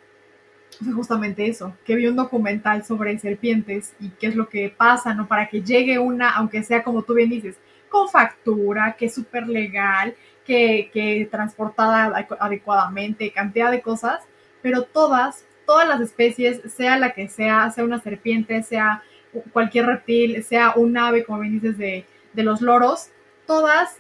fue 0.83 0.95
justamente 0.95 1.47
eso, 1.47 1.77
que 1.85 1.97
vi 1.97 2.07
un 2.07 2.17
documental 2.17 2.83
sobre 2.83 3.19
serpientes 3.19 3.93
y 4.01 4.09
qué 4.09 4.29
es 4.29 4.37
lo 4.37 4.49
que 4.49 4.73
pasa, 4.75 5.13
¿no? 5.13 5.29
Para 5.29 5.51
que 5.51 5.61
llegue 5.61 5.99
una, 5.99 6.31
aunque 6.31 6.63
sea 6.63 6.83
como 6.83 7.03
tú 7.03 7.13
bien 7.13 7.29
dices, 7.29 7.57
con 7.89 8.09
factura, 8.09 8.97
que 8.99 9.07
es 9.07 9.15
súper 9.15 9.49
legal, 9.49 10.15
que, 10.45 10.91
que 10.93 11.29
transportada 11.31 12.27
adecuadamente, 12.41 13.33
cantidad 13.33 13.71
de 13.71 13.83
cosas, 13.83 14.23
pero 14.63 14.85
todas, 14.85 15.45
todas 15.67 15.87
las 15.87 16.01
especies, 16.01 16.61
sea 16.73 16.99
la 16.99 17.13
que 17.13 17.29
sea, 17.29 17.71
sea 17.71 17.85
una 17.85 18.01
serpiente, 18.01 18.63
sea 18.63 19.03
cualquier 19.53 19.87
reptil, 19.87 20.43
sea 20.43 20.73
un 20.75 20.97
ave, 20.97 21.25
como 21.25 21.41
bien 21.41 21.61
dices, 21.61 21.77
de, 21.77 22.07
de 22.33 22.43
los 22.43 22.61
loros, 22.61 23.11
todas 23.47 23.99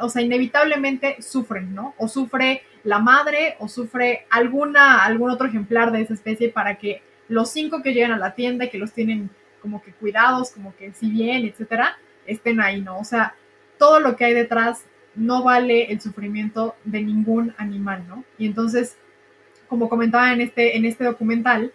o 0.00 0.08
sea, 0.08 0.22
inevitablemente 0.22 1.22
sufren, 1.22 1.74
¿no? 1.74 1.94
O 1.98 2.08
sufre 2.08 2.62
la 2.84 2.98
madre 2.98 3.56
o 3.60 3.68
sufre 3.68 4.26
alguna, 4.30 5.04
algún 5.04 5.30
otro 5.30 5.46
ejemplar 5.46 5.92
de 5.92 6.02
esa 6.02 6.14
especie 6.14 6.48
para 6.48 6.76
que 6.78 7.02
los 7.28 7.50
cinco 7.50 7.82
que 7.82 7.92
llegan 7.92 8.12
a 8.12 8.18
la 8.18 8.34
tienda 8.34 8.64
y 8.64 8.70
que 8.70 8.78
los 8.78 8.92
tienen 8.92 9.30
como 9.60 9.82
que 9.82 9.92
cuidados, 9.92 10.50
como 10.50 10.74
que 10.76 10.92
si 10.94 11.10
bien, 11.10 11.44
etcétera, 11.44 11.98
estén 12.28 12.60
ahí, 12.60 12.80
¿no? 12.80 12.98
O 12.98 13.04
sea, 13.04 13.34
todo 13.78 14.00
lo 14.00 14.16
que 14.16 14.24
hay 14.24 14.34
detrás 14.34 14.84
no 15.14 15.42
vale 15.42 15.90
el 15.90 16.00
sufrimiento 16.00 16.76
de 16.84 17.02
ningún 17.02 17.54
animal, 17.58 18.04
¿no? 18.08 18.24
Y 18.38 18.46
entonces, 18.46 18.96
como 19.68 19.88
comentaba 19.88 20.32
en 20.32 20.40
este, 20.40 20.76
en 20.76 20.84
este 20.84 21.04
documental, 21.04 21.72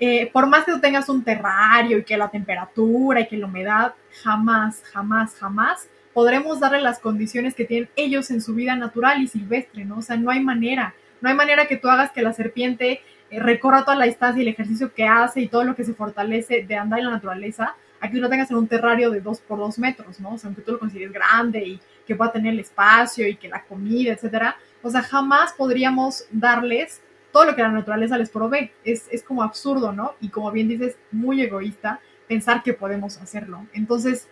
eh, 0.00 0.30
por 0.32 0.48
más 0.48 0.64
que 0.64 0.72
tú 0.72 0.80
tengas 0.80 1.08
un 1.08 1.22
terrario 1.22 1.98
y 1.98 2.04
que 2.04 2.16
la 2.16 2.28
temperatura 2.28 3.20
y 3.20 3.28
que 3.28 3.36
la 3.36 3.46
humedad, 3.46 3.94
jamás, 4.22 4.82
jamás, 4.92 5.34
jamás 5.36 5.88
podremos 6.12 6.60
darle 6.60 6.80
las 6.80 6.98
condiciones 6.98 7.54
que 7.54 7.64
tienen 7.64 7.88
ellos 7.96 8.30
en 8.30 8.42
su 8.42 8.54
vida 8.54 8.74
natural 8.74 9.22
y 9.22 9.28
silvestre, 9.28 9.84
¿no? 9.84 9.98
O 9.98 10.02
sea, 10.02 10.16
no 10.16 10.30
hay 10.30 10.40
manera, 10.40 10.94
no 11.20 11.28
hay 11.28 11.36
manera 11.36 11.66
que 11.66 11.76
tú 11.76 11.88
hagas 11.88 12.10
que 12.10 12.22
la 12.22 12.32
serpiente 12.32 13.00
eh, 13.30 13.40
recorra 13.40 13.84
toda 13.84 13.96
la 13.96 14.06
distancia 14.06 14.40
y 14.40 14.42
el 14.42 14.52
ejercicio 14.52 14.92
que 14.92 15.06
hace 15.06 15.40
y 15.40 15.48
todo 15.48 15.64
lo 15.64 15.76
que 15.76 15.84
se 15.84 15.94
fortalece 15.94 16.64
de 16.66 16.76
andar 16.76 16.98
en 16.98 17.06
la 17.06 17.12
naturaleza, 17.12 17.76
aquí 18.02 18.16
tú 18.16 18.20
lo 18.20 18.28
tengas 18.28 18.50
en 18.50 18.56
un 18.56 18.66
terrario 18.66 19.10
de 19.10 19.20
dos 19.20 19.40
por 19.40 19.58
dos 19.58 19.78
metros, 19.78 20.20
¿no? 20.20 20.34
O 20.34 20.38
sea, 20.38 20.48
aunque 20.48 20.62
tú 20.62 20.72
lo 20.72 20.78
consideres 20.80 21.12
grande 21.12 21.60
y 21.60 21.80
que 22.04 22.16
pueda 22.16 22.32
tener 22.32 22.52
el 22.52 22.58
espacio 22.58 23.26
y 23.28 23.36
que 23.36 23.48
la 23.48 23.62
comida, 23.62 24.12
etcétera, 24.12 24.56
o 24.82 24.90
sea, 24.90 25.02
jamás 25.02 25.52
podríamos 25.52 26.26
darles 26.32 27.00
todo 27.32 27.44
lo 27.44 27.54
que 27.54 27.62
la 27.62 27.70
naturaleza 27.70 28.18
les 28.18 28.28
provee. 28.28 28.72
Es, 28.84 29.06
es 29.10 29.22
como 29.22 29.42
absurdo, 29.44 29.92
¿no? 29.92 30.14
Y 30.20 30.28
como 30.28 30.50
bien 30.50 30.68
dices, 30.68 30.96
muy 31.12 31.40
egoísta 31.40 32.00
pensar 32.26 32.64
que 32.64 32.74
podemos 32.74 33.18
hacerlo. 33.18 33.66
Entonces, 33.72 34.28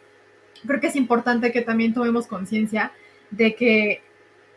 creo 0.66 0.80
que 0.80 0.88
es 0.88 0.96
importante 0.96 1.52
que 1.52 1.62
también 1.62 1.94
tomemos 1.94 2.26
conciencia 2.26 2.90
de 3.30 3.54
que 3.54 4.02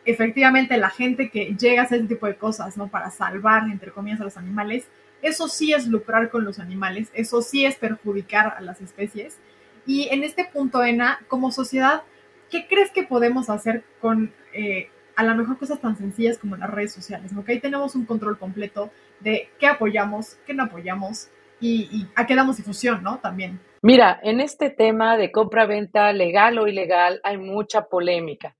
efectivamente 0.05 0.75
la 0.77 0.89
gente 0.89 1.29
que 1.29 1.55
llega 1.55 1.83
a 1.83 1.85
hacer 1.85 1.99
ese 1.99 2.07
tipo 2.07 2.25
de 2.25 2.35
cosas, 2.35 2.77
¿no? 2.77 2.87
Para 2.87 3.11
salvar, 3.11 3.69
entre 3.69 3.91
comillas, 3.91 4.21
a 4.21 4.23
los 4.23 4.37
animales, 4.37 4.87
eso 5.23 5.47
sí 5.47 5.73
es 5.73 5.87
lucrar 5.87 6.29
con 6.29 6.43
los 6.43 6.59
animales, 6.59 7.09
eso 7.13 7.41
sí 7.41 7.65
es 7.65 7.77
perjudicar 7.77 8.53
a 8.57 8.61
las 8.61 8.81
especies. 8.81 9.39
Y 9.85 10.09
en 10.09 10.23
este 10.23 10.45
punto, 10.45 10.83
Ena, 10.83 11.19
como 11.27 11.51
sociedad, 11.51 12.03
¿qué 12.51 12.67
crees 12.67 12.91
que 12.91 13.03
podemos 13.03 13.49
hacer 13.49 13.83
con 14.01 14.33
eh, 14.53 14.89
a 15.15 15.23
lo 15.23 15.33
mejor 15.35 15.57
cosas 15.57 15.79
tan 15.79 15.97
sencillas 15.97 16.37
como 16.37 16.57
las 16.57 16.69
redes 16.69 16.93
sociales? 16.93 17.31
¿no? 17.31 17.43
Que 17.45 17.53
ahí 17.53 17.59
tenemos 17.61 17.95
un 17.95 18.05
control 18.05 18.37
completo 18.37 18.91
de 19.21 19.49
qué 19.59 19.67
apoyamos, 19.67 20.37
qué 20.45 20.53
no 20.53 20.63
apoyamos 20.63 21.29
y, 21.61 22.05
a 22.15 22.25
qué 22.25 22.35
damos 22.35 22.57
difusión, 22.57 23.01
¿no? 23.01 23.19
También. 23.19 23.61
Mira, 23.81 24.19
en 24.21 24.41
este 24.41 24.69
tema 24.69 25.15
de 25.15 25.31
compra-venta 25.31 26.11
legal 26.11 26.59
o 26.59 26.67
ilegal 26.67 27.21
hay 27.23 27.37
mucha 27.37 27.85
polémica, 27.85 28.57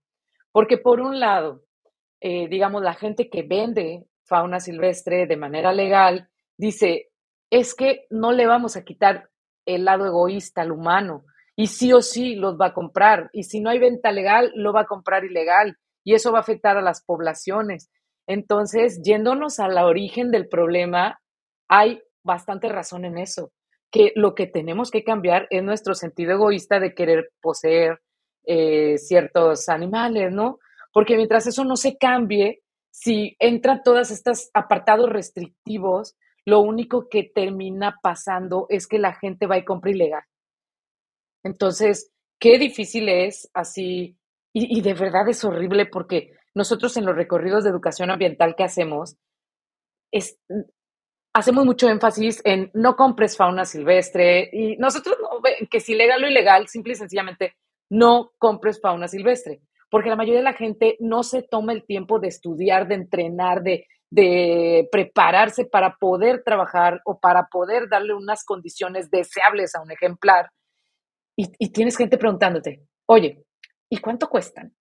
porque 0.53 0.77
por 0.77 1.01
un 1.01 1.19
lado, 1.19 1.65
eh, 2.21 2.47
digamos, 2.47 2.81
la 2.81 2.93
gente 2.93 3.29
que 3.29 3.43
vende 3.43 4.05
fauna 4.23 4.61
silvestre 4.61 5.27
de 5.27 5.35
manera 5.35 5.73
legal 5.73 6.29
dice, 6.63 7.09
es 7.49 7.75
que 7.75 8.05
no 8.09 8.31
le 8.31 8.47
vamos 8.47 8.77
a 8.77 8.83
quitar 8.83 9.29
el 9.65 9.83
lado 9.85 10.05
egoísta 10.05 10.61
al 10.61 10.71
humano 10.71 11.25
y 11.57 11.67
sí 11.67 11.91
o 11.91 12.01
sí 12.01 12.35
los 12.35 12.55
va 12.59 12.67
a 12.67 12.73
comprar 12.73 13.29
y 13.33 13.43
si 13.43 13.59
no 13.59 13.69
hay 13.69 13.79
venta 13.79 14.11
legal, 14.11 14.51
lo 14.55 14.71
va 14.71 14.81
a 14.81 14.87
comprar 14.87 15.25
ilegal 15.25 15.77
y 16.05 16.13
eso 16.13 16.31
va 16.31 16.39
a 16.39 16.41
afectar 16.41 16.77
a 16.77 16.81
las 16.81 17.03
poblaciones. 17.03 17.91
Entonces, 18.27 19.01
yéndonos 19.03 19.59
al 19.59 19.77
origen 19.77 20.31
del 20.31 20.47
problema, 20.47 21.19
hay 21.67 22.01
bastante 22.23 22.69
razón 22.69 23.03
en 23.03 23.17
eso, 23.17 23.51
que 23.91 24.13
lo 24.15 24.33
que 24.33 24.47
tenemos 24.47 24.89
que 24.89 25.03
cambiar 25.03 25.47
es 25.49 25.63
nuestro 25.63 25.95
sentido 25.95 26.31
egoísta 26.31 26.79
de 26.79 26.93
querer 26.93 27.31
poseer 27.41 27.99
eh, 28.45 28.97
ciertos 28.97 29.67
animales, 29.67 30.31
¿no? 30.31 30.59
Porque 30.93 31.17
mientras 31.17 31.45
eso 31.45 31.65
no 31.65 31.75
se 31.75 31.97
cambie, 31.97 32.61
si 32.89 33.35
entran 33.39 33.81
todos 33.83 34.11
estos 34.11 34.49
apartados 34.53 35.09
restrictivos, 35.09 36.15
lo 36.45 36.59
único 36.59 37.07
que 37.09 37.23
termina 37.23 37.99
pasando 38.01 38.65
es 38.69 38.87
que 38.87 38.99
la 38.99 39.13
gente 39.13 39.47
va 39.47 39.57
y 39.57 39.65
compra 39.65 39.91
ilegal. 39.91 40.23
Entonces, 41.43 42.11
qué 42.39 42.57
difícil 42.57 43.09
es 43.09 43.49
así, 43.53 44.17
y, 44.53 44.81
de 44.81 44.93
verdad 44.93 45.27
es 45.29 45.43
horrible 45.43 45.87
porque 45.87 46.33
nosotros 46.53 46.95
en 46.97 47.05
los 47.05 47.15
recorridos 47.15 47.63
de 47.63 47.71
educación 47.71 48.11
ambiental 48.11 48.55
que 48.55 48.63
hacemos, 48.63 49.17
es, 50.11 50.39
hacemos 51.33 51.65
mucho 51.65 51.89
énfasis 51.89 52.39
en 52.43 52.69
no 52.75 52.95
compres 52.95 53.35
fauna 53.35 53.65
silvestre 53.65 54.49
y 54.53 54.77
nosotros 54.77 55.17
no, 55.19 55.41
que 55.69 55.79
si 55.79 55.95
legal 55.95 56.23
o 56.23 56.27
ilegal, 56.27 56.67
simple 56.67 56.93
y 56.93 56.97
sencillamente 56.97 57.55
no 57.89 58.31
compres 58.37 58.79
fauna 58.79 59.07
silvestre, 59.07 59.61
porque 59.89 60.09
la 60.09 60.15
mayoría 60.15 60.41
de 60.41 60.45
la 60.45 60.53
gente 60.53 60.97
no 60.99 61.23
se 61.23 61.41
toma 61.41 61.73
el 61.73 61.85
tiempo 61.85 62.19
de 62.19 62.27
estudiar, 62.27 62.87
de 62.87 62.95
entrenar, 62.95 63.63
de, 63.63 63.87
de 64.13 64.87
prepararse 64.91 65.65
para 65.65 65.95
poder 65.95 66.43
trabajar 66.43 67.01
o 67.03 67.19
para 67.19 67.47
poder 67.47 67.89
darle 67.89 68.13
unas 68.13 68.45
condiciones 68.45 69.09
deseables 69.09 69.73
a 69.73 69.81
un 69.81 69.89
ejemplar. 69.89 70.51
Y, 71.35 71.71
tienes 71.71 71.97
gente 71.97 72.19
preguntándote, 72.19 72.85
oye, 73.07 73.43
¿y 73.89 73.97
cuánto 73.97 74.29
cuestan? 74.29 74.71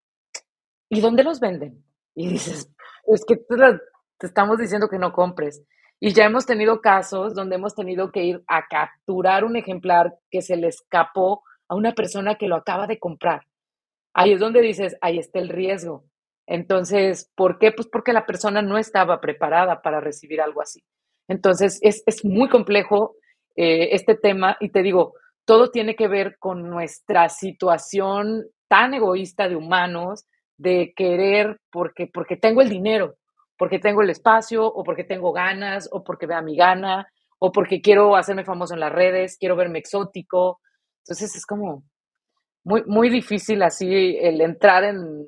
¿Y 0.91 1.01
dónde 1.01 1.25
los 1.25 1.41
venden? 1.41 1.83
Y 2.15 2.29
dices, 2.29 2.71
es 3.07 3.25
que 3.25 3.37
te 3.37 4.27
estamos 4.27 4.59
diciendo 4.59 4.89
que 4.91 4.99
no 4.99 5.15
compres. 5.15 5.65
Y 5.99 6.13
ya 6.13 6.27
hemos 6.27 6.45
tenido 6.45 6.83
casos 6.83 7.35
donde 7.35 7.57
hemos 7.57 7.75
tenido 7.75 8.13
que 8.13 8.25
ir 8.25 8.45
a 8.47 8.67
capturar 8.69 9.45
un 9.45 9.57
ejemplar 9.57 10.15
que 10.31 10.43
se 10.43 10.59
le 10.59 10.69
escapó 10.69 11.43
a 11.69 11.75
una 11.75 11.93
persona 11.93 12.35
que 12.35 12.49
lo 12.49 12.57
acaba 12.57 12.87
de 12.87 12.99
comprar. 12.99 13.47
Ahí 14.13 14.35
es 14.35 14.41
donde 14.41 14.61
dices, 14.61 14.95
ahí 15.01 15.19
está 15.19 15.39
el 15.39 15.49
riesgo. 15.49 16.05
Entonces, 16.53 17.33
¿por 17.35 17.59
qué? 17.59 17.73
Pues 17.73 17.89
porque 17.91 18.13
la 18.13 18.27
persona 18.27 18.61
no 18.61 18.77
estaba 18.77 19.23
preparada 19.23 19.81
para 19.81 20.01
recibir 20.01 20.39
algo 20.43 20.61
así. 20.61 20.85
Entonces, 21.27 21.79
es, 21.81 22.05
muy 22.27 22.51
complejo 22.51 23.15
eh, 23.57 23.89
este 23.93 24.17
tema 24.17 24.59
y 24.61 24.69
te 24.69 24.83
digo, 24.83 25.15
todo 25.47 25.71
tiene 25.71 25.97
que 25.97 26.09
ver 26.09 26.37
con 26.39 26.69
nuestra 26.69 27.31
situación 27.31 28.45
tan 28.69 28.93
egoísta 28.93 29.49
de 29.49 29.57
humanos, 29.57 30.27
de 30.59 30.93
querer 30.95 31.59
porque, 31.71 32.11
porque 32.13 32.37
tengo 32.37 32.61
el 32.61 32.69
dinero, 32.69 33.15
porque 33.57 33.79
tengo 33.79 34.03
el 34.03 34.11
espacio 34.11 34.67
o 34.67 34.85
porque 34.85 35.05
tengo 35.05 35.33
ganas 35.33 35.89
o 35.91 36.05
porque 36.05 36.27
vea 36.27 36.43
mi 36.43 36.55
gana 36.55 37.09
o 37.39 37.51
porque 37.51 37.81
quiero 37.81 38.15
hacerme 38.15 38.45
famoso 38.45 38.75
en 38.75 38.81
las 38.81 38.93
redes, 38.93 39.39
quiero 39.41 39.57
verme 39.57 39.79
exótico. 39.79 40.61
Entonces 40.99 41.35
es 41.35 41.47
como 41.47 41.83
muy, 42.63 42.83
muy 42.85 43.09
difícil 43.09 43.63
así 43.63 44.19
el 44.21 44.43
entrar 44.43 44.85
en, 44.85 45.27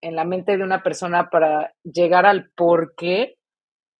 en 0.00 0.16
la 0.16 0.24
mente 0.24 0.56
de 0.56 0.64
una 0.64 0.82
persona 0.82 1.30
para 1.30 1.72
llegar 1.82 2.26
al 2.26 2.50
por 2.50 2.94
qué 2.96 3.36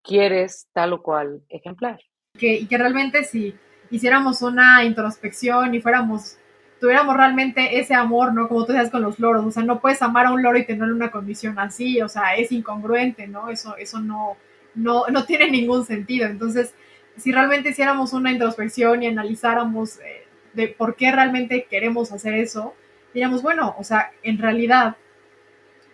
quieres 0.03 0.67
tal 0.73 0.93
o 0.93 1.01
cual 1.01 1.41
ejemplar. 1.49 1.99
Que, 2.37 2.55
y 2.55 2.67
que 2.67 2.77
realmente 2.77 3.23
si 3.23 3.55
hiciéramos 3.89 4.41
una 4.41 4.83
introspección 4.83 5.73
y 5.75 5.81
fuéramos, 5.81 6.37
tuviéramos 6.79 7.15
realmente 7.17 7.79
ese 7.79 7.93
amor, 7.93 8.33
¿no? 8.33 8.47
Como 8.47 8.65
tú 8.65 8.71
decías 8.71 8.91
con 8.91 9.01
los 9.01 9.19
loros, 9.19 9.45
o 9.45 9.51
sea, 9.51 9.63
no 9.63 9.79
puedes 9.79 10.01
amar 10.01 10.27
a 10.27 10.31
un 10.31 10.41
loro 10.41 10.57
y 10.57 10.65
tener 10.65 10.91
una 10.91 11.11
condición 11.11 11.59
así, 11.59 12.01
o 12.01 12.07
sea, 12.07 12.35
es 12.35 12.51
incongruente, 12.51 13.27
¿no? 13.27 13.49
Eso, 13.49 13.75
eso 13.77 13.99
no, 13.99 14.37
no, 14.75 15.07
no 15.07 15.25
tiene 15.25 15.51
ningún 15.51 15.85
sentido. 15.85 16.27
Entonces, 16.27 16.73
si 17.17 17.31
realmente 17.31 17.69
hiciéramos 17.69 18.13
una 18.13 18.31
introspección 18.31 19.03
y 19.03 19.07
analizáramos 19.07 19.99
eh, 19.99 20.25
de 20.53 20.69
por 20.69 20.95
qué 20.95 21.11
realmente 21.11 21.67
queremos 21.69 22.11
hacer 22.11 22.35
eso, 22.35 22.73
diríamos, 23.13 23.41
bueno, 23.41 23.75
o 23.77 23.83
sea, 23.83 24.11
en 24.23 24.37
realidad 24.37 24.95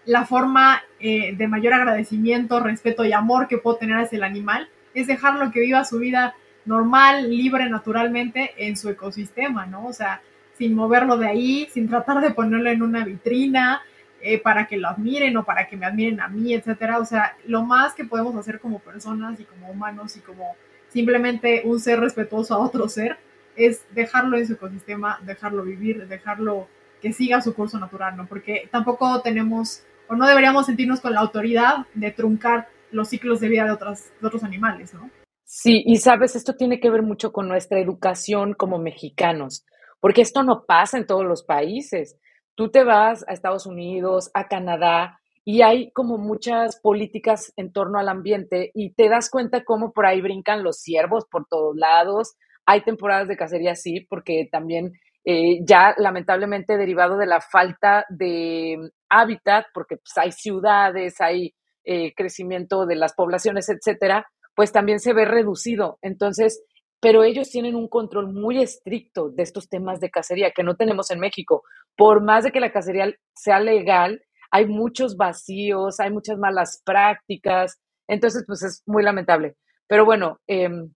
la 0.06 0.26
forma 0.26 0.84
eh, 1.00 1.36
de 1.36 1.48
mayor 1.48 1.74
agradecimiento, 1.74 2.60
respeto 2.60 3.04
y 3.06 3.14
amor 3.14 3.48
que 3.48 3.58
puedo 3.58 3.78
tener 3.78 3.98
hacia 3.98 4.18
el 4.18 4.24
animal 4.24 4.70
es 4.94 5.08
dejarlo 5.08 5.52
que 5.52 5.60
viva 5.60 5.84
su 5.84 6.00
vida 6.00 6.36
normal, 6.66 7.30
libre, 7.30 7.70
naturalmente 7.70 8.54
en 8.58 8.78
su 8.78 8.90
ecosistema, 8.90 9.66
¿no? 9.66 9.88
O 9.88 9.94
sea, 9.94 10.22
sin 10.58 10.74
moverlo 10.74 11.18
de 11.18 11.28
ahí, 11.28 11.68
sin 11.72 11.90
tratar 11.90 12.22
de 12.22 12.32
ponerlo 12.32 12.70
en 12.70 12.82
una 12.82 13.04
vitrina 13.04 13.82
eh, 14.22 14.40
para 14.40 14.66
que 14.68 14.78
lo 14.78 14.88
admiren 14.88 15.36
o 15.38 15.44
para 15.44 15.68
que 15.68 15.78
me 15.78 15.86
admiren 15.86 16.22
a 16.22 16.28
mí, 16.28 16.54
etcétera. 16.54 17.00
O 17.00 17.06
sea, 17.06 17.36
lo 17.46 17.64
más 17.64 17.94
que 17.94 18.06
podemos 18.06 18.36
hacer 18.36 18.60
como 18.60 18.80
personas 18.80 19.40
y 19.40 19.44
como 19.44 19.70
humanos 19.70 20.16
y 20.18 20.22
como 20.22 20.56
simplemente 20.90 21.62
un 21.66 21.80
ser 21.80 22.00
respetuoso 22.00 22.56
a 22.56 22.60
otro 22.60 22.88
ser 22.88 23.18
es 23.56 23.84
dejarlo 23.94 24.38
en 24.38 24.48
su 24.48 24.54
ecosistema, 24.54 25.20
dejarlo 25.24 25.64
vivir, 25.64 26.08
dejarlo 26.08 26.68
que 27.02 27.14
siga 27.14 27.42
su 27.42 27.54
curso 27.54 27.78
natural, 27.80 28.18
¿no? 28.18 28.26
Porque 28.26 28.68
tampoco 28.72 29.22
tenemos 29.22 29.84
o 30.10 30.16
no 30.16 30.28
deberíamos 30.28 30.66
sentirnos 30.66 31.02
con 31.02 31.14
la 31.14 31.22
autoridad 31.22 31.86
de 31.94 32.12
truncar 32.12 32.68
los 32.92 33.10
ciclos 33.10 33.40
de 33.40 33.50
vida 33.50 33.64
de, 33.64 33.72
de 33.72 34.28
otros 34.28 34.44
animales, 34.44 34.94
¿no? 34.94 35.10
Sí, 35.44 35.84
y 35.86 35.98
sabes, 35.98 36.36
esto 36.36 36.56
tiene 36.56 36.80
que 36.80 36.90
ver 36.90 37.04
mucho 37.04 37.32
con 37.32 37.48
nuestra 37.48 37.80
educación 37.80 38.54
como 38.54 38.80
mexicanos, 38.80 39.66
porque 40.00 40.22
esto 40.22 40.44
no 40.44 40.66
pasa 40.66 40.98
en 40.98 41.06
todos 41.06 41.26
los 41.26 41.44
países. 41.44 42.18
Tú 42.56 42.72
te 42.72 42.84
vas 42.84 43.24
a 43.28 43.34
Estados 43.34 43.66
Unidos, 43.66 44.32
a 44.34 44.48
Canadá, 44.48 45.20
y 45.44 45.62
hay 45.62 45.92
como 45.92 46.18
muchas 46.18 46.80
políticas 46.80 47.54
en 47.56 47.72
torno 47.72 48.00
al 48.00 48.10
ambiente 48.10 48.72
y 48.74 48.94
te 48.96 49.08
das 49.10 49.30
cuenta 49.30 49.64
cómo 49.64 49.94
por 49.94 50.08
ahí 50.08 50.20
brincan 50.20 50.64
los 50.64 50.80
ciervos 50.80 51.26
por 51.30 51.46
todos 51.48 51.76
lados. 51.76 52.36
Hay 52.66 52.82
temporadas 52.82 53.28
de 53.28 53.38
cacería, 53.38 53.76
sí, 53.76 54.02
porque 54.10 54.50
también 54.52 54.94
eh, 55.26 55.60
ya 55.66 55.96
lamentablemente 55.98 56.78
derivado 56.78 57.18
de 57.18 57.26
la 57.26 57.42
falta 57.42 58.06
de 58.10 58.78
hábitat, 59.10 59.66
porque 59.74 59.98
pues, 59.98 60.16
hay 60.18 60.32
ciudades, 60.32 61.20
hay 61.20 61.56
eh, 61.84 62.14
crecimiento 62.16 62.86
de 62.86 62.96
las 62.96 63.14
poblaciones, 63.14 63.68
etcétera, 63.70 64.28
pues 64.56 64.72
también 64.72 65.00
se 65.00 65.14
ve 65.14 65.26
reducido. 65.26 65.98
Entonces, 66.04 66.64
pero 67.00 67.24
ellos 67.24 67.50
tienen 67.50 67.76
un 67.76 67.88
control 67.88 68.34
muy 68.34 68.62
estricto 68.62 69.30
de 69.30 69.44
estos 69.44 69.68
temas 69.68 70.00
de 70.00 70.12
cacería 70.12 70.52
que 70.52 70.64
no 70.64 70.76
tenemos 70.76 71.10
en 71.10 71.20
México. 71.20 71.64
Por 71.98 72.24
más 72.24 72.44
de 72.44 72.52
que 72.52 72.60
la 72.60 72.72
cacería 72.72 73.12
sea 73.34 73.60
legal, 73.60 74.22
hay 74.52 74.68
muchos 74.68 75.18
vacíos, 75.18 76.00
hay 76.00 76.12
muchas 76.12 76.38
malas 76.38 76.82
prácticas, 76.86 77.80
entonces 78.08 78.44
pues 78.46 78.64
es 78.64 78.84
muy 78.86 79.04
lamentable. 79.04 79.56
Pero 79.88 80.06
bueno, 80.06 80.40
em, 80.48 80.94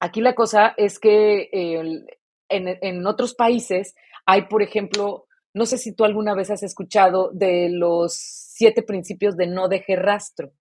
aquí 0.00 0.20
la 0.20 0.34
cosa 0.34 0.74
es 0.76 0.98
que 0.98 1.48
en, 2.52 3.06
otros 3.06 3.34
países 3.34 3.94
hay, 4.26 4.42
por 4.42 4.62
ejemplo, 4.62 5.26
no 5.54 5.66
sé 5.66 5.78
si 5.78 5.94
tú 5.94 6.04
alguna 6.04 6.34
vez 6.34 6.50
has 6.50 6.62
escuchado 6.62 7.30
de 7.32 7.68
los 7.70 8.14
siete 8.14 8.82
principios 8.82 9.36
de 9.36 9.46
no 9.46 9.68
deje 9.68 9.96
rastro, 9.96 10.52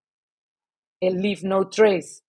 el 1.00 1.22
leave 1.22 1.42
no 1.44 1.70
trace. 1.70 2.24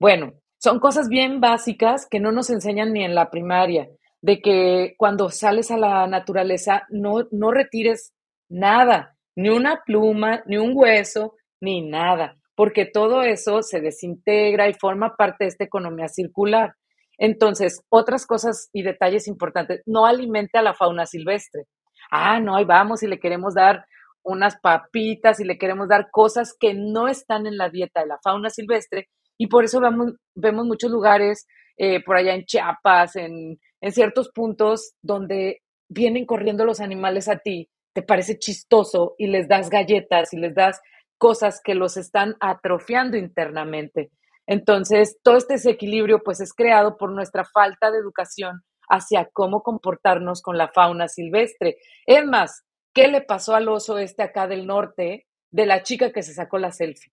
Bueno, 0.00 0.34
son 0.58 0.80
cosas 0.80 1.08
bien 1.08 1.40
básicas 1.40 2.06
que 2.06 2.20
no 2.20 2.32
nos 2.32 2.50
enseñan 2.50 2.92
ni 2.92 3.04
en 3.04 3.14
la 3.14 3.30
primaria, 3.30 3.88
de 4.20 4.40
que 4.40 4.94
cuando 4.96 5.30
sales 5.30 5.70
a 5.70 5.76
la 5.76 6.06
naturaleza 6.06 6.86
no, 6.90 7.28
no 7.30 7.50
retires 7.50 8.12
nada, 8.48 9.16
ni 9.36 9.50
una 9.50 9.82
pluma, 9.84 10.42
ni 10.46 10.56
un 10.56 10.72
hueso, 10.74 11.36
ni 11.60 11.82
nada, 11.82 12.36
porque 12.56 12.86
todo 12.86 13.22
eso 13.22 13.62
se 13.62 13.80
desintegra 13.80 14.68
y 14.68 14.74
forma 14.74 15.14
parte 15.16 15.44
de 15.44 15.48
esta 15.48 15.64
economía 15.64 16.08
circular. 16.08 16.74
Entonces, 17.18 17.82
otras 17.90 18.26
cosas 18.26 18.70
y 18.72 18.82
detalles 18.82 19.28
importantes, 19.28 19.82
no 19.86 20.06
alimente 20.06 20.58
a 20.58 20.62
la 20.62 20.74
fauna 20.74 21.06
silvestre. 21.06 21.64
Ah, 22.10 22.40
no, 22.40 22.56
ahí 22.56 22.64
vamos 22.64 23.02
y 23.02 23.08
le 23.08 23.18
queremos 23.18 23.54
dar 23.54 23.84
unas 24.22 24.58
papitas 24.60 25.40
y 25.40 25.44
le 25.44 25.58
queremos 25.58 25.88
dar 25.88 26.08
cosas 26.10 26.54
que 26.58 26.74
no 26.74 27.08
están 27.08 27.46
en 27.46 27.56
la 27.56 27.70
dieta 27.70 28.00
de 28.00 28.06
la 28.08 28.18
fauna 28.22 28.50
silvestre 28.50 29.08
y 29.38 29.46
por 29.46 29.64
eso 29.64 29.80
vemos, 29.80 30.66
muchos 30.66 30.90
lugares 30.90 31.46
eh, 31.78 32.02
por 32.04 32.16
allá 32.16 32.34
en 32.34 32.44
Chiapas, 32.44 33.16
en, 33.16 33.58
en 33.80 33.92
ciertos 33.92 34.30
puntos 34.34 34.94
donde 35.00 35.60
vienen 35.88 36.26
corriendo 36.26 36.64
los 36.64 36.80
animales 36.80 37.28
a 37.28 37.38
ti, 37.38 37.70
te 37.94 38.02
parece 38.02 38.38
chistoso 38.38 39.14
y 39.16 39.28
les 39.28 39.48
das 39.48 39.70
galletas 39.70 40.32
y 40.32 40.38
les 40.38 40.54
das 40.54 40.80
cosas 41.18 41.60
que 41.62 41.74
los 41.74 41.96
están 41.96 42.34
atrofiando 42.40 43.16
internamente. 43.16 44.10
Entonces, 44.48 45.18
todo 45.22 45.36
este 45.36 45.54
desequilibrio 45.54 46.22
pues 46.24 46.40
es 46.40 46.54
creado 46.54 46.96
por 46.96 47.12
nuestra 47.12 47.44
falta 47.44 47.90
de 47.90 47.98
educación 47.98 48.62
hacia 48.88 49.28
cómo 49.30 49.62
comportarnos 49.62 50.40
con 50.40 50.56
la 50.56 50.68
fauna 50.68 51.06
silvestre. 51.06 51.76
Es 52.06 52.24
más, 52.24 52.64
¿qué 52.94 53.08
le 53.08 53.20
pasó 53.20 53.54
al 53.54 53.68
oso 53.68 53.98
este 53.98 54.22
acá 54.22 54.48
del 54.48 54.66
norte 54.66 55.26
de 55.50 55.66
la 55.66 55.82
chica 55.82 56.12
que 56.12 56.22
se 56.22 56.32
sacó 56.32 56.56
la 56.56 56.72
selfie? 56.72 57.12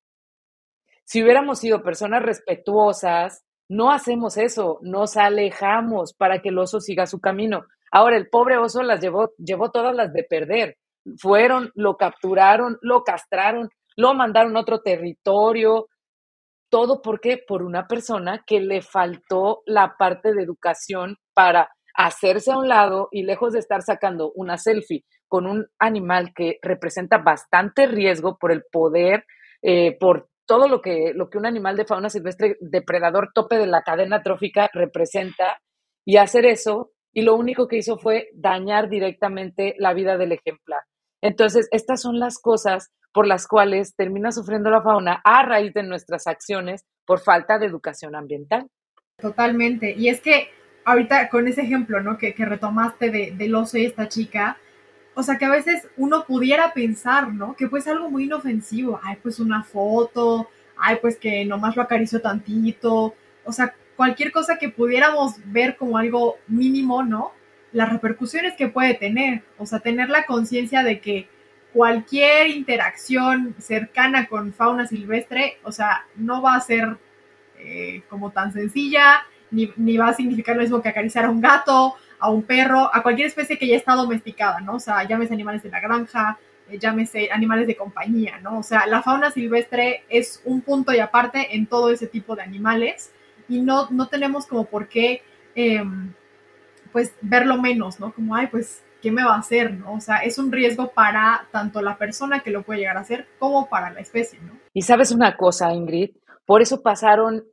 Si 1.03 1.21
hubiéramos 1.21 1.59
sido 1.59 1.83
personas 1.83 2.23
respetuosas, 2.23 3.43
no 3.67 3.91
hacemos 3.91 4.38
eso, 4.38 4.79
nos 4.81 5.17
alejamos 5.17 6.13
para 6.13 6.41
que 6.41 6.49
el 6.49 6.57
oso 6.57 6.79
siga 6.79 7.05
su 7.05 7.19
camino. 7.19 7.65
Ahora, 7.91 8.15
el 8.15 8.29
pobre 8.29 8.57
oso 8.57 8.81
las 8.81 9.01
llevó, 9.01 9.31
llevó 9.38 9.71
todas 9.71 9.93
las 9.93 10.13
de 10.13 10.23
perder. 10.23 10.77
Fueron, 11.17 11.69
lo 11.75 11.97
capturaron, 11.97 12.77
lo 12.81 13.03
castraron, 13.03 13.69
lo 13.97 14.13
mandaron 14.13 14.55
a 14.55 14.61
otro 14.61 14.79
territorio, 14.79 15.88
todo 16.70 17.01
porque 17.01 17.38
por 17.38 17.63
una 17.63 17.88
persona 17.88 18.43
que 18.45 18.59
le 18.59 18.82
faltó 18.82 19.61
la 19.66 19.95
parte 19.97 20.34
de 20.34 20.43
educación 20.43 21.18
para 21.34 21.70
hacerse 21.95 22.51
a 22.51 22.57
un 22.57 22.68
lado 22.68 23.07
y 23.11 23.24
lejos 23.24 23.53
de 23.53 23.59
estar 23.59 23.82
sacando 23.82 24.32
una 24.36 24.57
selfie 24.57 25.05
con 25.28 25.47
un 25.47 25.68
animal 25.80 26.34
que 26.34 26.59
representa 26.61 27.18
bastante 27.18 27.88
riesgo 27.88 28.38
por 28.38 28.51
el 28.51 28.63
poder, 28.72 29.26
eh, 29.61 29.97
por 29.99 30.30
todo 30.45 30.68
lo 30.68 30.82
que, 30.82 31.13
lo 31.16 31.30
que 31.30 31.38
un 31.38 31.45
animal 31.45 31.76
de 31.76 31.86
fauna 31.86 32.09
silvestre 32.09 32.57
depredador 32.59 33.32
tope 33.34 33.57
de 33.57 33.68
la 33.68 33.82
cadena 33.82 34.22
trófica 34.22 34.70
representa, 34.74 35.59
y 36.05 36.18
hacer 36.18 36.45
eso, 36.45 36.91
y 37.11 37.24
lo 37.24 37.36
único 37.36 37.68
que 37.68 37.78
hizo 37.78 37.97
fue 37.97 38.30
dañar 38.34 38.89
directamente 38.89 39.76
la 39.80 39.93
vida 39.93 40.18
del 40.18 40.34
ejemplar. 40.34 40.84
Entonces, 41.26 41.67
estas 41.71 42.01
son 42.01 42.19
las 42.19 42.38
cosas 42.38 42.91
por 43.11 43.26
las 43.26 43.47
cuales 43.47 43.95
termina 43.95 44.32
sufriendo 44.32 44.69
la 44.69 44.84
fauna 44.84 45.21
a 45.23 45.41
raíz 45.43 45.73
de 45.73 45.82
nuestras 45.82 46.28
acciones 46.28 46.86
por 47.03 47.19
falta 47.19 47.57
de 47.57 47.65
educación 47.65 48.15
ambiental. 48.15 48.67
Totalmente. 49.17 49.95
Y 49.97 50.09
es 50.09 50.21
que 50.21 50.49
ahorita 50.84 51.30
con 51.30 51.47
ese 51.47 51.61
ejemplo, 51.61 51.99
¿no? 51.99 52.19
Que, 52.19 52.36
retomaste 52.38 53.09
de, 53.09 53.32
del 53.32 53.55
oso 53.55 53.80
y 53.80 53.86
esta 53.86 54.07
chica, 54.07 54.57
o 55.15 55.23
sea, 55.23 55.39
que 55.39 55.45
a 55.45 55.49
veces 55.49 55.88
uno 55.97 56.26
pudiera 56.26 56.73
pensar, 56.73 57.34
¿no? 57.34 57.55
Que 57.55 57.67
pues 57.67 57.88
algo 57.88 58.11
muy 58.11 58.26
inofensivo, 58.26 58.99
ay, 59.01 59.17
pues 59.23 59.39
una 59.39 59.63
foto, 59.63 60.47
ay, 60.78 60.97
pues 61.01 61.17
que 61.17 61.43
nomás 61.43 61.76
lo 61.76 61.82
acarició 61.82 62.21
tantito, 62.21 63.15
o 63.43 63.51
sea, 63.51 63.73
cualquier 63.95 64.32
cosa 64.32 64.59
que 64.59 64.69
pudiéramos 64.69 65.38
ver 65.45 65.76
como 65.76 65.97
algo 65.97 66.36
mínimo, 66.47 67.01
¿no? 67.01 67.32
Las 67.72 67.91
repercusiones 67.91 68.55
que 68.55 68.68
puede 68.68 68.93
tener, 68.93 69.43
o 69.57 69.66
sea, 69.66 69.80
tener 69.80 70.09
la 70.09 70.26
conciencia 70.26 70.84
de 70.84 70.99
que 70.99 71.28
cualquier 71.74 72.47
interacción 72.47 73.53
cercana 73.59 74.28
con 74.28 74.53
fauna 74.53 74.88
silvestre, 74.88 75.57
o 75.63 75.72
sea, 75.74 76.05
no 76.16 76.41
va 76.41 76.55
a 76.55 76.61
ser 76.61 76.97
eh, 77.59 78.01
como 78.09 78.32
tan 78.32 78.53
sencilla, 78.53 79.26
ni, 79.51 79.97
va 79.97 80.09
a 80.09 80.13
significar 80.13 80.55
lo 80.55 80.61
mismo 80.61 80.82
que 80.82 80.89
acariciar 80.89 81.26
a 81.26 81.30
un 81.30 81.41
gato, 81.41 81.95
a 82.20 82.30
un 82.30 82.43
perro, 82.43 82.89
a 82.93 83.01
cualquier 83.03 83.28
especie 83.28 83.57
que 83.57 83.68
ya 83.68 83.76
está 83.76 83.93
domesticada, 83.93 84.59
¿no? 84.61 84.76
O 84.76 84.80
sea, 84.80 85.03
llámese 85.07 85.34
animales 85.34 85.63
de 85.63 85.70
la 85.70 85.80
granja, 85.80 86.39
eh, 86.70 86.78
llámese 86.80 87.30
animales 87.32 87.68
de 87.68 87.76
compañía, 87.76 88.39
¿no? 88.41 88.59
O 88.59 88.63
sea, 88.63 88.88
la 88.88 89.01
fauna 89.01 89.32
silvestre 89.32 90.03
es 90.09 90.41
un 90.45 90.61
punto 90.61 90.93
y 90.93 90.99
aparte 90.99 91.55
en 91.55 91.68
todo 91.68 91.91
ese 91.91 92.07
tipo 92.07 92.36
de 92.36 92.43
animales 92.43 93.11
y 93.47 93.59
no, 93.61 93.89
no 93.91 94.07
tenemos 94.07 94.47
como 94.47 94.66
por 94.66 94.88
qué, 94.88 95.22
em, 95.55 96.13
pues, 96.95 97.13
verlo 97.19 97.57
menos, 97.57 97.99
¿no? 97.99 98.13
Como, 98.13 98.37
ay, 98.37 98.47
pues 98.47 98.81
¿qué 99.01 99.11
me 99.11 99.25
va 99.25 99.35
a 99.35 99.39
hacer? 99.39 99.73
¿no? 99.73 99.95
O 99.95 99.99
sea, 99.99 100.19
es 100.19 100.37
un 100.37 100.49
riesgo 100.49 100.93
para 100.93 101.45
tanto 101.51 101.81
la 101.81 101.97
persona 101.97 102.39
que 102.39 102.51
lo 102.51 102.63
puede 102.63 102.79
llegar 102.79 102.95
a 102.95 103.01
hacer 103.01 103.27
como 103.37 103.67
para 103.67 103.91
la 103.91 103.99
especie, 103.99 104.39
¿no? 104.39 104.57
Y 104.73 104.81
sabes 104.81 105.11
una 105.11 105.35
cosa, 105.35 105.73
Ingrid, 105.73 106.11
por 106.45 106.61
eso 106.61 106.81
pasaron 106.81 107.43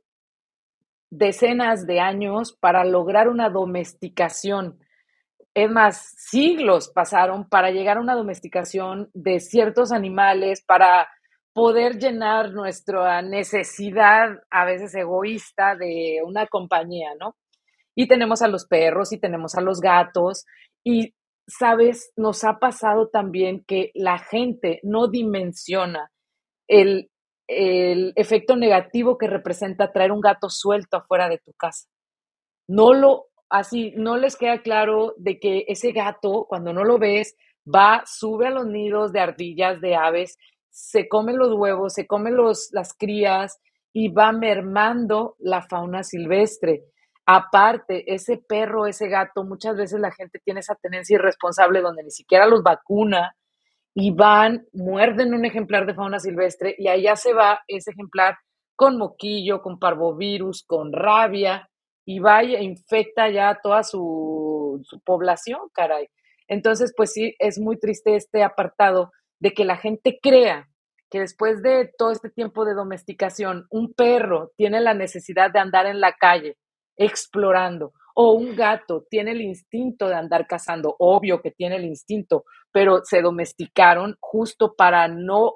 decenas 1.09 1.85
de 1.85 1.99
años 1.99 2.53
para 2.53 2.85
lograr 2.85 3.27
una 3.27 3.49
domesticación. 3.49 4.79
Es 5.53 5.69
más, 5.69 6.15
siglos 6.15 6.87
pasaron 6.87 7.49
para 7.49 7.69
llegar 7.69 7.97
a 7.97 8.01
una 8.01 8.15
domesticación 8.15 9.09
de 9.13 9.41
ciertos 9.41 9.91
animales, 9.91 10.63
para 10.65 11.09
poder 11.51 11.99
llenar 11.99 12.53
nuestra 12.53 13.21
necesidad, 13.21 14.41
a 14.49 14.63
veces 14.63 14.95
egoísta, 14.95 15.75
de 15.75 16.21
una 16.25 16.47
compañía, 16.47 17.09
¿no? 17.19 17.35
Y 17.95 18.07
tenemos 18.07 18.41
a 18.41 18.47
los 18.47 18.65
perros 18.65 19.11
y 19.11 19.19
tenemos 19.19 19.55
a 19.55 19.61
los 19.61 19.79
gatos 19.79 20.45
y 20.83 21.13
sabes, 21.47 22.11
nos 22.15 22.43
ha 22.43 22.59
pasado 22.59 23.09
también 23.09 23.63
que 23.65 23.91
la 23.93 24.17
gente 24.17 24.79
no 24.83 25.07
dimensiona 25.07 26.11
el, 26.67 27.09
efecto 27.45 28.55
negativo 28.55 29.17
que 29.17 29.27
representa 29.27 29.91
traer 29.91 30.11
un 30.11 30.21
gato 30.21 30.49
suelto 30.49 30.97
afuera 30.97 31.29
de 31.29 31.37
tu 31.37 31.53
casa. 31.53 31.87
No 32.67 32.93
lo, 32.93 33.27
así, 33.49 33.93
no 33.95 34.17
les 34.17 34.37
queda 34.37 34.61
claro 34.61 35.13
de 35.17 35.39
que 35.39 35.65
ese 35.67 35.91
gato, 35.91 36.45
cuando 36.47 36.73
no 36.73 36.83
lo 36.83 36.97
ves, 36.97 37.35
va, 37.67 38.03
sube 38.05 38.47
a 38.47 38.49
los 38.49 38.65
nidos 38.65 39.11
de 39.11 39.19
ardillas, 39.19 39.81
de 39.81 39.95
aves, 39.95 40.37
se 40.69 41.07
come 41.07 41.33
los 41.33 41.53
huevos, 41.53 41.93
se 41.93 42.07
come 42.07 42.31
los, 42.31 42.69
las 42.71 42.93
crías 42.93 43.59
y 43.91 44.07
va 44.07 44.31
mermando 44.31 45.35
la 45.37 45.61
fauna 45.61 46.01
silvestre. 46.01 46.85
Aparte, 47.25 48.13
ese 48.13 48.37
perro, 48.37 48.85
ese 48.85 49.07
gato, 49.07 49.43
muchas 49.45 49.77
veces 49.77 49.99
la 49.99 50.11
gente 50.11 50.39
tiene 50.43 50.59
esa 50.59 50.75
tenencia 50.75 51.15
irresponsable 51.15 51.81
donde 51.81 52.03
ni 52.03 52.11
siquiera 52.11 52.47
los 52.47 52.63
vacuna 52.63 53.35
y 53.93 54.11
van, 54.11 54.65
muerden 54.73 55.33
un 55.33 55.45
ejemplar 55.45 55.85
de 55.85 55.93
fauna 55.93 56.19
silvestre 56.19 56.75
y 56.77 56.87
allá 56.87 57.15
se 57.15 57.33
va 57.33 57.61
ese 57.67 57.91
ejemplar 57.91 58.37
con 58.75 58.97
moquillo, 58.97 59.61
con 59.61 59.79
parvovirus, 59.79 60.63
con 60.65 60.91
rabia 60.91 61.69
y 62.05 62.19
va 62.19 62.41
e 62.41 62.63
infecta 62.63 63.29
ya 63.29 63.59
toda 63.61 63.83
su, 63.83 64.81
su 64.83 64.99
población, 65.01 65.61
caray. 65.73 66.07
Entonces, 66.47 66.93
pues 66.95 67.13
sí, 67.13 67.35
es 67.39 67.59
muy 67.59 67.79
triste 67.79 68.15
este 68.15 68.43
apartado 68.43 69.11
de 69.39 69.53
que 69.53 69.63
la 69.63 69.77
gente 69.77 70.19
crea 70.21 70.67
que 71.09 71.19
después 71.19 71.61
de 71.61 71.91
todo 71.97 72.11
este 72.11 72.29
tiempo 72.29 72.65
de 72.65 72.73
domesticación, 72.73 73.67
un 73.69 73.93
perro 73.93 74.51
tiene 74.57 74.81
la 74.81 74.93
necesidad 74.93 75.51
de 75.51 75.59
andar 75.59 75.85
en 75.85 76.01
la 76.01 76.13
calle 76.13 76.57
explorando. 76.97 77.93
O 78.15 78.33
un 78.33 78.55
gato 78.55 79.05
tiene 79.09 79.31
el 79.31 79.41
instinto 79.41 80.07
de 80.07 80.15
andar 80.15 80.45
cazando, 80.45 80.95
obvio 80.99 81.41
que 81.41 81.51
tiene 81.51 81.77
el 81.77 81.85
instinto, 81.85 82.45
pero 82.71 83.01
se 83.03 83.21
domesticaron 83.21 84.17
justo 84.19 84.75
para 84.75 85.07
no, 85.07 85.55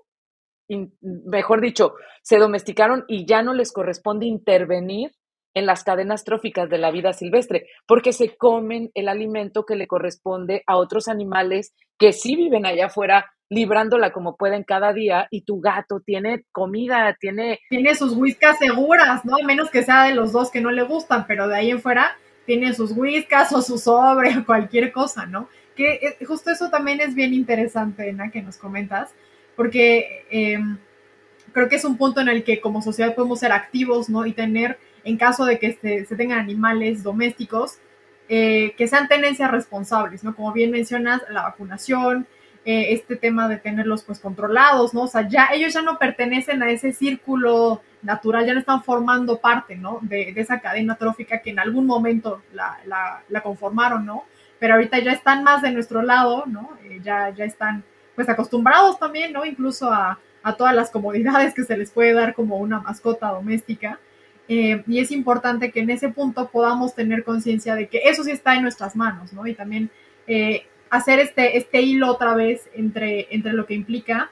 mejor 1.02 1.62
dicho, 1.62 1.94
se 2.24 2.38
domesticaron 2.38 3.06
y 3.08 3.26
ya 3.26 3.44
no 3.44 3.54
les 3.54 3.72
corresponde 3.72 4.26
intervenir 4.26 5.12
en 5.54 5.66
las 5.66 5.84
cadenas 5.84 6.24
tróficas 6.24 6.70
de 6.70 6.78
la 6.78 6.92
vida 6.92 7.14
silvestre, 7.14 7.68
porque 7.88 8.14
se 8.14 8.38
comen 8.38 8.92
el 8.94 9.08
alimento 9.08 9.66
que 9.66 9.76
le 9.76 9.88
corresponde 9.88 10.64
a 10.68 10.78
otros 10.78 11.08
animales 11.08 11.74
que 11.98 12.12
sí 12.12 12.36
viven 12.36 12.66
allá 12.66 12.88
afuera 12.88 13.32
librándola 13.50 14.12
como 14.12 14.36
pueden 14.36 14.64
cada 14.64 14.94
día 14.94 15.28
y 15.32 15.42
tu 15.42 15.62
gato 15.62 16.02
tiene 16.02 16.44
comida, 16.52 17.16
tiene... 17.20 17.60
Tiene 17.70 17.96
sus 17.96 18.14
whiskas 18.14 18.58
seguras, 18.60 19.24
¿no? 19.26 19.38
A 19.42 19.46
menos 19.46 19.70
que 19.70 19.84
sea 19.84 20.04
de 20.04 20.16
los 20.16 20.32
dos 20.32 20.52
que 20.52 20.62
no 20.62 20.72
le 20.72 20.84
gustan, 20.84 21.26
pero 21.28 21.48
de 21.48 21.56
ahí 21.56 21.72
en 21.72 21.82
fuera 21.82 22.18
tiene 22.46 22.74
sus 22.74 22.92
whiskas 22.94 23.52
o 23.54 23.62
su 23.62 23.78
sobre 23.78 24.38
o 24.38 24.46
cualquier 24.46 24.92
cosa, 24.92 25.26
¿no? 25.26 25.50
Que 25.76 25.94
eh, 25.94 26.26
justo 26.26 26.50
eso 26.50 26.70
también 26.70 27.00
es 27.02 27.14
bien 27.14 27.34
interesante, 27.34 28.10
Ana, 28.10 28.32
que 28.32 28.42
nos 28.42 28.58
comentas, 28.58 29.14
porque 29.56 30.26
em, 30.32 30.78
creo 31.52 31.70
que 31.70 31.76
es 31.76 31.86
un 31.86 31.98
punto 31.98 32.22
en 32.22 32.30
el 32.30 32.44
que 32.44 32.60
como 32.60 32.82
sociedad 32.82 33.16
podemos 33.16 33.40
ser 33.40 33.52
activos, 33.52 34.10
¿no? 34.10 34.26
Y 34.26 34.34
tener, 34.34 34.80
en 35.04 35.18
caso 35.18 35.46
de 35.46 35.60
que 35.60 35.74
se, 35.74 36.16
tengan 36.16 36.40
animales 36.40 37.04
domésticos, 37.04 37.80
eh, 38.30 38.74
que 38.78 38.88
sean 38.88 39.08
tenencias 39.08 39.52
responsables, 39.52 40.24
¿no? 40.24 40.36
Como 40.36 40.52
bien 40.52 40.72
mencionas, 40.72 41.22
la 41.30 41.44
vacunación, 41.44 42.28
eh, 42.70 42.92
este 42.92 43.16
tema 43.16 43.48
de 43.48 43.56
tenerlos 43.56 44.04
pues 44.04 44.20
controlados, 44.20 44.94
¿no? 44.94 45.04
O 45.04 45.08
sea, 45.08 45.26
ya 45.26 45.48
ellos 45.54 45.74
ya 45.74 45.82
no 45.82 45.98
pertenecen 45.98 46.62
a 46.62 46.70
ese 46.70 46.92
círculo 46.92 47.82
natural, 48.02 48.46
ya 48.46 48.54
no 48.54 48.60
están 48.60 48.84
formando 48.84 49.38
parte, 49.38 49.78
¿no? 49.78 50.00
De, 50.02 50.34
esa 50.36 50.60
cadena 50.60 50.98
trófica 50.98 51.40
que 51.42 51.52
en 51.52 51.60
algún 51.60 51.86
momento 51.86 52.42
la, 52.52 52.78
la, 53.30 53.42
conformaron, 53.42 54.06
¿no? 54.06 54.26
Pero 54.60 54.74
ahorita 54.74 55.00
ya 55.00 55.14
están 55.14 55.46
más 55.46 55.62
de 55.62 55.72
nuestro 55.72 56.02
lado, 56.02 56.44
¿no? 56.46 56.72
Eh, 56.84 57.00
ya, 57.02 57.30
ya 57.30 57.46
están 57.46 57.86
pues 58.16 58.28
acostumbrados 58.28 59.00
también, 59.00 59.32
¿no? 59.32 59.46
Incluso 59.46 59.90
a, 59.90 60.20
a, 60.44 60.54
todas 60.58 60.76
las 60.76 60.92
comodidades 60.92 61.54
que 61.54 61.64
se 61.64 61.78
les 61.78 61.90
puede 61.90 62.12
dar 62.12 62.34
como 62.34 62.58
una 62.58 62.82
mascota 62.82 63.30
doméstica. 63.30 63.98
Eh, 64.50 64.84
y 64.88 65.00
es 65.00 65.12
importante 65.12 65.72
que 65.72 65.80
en 65.80 65.90
ese 65.90 66.10
punto 66.10 66.50
podamos 66.50 66.96
tener 66.96 67.24
conciencia 67.24 67.76
de 67.76 67.88
que 67.88 68.00
eso 68.10 68.26
sí 68.26 68.32
está 68.32 68.56
en 68.56 68.64
nuestras 68.64 68.94
manos, 68.98 69.32
¿no? 69.32 69.48
Y 69.48 69.54
también 69.54 69.90
hacer 70.90 71.20
este, 71.20 71.58
este 71.58 71.82
hilo 71.82 72.12
otra 72.12 72.36
vez 72.36 72.70
entre, 72.74 73.28
entre 73.34 73.54
lo 73.54 73.66
que 73.66 73.74
implica 73.74 74.32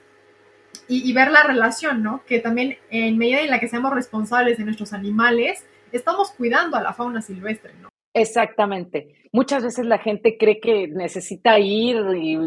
y, 0.88 1.12
ver 1.14 1.32
la 1.32 1.44
relación, 1.44 2.04
¿no? 2.04 2.24
Que 2.26 2.40
también 2.40 2.78
en 2.90 3.18
medida 3.18 3.42
en 3.42 3.50
la 3.50 3.60
que 3.60 3.68
seamos 3.68 3.94
responsables 3.94 4.58
de 4.58 4.66
nuestros 4.66 4.94
animales, 4.94 5.66
estamos 5.92 6.32
cuidando 6.32 6.78
a 6.78 6.82
la 6.82 6.94
fauna 6.94 7.22
silvestre, 7.22 7.74
¿no? 7.82 7.90
Exactamente. 8.14 9.16
Muchas 9.32 9.64
veces 9.64 9.86
la 9.86 9.98
gente 9.98 10.38
cree 10.38 10.60
que 10.60 10.88
necesita 10.88 11.60
ir 11.60 11.98
y 12.16 12.38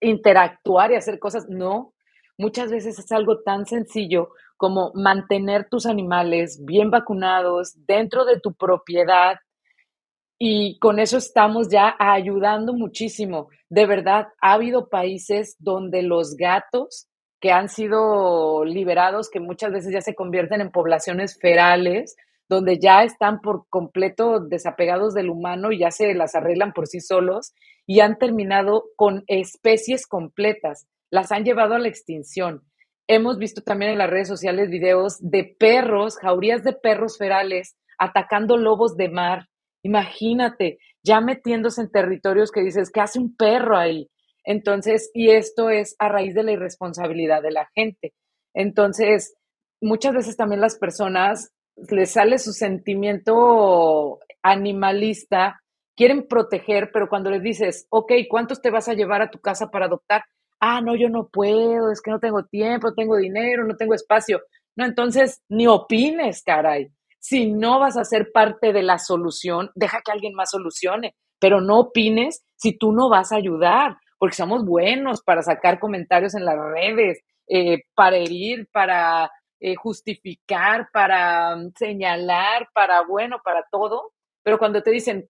interactuar 0.00 0.92
y 0.92 0.96
hacer 0.96 1.18
cosas. 1.18 1.48
No, 1.48 1.94
muchas 2.36 2.70
veces 2.70 2.98
es 2.98 3.10
algo 3.10 3.40
tan 3.40 3.66
sencillo 3.66 4.30
como 4.56 4.92
mantener 4.94 5.68
tus 5.68 5.86
animales 5.86 6.64
bien 6.64 6.90
vacunados 6.90 7.74
dentro 7.86 8.24
de 8.24 8.40
tu 8.40 8.54
propiedad 8.54 9.36
y 10.38 10.78
con 10.78 10.98
eso 10.98 11.16
estamos 11.16 11.68
ya 11.68 11.96
ayudando 11.98 12.72
muchísimo. 12.74 13.48
De 13.68 13.86
verdad, 13.86 14.28
ha 14.40 14.52
habido 14.52 14.88
países 14.88 15.56
donde 15.58 16.02
los 16.02 16.36
gatos 16.36 17.08
que 17.40 17.52
han 17.52 17.68
sido 17.68 18.64
liberados, 18.64 19.30
que 19.30 19.40
muchas 19.40 19.72
veces 19.72 19.92
ya 19.92 20.00
se 20.00 20.14
convierten 20.14 20.60
en 20.60 20.70
poblaciones 20.70 21.38
ferales, 21.38 22.16
donde 22.48 22.78
ya 22.78 23.02
están 23.02 23.40
por 23.40 23.66
completo 23.68 24.40
desapegados 24.40 25.14
del 25.14 25.30
humano 25.30 25.72
y 25.72 25.78
ya 25.78 25.90
se 25.90 26.14
las 26.14 26.34
arreglan 26.34 26.72
por 26.72 26.86
sí 26.86 27.00
solos 27.00 27.54
y 27.86 28.00
han 28.00 28.18
terminado 28.18 28.84
con 28.96 29.24
especies 29.26 30.06
completas, 30.06 30.86
las 31.10 31.32
han 31.32 31.44
llevado 31.44 31.74
a 31.74 31.78
la 31.78 31.88
extinción. 31.88 32.62
Hemos 33.08 33.38
visto 33.38 33.62
también 33.62 33.92
en 33.92 33.98
las 33.98 34.10
redes 34.10 34.28
sociales 34.28 34.70
videos 34.70 35.18
de 35.20 35.56
perros, 35.58 36.18
jaurías 36.18 36.64
de 36.64 36.72
perros 36.72 37.18
ferales 37.18 37.76
atacando 37.98 38.56
lobos 38.56 38.96
de 38.96 39.08
mar. 39.08 39.48
Imagínate, 39.82 40.78
ya 41.02 41.20
metiéndose 41.20 41.80
en 41.80 41.90
territorios 41.90 42.50
que 42.50 42.62
dices, 42.62 42.90
¿qué 42.90 43.00
hace 43.00 43.18
un 43.18 43.36
perro 43.36 43.76
ahí? 43.76 44.10
Entonces, 44.44 45.10
y 45.14 45.30
esto 45.30 45.70
es 45.70 45.96
a 45.98 46.08
raíz 46.08 46.34
de 46.34 46.44
la 46.44 46.52
irresponsabilidad 46.52 47.42
de 47.42 47.52
la 47.52 47.68
gente. 47.74 48.14
Entonces, 48.54 49.34
muchas 49.80 50.14
veces 50.14 50.36
también 50.36 50.60
las 50.60 50.78
personas 50.78 51.52
les 51.90 52.12
sale 52.12 52.38
su 52.38 52.52
sentimiento 52.52 54.20
animalista, 54.42 55.60
quieren 55.96 56.26
proteger, 56.26 56.90
pero 56.92 57.08
cuando 57.08 57.30
les 57.30 57.42
dices, 57.42 57.86
ok, 57.90 58.12
¿cuántos 58.28 58.62
te 58.62 58.70
vas 58.70 58.88
a 58.88 58.94
llevar 58.94 59.22
a 59.22 59.30
tu 59.30 59.40
casa 59.40 59.70
para 59.70 59.86
adoptar? 59.86 60.22
ah, 60.60 60.80
no, 60.80 60.96
yo 60.96 61.08
no 61.08 61.28
puedo, 61.28 61.90
es 61.90 62.00
que 62.00 62.10
no 62.10 62.18
tengo 62.20 62.44
tiempo, 62.44 62.94
tengo 62.94 63.16
dinero, 63.16 63.64
no 63.66 63.76
tengo 63.76 63.94
espacio. 63.94 64.42
No, 64.76 64.84
entonces 64.84 65.42
ni 65.48 65.66
opines, 65.66 66.42
caray. 66.42 66.90
Si 67.18 67.50
no 67.50 67.78
vas 67.80 67.96
a 67.96 68.04
ser 68.04 68.30
parte 68.32 68.72
de 68.72 68.82
la 68.82 68.98
solución, 68.98 69.70
deja 69.74 70.00
que 70.04 70.12
alguien 70.12 70.34
más 70.34 70.50
solucione, 70.50 71.14
pero 71.38 71.60
no 71.60 71.78
opines 71.80 72.44
si 72.56 72.76
tú 72.76 72.92
no 72.92 73.08
vas 73.08 73.32
a 73.32 73.36
ayudar, 73.36 73.96
porque 74.18 74.36
somos 74.36 74.64
buenos 74.64 75.22
para 75.22 75.42
sacar 75.42 75.78
comentarios 75.78 76.34
en 76.34 76.44
las 76.44 76.56
redes, 76.56 77.22
eh, 77.48 77.82
para 77.94 78.16
herir, 78.16 78.68
para 78.72 79.30
eh, 79.60 79.74
justificar, 79.74 80.88
para 80.92 81.56
mm, 81.56 81.72
señalar, 81.76 82.68
para 82.72 83.02
bueno, 83.02 83.40
para 83.44 83.64
todo. 83.70 84.12
Pero 84.42 84.58
cuando 84.58 84.82
te 84.82 84.90
dicen, 84.90 85.28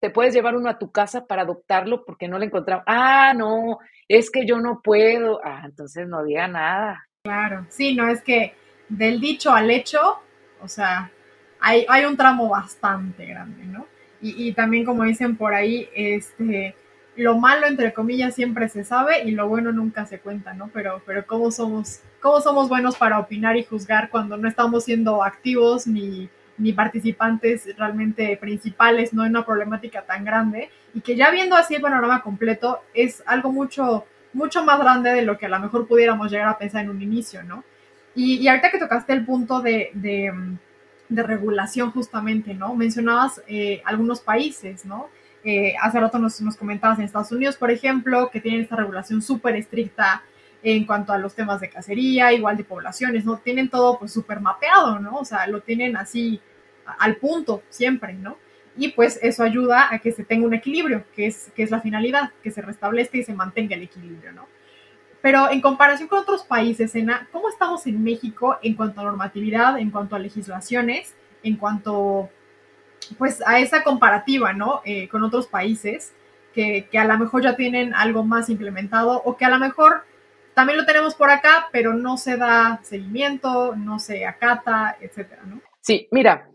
te 0.00 0.10
puedes 0.10 0.34
llevar 0.34 0.56
uno 0.56 0.70
a 0.70 0.78
tu 0.78 0.92
casa 0.92 1.26
para 1.26 1.42
adoptarlo 1.42 2.04
porque 2.04 2.28
no 2.28 2.38
le 2.38 2.46
encontramos. 2.46 2.84
Ah, 2.86 3.32
no, 3.34 3.78
es 4.06 4.30
que 4.30 4.46
yo 4.46 4.58
no 4.60 4.80
puedo. 4.82 5.40
Ah, 5.44 5.62
entonces 5.64 6.06
no 6.06 6.22
diga 6.24 6.48
nada. 6.48 7.04
Claro, 7.24 7.66
sí, 7.68 7.94
no 7.94 8.08
es 8.08 8.22
que 8.22 8.54
del 8.88 9.20
dicho 9.20 9.52
al 9.52 9.70
hecho, 9.70 10.20
o 10.62 10.68
sea, 10.68 11.10
hay, 11.60 11.86
hay 11.88 12.04
un 12.04 12.16
tramo 12.16 12.48
bastante 12.48 13.26
grande, 13.26 13.64
¿no? 13.64 13.86
Y, 14.20 14.48
y, 14.48 14.52
también 14.52 14.84
como 14.84 15.04
dicen 15.04 15.36
por 15.36 15.54
ahí, 15.54 15.88
este, 15.94 16.74
lo 17.16 17.38
malo 17.38 17.66
entre 17.66 17.92
comillas 17.92 18.34
siempre 18.34 18.68
se 18.68 18.84
sabe 18.84 19.22
y 19.24 19.30
lo 19.30 19.48
bueno 19.48 19.72
nunca 19.72 20.06
se 20.06 20.18
cuenta, 20.18 20.54
¿no? 20.54 20.70
Pero, 20.72 21.02
pero 21.06 21.26
cómo 21.26 21.50
somos, 21.50 22.00
cómo 22.20 22.40
somos 22.40 22.68
buenos 22.68 22.96
para 22.96 23.18
opinar 23.18 23.56
y 23.56 23.64
juzgar 23.64 24.10
cuando 24.10 24.36
no 24.36 24.48
estamos 24.48 24.84
siendo 24.84 25.22
activos 25.22 25.86
ni 25.86 26.28
ni 26.58 26.72
participantes 26.72 27.68
realmente 27.76 28.36
principales, 28.36 29.12
no 29.12 29.24
en 29.24 29.30
una 29.30 29.46
problemática 29.46 30.02
tan 30.02 30.24
grande, 30.24 30.70
y 30.92 31.00
que 31.00 31.16
ya 31.16 31.30
viendo 31.30 31.56
así 31.56 31.76
el 31.76 31.82
panorama 31.82 32.22
completo 32.22 32.82
es 32.92 33.22
algo 33.26 33.52
mucho, 33.52 34.04
mucho 34.32 34.64
más 34.64 34.78
grande 34.80 35.10
de 35.10 35.22
lo 35.22 35.38
que 35.38 35.46
a 35.46 35.48
lo 35.48 35.60
mejor 35.60 35.86
pudiéramos 35.86 36.30
llegar 36.30 36.48
a 36.48 36.58
pensar 36.58 36.82
en 36.82 36.90
un 36.90 37.00
inicio, 37.00 37.42
¿no? 37.44 37.64
Y, 38.18 38.48
ahorita 38.48 38.72
que 38.72 38.78
tocaste 38.80 39.12
el 39.12 39.24
punto 39.24 39.60
de, 39.60 39.92
de, 39.94 41.22
regulación 41.22 41.92
justamente, 41.92 42.52
¿no? 42.52 42.74
Mencionabas 42.74 43.40
eh, 43.46 43.80
algunos 43.84 44.20
países, 44.20 44.84
¿no? 44.84 45.08
Eh, 45.44 45.74
hace 45.80 46.00
rato 46.00 46.18
nos, 46.18 46.40
nos 46.40 46.56
comentabas 46.56 46.98
en 46.98 47.04
Estados 47.04 47.30
Unidos, 47.30 47.56
por 47.56 47.70
ejemplo, 47.70 48.28
que 48.32 48.40
tienen 48.40 48.62
esta 48.62 48.74
regulación 48.74 49.22
súper 49.22 49.54
estricta 49.54 50.24
en 50.64 50.84
cuanto 50.84 51.12
a 51.12 51.18
los 51.18 51.36
temas 51.36 51.60
de 51.60 51.70
cacería, 51.70 52.32
igual 52.32 52.56
de 52.56 52.64
poblaciones, 52.64 53.24
¿no? 53.24 53.38
Tienen 53.38 53.68
todo 53.68 54.00
pues 54.00 54.12
súper 54.12 54.40
mapeado, 54.40 54.98
¿no? 54.98 55.18
O 55.18 55.24
sea, 55.24 55.46
lo 55.46 55.60
tienen 55.60 55.96
así 55.96 56.40
al 56.98 57.18
punto 57.18 57.62
siempre, 57.68 58.14
¿no? 58.14 58.36
Y 58.76 58.88
pues 58.88 59.20
eso 59.22 59.44
ayuda 59.44 59.94
a 59.94 60.00
que 60.00 60.10
se 60.10 60.24
tenga 60.24 60.44
un 60.44 60.54
equilibrio, 60.54 61.04
que 61.14 61.28
es, 61.28 61.52
que 61.54 61.62
es 61.62 61.70
la 61.70 61.80
finalidad, 61.80 62.32
que 62.42 62.50
se 62.50 62.62
restablezca 62.62 63.16
y 63.16 63.22
se 63.22 63.32
mantenga 63.32 63.76
el 63.76 63.82
equilibrio, 63.82 64.32
¿no? 64.32 64.48
Pero 65.20 65.50
en 65.50 65.60
comparación 65.60 66.08
con 66.08 66.20
otros 66.20 66.44
países, 66.44 66.92
¿cómo 67.32 67.48
estamos 67.48 67.86
en 67.86 68.02
México 68.02 68.58
en 68.62 68.74
cuanto 68.74 69.00
a 69.00 69.04
normatividad, 69.04 69.78
en 69.78 69.90
cuanto 69.90 70.16
a 70.16 70.18
legislaciones, 70.18 71.14
en 71.42 71.56
cuanto 71.56 72.30
pues 73.16 73.42
a 73.46 73.58
esa 73.58 73.82
comparativa, 73.82 74.52
¿no? 74.52 74.82
Eh, 74.84 75.08
con 75.08 75.22
otros 75.24 75.46
países 75.46 76.12
que, 76.52 76.88
que 76.90 76.98
a 76.98 77.04
lo 77.04 77.18
mejor 77.18 77.42
ya 77.42 77.56
tienen 77.56 77.94
algo 77.94 78.24
más 78.24 78.48
implementado 78.48 79.22
o 79.24 79.36
que 79.36 79.44
a 79.44 79.50
lo 79.50 79.58
mejor 79.58 80.04
también 80.54 80.78
lo 80.78 80.86
tenemos 80.86 81.14
por 81.14 81.30
acá, 81.30 81.68
pero 81.70 81.94
no 81.94 82.16
se 82.16 82.36
da 82.36 82.80
seguimiento, 82.82 83.76
no 83.76 84.00
se 84.00 84.26
acata, 84.26 84.96
etcétera, 85.00 85.42
¿no? 85.44 85.60
Sí, 85.80 86.08
mira, 86.10 86.48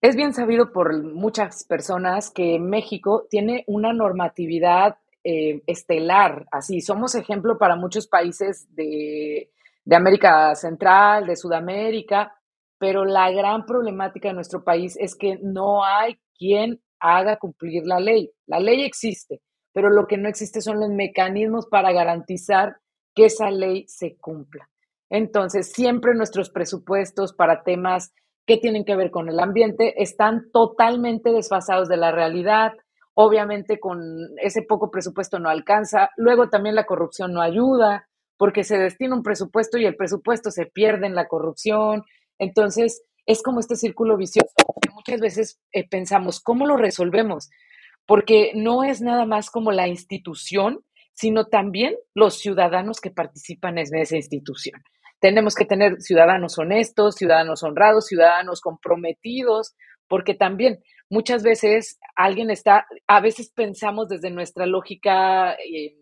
es 0.00 0.16
bien 0.16 0.32
sabido 0.32 0.72
por 0.72 1.02
muchas 1.02 1.64
personas 1.64 2.30
que 2.30 2.58
México 2.58 3.26
tiene 3.28 3.64
una 3.66 3.92
normatividad 3.92 4.98
eh, 5.24 5.62
estelar, 5.66 6.46
así, 6.52 6.80
somos 6.80 7.14
ejemplo 7.14 7.58
para 7.58 7.76
muchos 7.76 8.06
países 8.06 8.66
de, 8.74 9.50
de 9.84 9.96
América 9.96 10.54
Central, 10.54 11.26
de 11.26 11.36
Sudamérica, 11.36 12.34
pero 12.78 13.04
la 13.04 13.30
gran 13.30 13.64
problemática 13.64 14.28
de 14.28 14.34
nuestro 14.34 14.62
país 14.62 14.96
es 14.98 15.16
que 15.16 15.38
no 15.42 15.84
hay 15.84 16.18
quien 16.36 16.80
haga 17.00 17.38
cumplir 17.38 17.86
la 17.86 18.00
ley. 18.00 18.30
La 18.46 18.60
ley 18.60 18.82
existe, 18.82 19.40
pero 19.72 19.90
lo 19.90 20.06
que 20.06 20.16
no 20.16 20.28
existe 20.28 20.60
son 20.60 20.80
los 20.80 20.90
mecanismos 20.90 21.66
para 21.66 21.92
garantizar 21.92 22.76
que 23.14 23.26
esa 23.26 23.50
ley 23.50 23.84
se 23.88 24.16
cumpla. 24.16 24.68
Entonces, 25.10 25.72
siempre 25.72 26.14
nuestros 26.14 26.50
presupuestos 26.50 27.32
para 27.32 27.62
temas 27.62 28.12
que 28.46 28.56
tienen 28.56 28.84
que 28.84 28.96
ver 28.96 29.10
con 29.10 29.28
el 29.28 29.38
ambiente 29.38 30.02
están 30.02 30.50
totalmente 30.52 31.30
desfasados 31.30 31.88
de 31.88 31.96
la 31.96 32.10
realidad. 32.10 32.72
Obviamente 33.14 33.78
con 33.78 34.00
ese 34.42 34.62
poco 34.62 34.90
presupuesto 34.90 35.38
no 35.38 35.48
alcanza. 35.48 36.10
Luego 36.16 36.48
también 36.48 36.74
la 36.74 36.86
corrupción 36.86 37.32
no 37.32 37.40
ayuda 37.40 38.08
porque 38.36 38.64
se 38.64 38.76
destina 38.76 39.14
un 39.14 39.22
presupuesto 39.22 39.78
y 39.78 39.86
el 39.86 39.96
presupuesto 39.96 40.50
se 40.50 40.66
pierde 40.66 41.06
en 41.06 41.14
la 41.14 41.28
corrupción. 41.28 42.02
Entonces, 42.38 43.04
es 43.26 43.42
como 43.42 43.60
este 43.60 43.76
círculo 43.76 44.16
vicioso 44.16 44.50
que 44.82 44.90
muchas 44.90 45.20
veces 45.20 45.60
eh, 45.72 45.88
pensamos, 45.88 46.40
¿cómo 46.40 46.66
lo 46.66 46.76
resolvemos? 46.76 47.50
Porque 48.06 48.52
no 48.54 48.84
es 48.84 49.00
nada 49.00 49.24
más 49.24 49.50
como 49.50 49.70
la 49.70 49.86
institución 49.86 50.84
sino 51.14 51.46
también 51.46 51.94
los 52.14 52.38
ciudadanos 52.38 53.00
que 53.00 53.10
participan 53.10 53.78
en 53.78 53.96
esa 53.96 54.16
institución. 54.16 54.82
Tenemos 55.20 55.54
que 55.54 55.64
tener 55.64 56.00
ciudadanos 56.00 56.58
honestos, 56.58 57.14
ciudadanos 57.14 57.62
honrados, 57.62 58.06
ciudadanos 58.06 58.60
comprometidos, 58.60 59.74
porque 60.08 60.34
también 60.34 60.82
muchas 61.10 61.42
veces 61.42 61.98
alguien 62.16 62.50
está, 62.50 62.86
a 63.06 63.20
veces 63.20 63.50
pensamos 63.50 64.08
desde 64.08 64.30
nuestra 64.30 64.66
lógica 64.66 65.54
eh, 65.54 65.96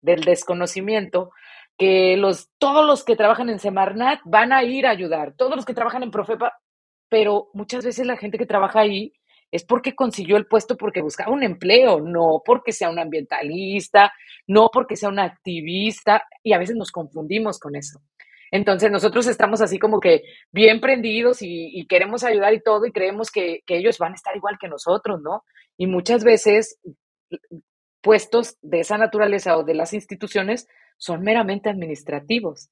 del 0.00 0.22
desconocimiento, 0.22 1.30
que 1.78 2.16
los, 2.16 2.50
todos 2.58 2.86
los 2.86 3.04
que 3.04 3.16
trabajan 3.16 3.48
en 3.48 3.58
Semarnat 3.58 4.20
van 4.24 4.52
a 4.52 4.62
ir 4.64 4.86
a 4.86 4.90
ayudar, 4.90 5.34
todos 5.36 5.56
los 5.56 5.64
que 5.64 5.74
trabajan 5.74 6.02
en 6.02 6.10
Profepa, 6.10 6.52
pero 7.08 7.48
muchas 7.54 7.84
veces 7.84 8.06
la 8.06 8.16
gente 8.16 8.38
que 8.38 8.46
trabaja 8.46 8.80
ahí 8.80 9.12
es 9.50 9.64
porque 9.64 9.94
consiguió 9.94 10.36
el 10.36 10.46
puesto 10.46 10.76
porque 10.76 11.02
buscaba 11.02 11.32
un 11.32 11.42
empleo, 11.42 12.00
no 12.00 12.42
porque 12.44 12.72
sea 12.72 12.90
un 12.90 12.98
ambientalista, 12.98 14.12
no 14.46 14.70
porque 14.72 14.96
sea 14.96 15.08
un 15.08 15.18
activista, 15.18 16.22
y 16.42 16.52
a 16.52 16.58
veces 16.58 16.76
nos 16.76 16.92
confundimos 16.92 17.58
con 17.58 17.74
eso. 17.74 18.00
Entonces 18.50 18.90
nosotros 18.90 19.26
estamos 19.26 19.60
así 19.60 19.78
como 19.78 20.00
que 20.00 20.22
bien 20.50 20.80
prendidos 20.80 21.38
y, 21.40 21.86
queremos 21.88 22.24
ayudar 22.24 22.52
y 22.54 22.60
todo 22.60 22.86
y 22.86 22.92
creemos 22.92 23.30
que, 23.30 23.60
que, 23.66 23.76
ellos 23.76 23.98
van 23.98 24.12
a 24.12 24.16
estar 24.16 24.36
igual 24.36 24.58
que 24.60 24.68
nosotros, 24.68 25.20
¿no? 25.20 25.44
Y 25.76 25.86
muchas 25.86 26.24
veces 26.24 26.78
puestos 28.00 28.56
de 28.62 28.80
esa 28.80 28.98
naturaleza 28.98 29.56
o 29.56 29.64
de 29.64 29.74
las 29.74 29.92
instituciones 29.92 30.66
son 30.96 31.22
meramente 31.22 31.70
administrativos. 31.70 32.70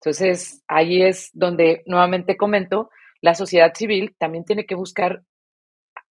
Entonces 0.00 0.62
ahí 0.68 1.02
es 1.02 1.30
donde 1.32 1.82
nuevamente 1.86 2.36
comento, 2.36 2.90
la 3.20 3.34
sociedad 3.34 3.72
civil 3.74 4.14
también 4.18 4.44
tiene 4.44 4.66
que 4.66 4.74
buscar 4.74 5.22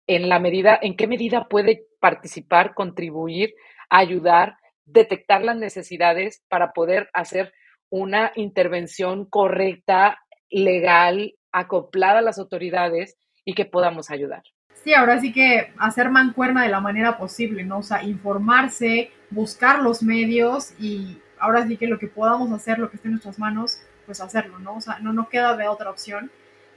en 0.06 0.28
la 0.28 0.38
medida, 0.38 0.78
en 0.80 0.96
qué 0.96 1.06
medida 1.06 1.48
puede 1.48 1.86
participar, 2.00 2.74
contribuir, 2.74 3.54
ayudar, 3.88 4.56
detectar 4.84 5.42
las 5.42 5.56
necesidades 5.56 6.42
para 6.48 6.72
poder 6.72 7.08
hacer 7.12 7.52
una 7.92 8.32
intervención 8.36 9.26
correcta, 9.26 10.18
legal, 10.50 11.34
acoplada 11.52 12.20
a 12.20 12.22
las 12.22 12.38
autoridades 12.38 13.18
y 13.44 13.52
que 13.52 13.66
podamos 13.66 14.10
ayudar. 14.10 14.42
Sí, 14.82 14.94
ahora 14.94 15.20
sí 15.20 15.30
que 15.30 15.74
hacer 15.78 16.08
mancuerna 16.08 16.62
de 16.62 16.70
la 16.70 16.80
manera 16.80 17.18
posible, 17.18 17.64
¿no? 17.64 17.78
O 17.78 17.82
sea, 17.82 18.02
informarse, 18.02 19.10
buscar 19.28 19.80
los 19.80 20.02
medios 20.02 20.72
y 20.80 21.18
ahora 21.38 21.66
sí 21.66 21.76
que 21.76 21.86
lo 21.86 21.98
que 21.98 22.08
podamos 22.08 22.50
hacer, 22.50 22.78
lo 22.78 22.88
que 22.88 22.96
esté 22.96 23.08
en 23.08 23.12
nuestras 23.12 23.38
manos, 23.38 23.82
pues 24.06 24.22
hacerlo, 24.22 24.58
¿no? 24.58 24.76
O 24.76 24.80
sea, 24.80 24.98
no 25.00 25.12
nos 25.12 25.28
queda 25.28 25.54
de 25.54 25.68
otra 25.68 25.90
opción. 25.90 26.30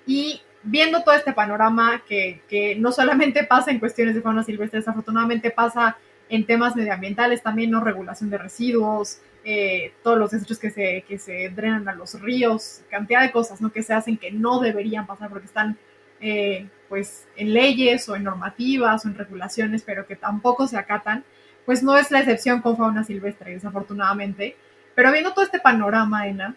Y 0.06 0.42
viendo 0.64 1.02
todo 1.04 1.16
este 1.16 1.32
panorama 1.32 2.04
que, 2.06 2.42
que 2.50 2.76
no 2.76 2.92
solamente 2.92 3.44
pasa 3.50 3.72
en 3.72 3.80
cuestiones 3.80 4.16
de 4.16 4.22
fauna 4.22 4.44
silvestre, 4.44 4.80
desafortunadamente 4.80 5.50
pasa 5.50 5.98
en 6.30 6.46
temas 6.46 6.76
medioambientales 6.76 7.42
también, 7.42 7.72
¿no? 7.72 7.82
Regulación 7.82 8.30
de 8.30 8.38
residuos, 8.38 9.20
eh, 9.44 9.94
todos 10.04 10.18
los 10.18 10.32
desechos 10.32 10.58
que 10.58 10.72
se, 10.72 11.04
que 11.08 11.20
se 11.20 11.50
drenan 11.50 11.88
a 11.88 11.94
los 11.94 12.20
ríos, 12.20 12.82
cantidad 12.90 13.22
de 13.22 13.32
cosas, 13.32 13.62
¿no? 13.62 13.72
Que 13.72 13.84
se 13.84 13.94
hacen 13.94 14.18
que 14.18 14.32
no 14.32 14.60
deberían 14.60 15.06
pasar 15.06 15.30
porque 15.30 15.46
están, 15.46 15.78
eh, 16.20 16.68
pues, 16.90 17.28
en 17.36 17.54
leyes 17.54 18.10
o 18.10 18.16
en 18.16 18.24
normativas 18.24 19.06
o 19.06 19.08
en 19.08 19.16
regulaciones, 19.16 19.84
pero 19.84 20.08
que 20.08 20.16
tampoco 20.16 20.68
se 20.68 20.78
acatan, 20.78 21.24
pues 21.66 21.84
no 21.84 21.98
es 21.98 22.10
la 22.12 22.20
excepción 22.20 22.62
con 22.62 22.78
fauna 22.78 23.04
silvestre, 23.04 23.54
desafortunadamente. 23.54 24.56
Pero 24.96 25.12
viendo 25.12 25.34
todo 25.34 25.46
este 25.46 25.60
panorama, 25.60 26.28
Ena, 26.28 26.56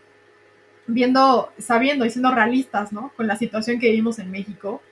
viendo, 0.87 1.53
sabiendo 1.59 2.05
y 2.07 2.11
siendo 2.11 2.31
realistas, 2.35 2.93
¿no? 2.93 3.13
Con 3.17 3.27
la 3.27 3.37
situación 3.37 3.79
que 3.79 3.91
vivimos 3.91 4.19
en 4.19 4.31
México, 4.31 4.83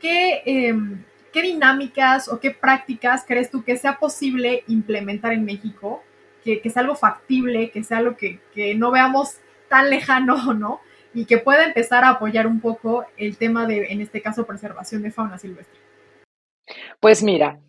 ¿qué, 0.00 0.42
em, 0.46 1.02
¿qué 1.36 1.42
dinámicas 1.42 2.28
o 2.30 2.40
qué 2.40 2.50
prácticas 2.50 3.22
crees 3.26 3.50
tú 3.50 3.62
que 3.62 3.76
sea 3.76 3.98
posible 3.98 4.64
implementar 4.68 5.34
en 5.34 5.44
México? 5.44 6.02
Que, 6.42 6.62
que 6.62 6.70
sea 6.70 6.80
algo 6.80 6.94
factible, 6.94 7.70
que 7.70 7.84
sea 7.84 7.98
algo 7.98 8.16
que, 8.16 8.40
no 8.74 8.90
veamos 8.90 9.36
tan 9.68 9.90
lejano, 9.90 10.54
¿no? 10.54 10.80
Y 11.12 11.26
que 11.26 11.36
pueda 11.36 11.66
empezar 11.66 12.04
a 12.04 12.10
apoyar 12.10 12.46
un 12.46 12.62
poco 12.62 13.04
el 13.18 13.36
tema 13.36 13.66
de, 13.66 13.88
en 13.92 14.00
este 14.00 14.22
caso, 14.22 14.46
preservación 14.46 15.02
de 15.02 15.10
fauna 15.10 15.36
silvestre. 15.36 15.78
Pues 17.00 17.22
mira, 17.22 17.60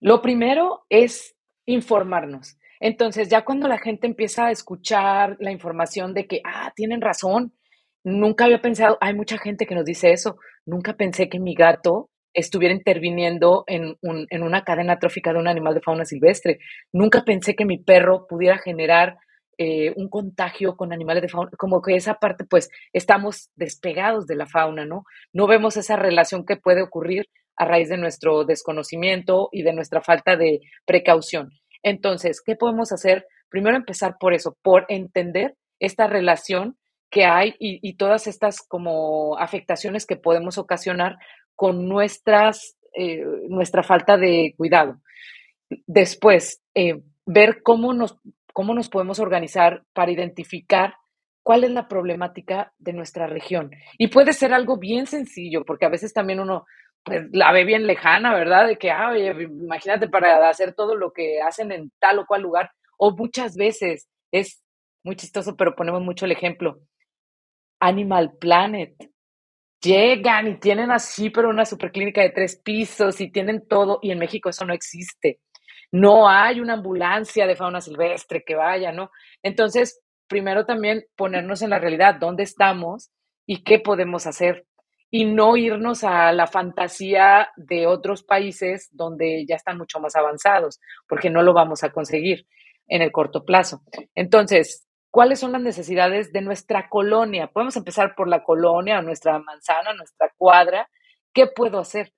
lo 0.00 0.20
primero 0.20 0.84
es 0.90 1.34
informarnos. 1.64 2.58
Entonces, 2.78 3.30
ya 3.30 3.42
cuando 3.42 3.68
la 3.68 3.78
gente 3.78 4.06
empieza 4.06 4.48
a 4.48 4.50
escuchar 4.50 5.38
la 5.40 5.50
información 5.50 6.12
de 6.12 6.26
que, 6.26 6.42
ah, 6.44 6.74
tienen 6.76 7.00
razón, 7.00 7.54
nunca 8.02 8.44
había 8.44 8.60
pensado, 8.60 8.98
hay 9.00 9.14
mucha 9.14 9.38
gente 9.38 9.64
que 9.64 9.74
nos 9.74 9.86
dice 9.86 10.12
eso, 10.12 10.36
nunca 10.66 10.94
pensé 10.94 11.30
que 11.30 11.40
mi 11.40 11.54
gato 11.54 12.10
estuviera 12.34 12.74
interviniendo 12.74 13.64
en, 13.66 13.96
en 14.02 14.42
una 14.42 14.64
cadena 14.64 14.98
trófica 14.98 15.32
de 15.32 15.38
un 15.38 15.48
animal 15.48 15.74
de 15.74 15.80
fauna 15.80 16.04
silvestre, 16.04 16.58
nunca 16.92 17.24
pensé 17.24 17.54
que 17.54 17.64
mi 17.64 17.78
perro 17.78 18.26
pudiera 18.26 18.58
generar 18.58 19.16
eh, 19.56 19.92
un 19.96 20.08
contagio 20.08 20.76
con 20.76 20.92
animales 20.92 21.22
de 21.22 21.28
fauna, 21.28 21.50
como 21.56 21.80
que 21.80 21.94
esa 21.94 22.14
parte, 22.14 22.44
pues 22.44 22.70
estamos 22.92 23.50
despegados 23.54 24.26
de 24.26 24.34
la 24.34 24.46
fauna, 24.46 24.84
¿no? 24.84 25.04
No 25.32 25.46
vemos 25.46 25.76
esa 25.76 25.96
relación 25.96 26.44
que 26.44 26.56
puede 26.56 26.82
ocurrir 26.82 27.26
a 27.56 27.64
raíz 27.64 27.88
de 27.88 27.96
nuestro 27.96 28.44
desconocimiento 28.44 29.48
y 29.52 29.62
de 29.62 29.72
nuestra 29.72 30.00
falta 30.02 30.36
de 30.36 30.60
precaución. 30.86 31.50
Entonces, 31.84 32.42
¿qué 32.44 32.56
podemos 32.56 32.90
hacer? 32.90 33.26
Primero 33.48 33.76
empezar 33.76 34.16
por 34.18 34.34
eso, 34.34 34.56
por 34.62 34.86
entender 34.88 35.54
esta 35.78 36.08
relación 36.08 36.76
que 37.10 37.24
hay 37.24 37.54
y, 37.60 37.96
todas 37.96 38.26
estas 38.26 38.60
como 38.66 39.38
afectaciones 39.38 40.04
que 40.04 40.16
podemos 40.16 40.58
ocasionar 40.58 41.16
con 41.54 41.88
nuestras, 41.88 42.76
eh, 42.94 43.24
nuestra 43.48 43.82
falta 43.82 44.16
de 44.16 44.54
cuidado. 44.56 45.00
Después, 45.86 46.62
eh, 46.74 47.02
ver 47.26 47.62
cómo 47.62 47.92
nos, 47.94 48.18
cómo 48.52 48.74
nos 48.74 48.88
podemos 48.88 49.18
organizar 49.18 49.82
para 49.92 50.12
identificar 50.12 50.94
cuál 51.42 51.64
es 51.64 51.70
la 51.70 51.88
problemática 51.88 52.72
de 52.78 52.92
nuestra 52.92 53.26
región. 53.26 53.70
Y 53.98 54.08
puede 54.08 54.32
ser 54.32 54.52
algo 54.52 54.78
bien 54.78 55.06
sencillo, 55.06 55.64
porque 55.64 55.86
a 55.86 55.90
veces 55.90 56.12
también 56.12 56.40
uno 56.40 56.64
pues 57.04 57.26
la 57.32 57.52
ve 57.52 57.64
bien 57.64 57.86
lejana, 57.86 58.34
¿verdad? 58.34 58.66
De 58.66 58.78
que, 58.78 58.90
ah, 58.90 59.12
imagínate 59.16 60.08
para 60.08 60.48
hacer 60.48 60.74
todo 60.74 60.96
lo 60.96 61.12
que 61.12 61.40
hacen 61.42 61.70
en 61.70 61.92
tal 61.98 62.18
o 62.18 62.26
cual 62.26 62.40
lugar. 62.40 62.70
O 62.96 63.14
muchas 63.14 63.56
veces 63.56 64.08
es 64.32 64.64
muy 65.04 65.14
chistoso, 65.14 65.54
pero 65.54 65.76
ponemos 65.76 66.00
mucho 66.00 66.24
el 66.24 66.32
ejemplo. 66.32 66.80
Animal 67.78 68.32
Planet. 68.40 68.94
Llegan 69.84 70.48
y 70.48 70.58
tienen 70.58 70.90
así, 70.90 71.30
pero 71.30 71.50
una 71.50 71.66
superclínica 71.66 72.22
de 72.22 72.30
tres 72.30 72.56
pisos 72.56 73.20
y 73.20 73.30
tienen 73.30 73.68
todo, 73.68 73.98
y 74.02 74.10
en 74.10 74.18
México 74.18 74.48
eso 74.48 74.64
no 74.64 74.72
existe. 74.72 75.40
No 75.92 76.28
hay 76.28 76.60
una 76.60 76.74
ambulancia 76.74 77.46
de 77.46 77.54
fauna 77.54 77.80
silvestre 77.80 78.42
que 78.44 78.54
vaya, 78.54 78.92
¿no? 78.92 79.10
Entonces, 79.42 80.00
primero 80.26 80.64
también 80.64 81.04
ponernos 81.16 81.62
en 81.62 81.70
la 81.70 81.78
realidad, 81.78 82.16
dónde 82.18 82.42
estamos 82.42 83.10
y 83.46 83.62
qué 83.62 83.78
podemos 83.78 84.26
hacer 84.26 84.64
y 85.10 85.26
no 85.26 85.56
irnos 85.56 86.02
a 86.02 86.32
la 86.32 86.48
fantasía 86.48 87.48
de 87.56 87.86
otros 87.86 88.24
países 88.24 88.88
donde 88.90 89.44
ya 89.46 89.54
están 89.54 89.78
mucho 89.78 90.00
más 90.00 90.16
avanzados, 90.16 90.80
porque 91.06 91.30
no 91.30 91.42
lo 91.42 91.52
vamos 91.52 91.84
a 91.84 91.90
conseguir 91.90 92.46
en 92.88 93.02
el 93.02 93.12
corto 93.12 93.44
plazo. 93.44 93.82
Entonces, 94.16 94.83
¿cuáles 95.14 95.38
son 95.38 95.52
las 95.52 95.62
necesidades 95.62 96.32
de 96.32 96.40
nuestra 96.40 96.88
colonia? 96.88 97.46
Podemos 97.46 97.76
empezar 97.76 98.16
por 98.16 98.26
la 98.26 98.42
colonia, 98.42 99.00
nuestra 99.00 99.38
manzana, 99.38 99.92
nuestra 99.94 100.28
cuadra. 100.36 100.88
¿Qué 101.32 101.46
puedo 101.46 101.78
hacer? 101.78 102.12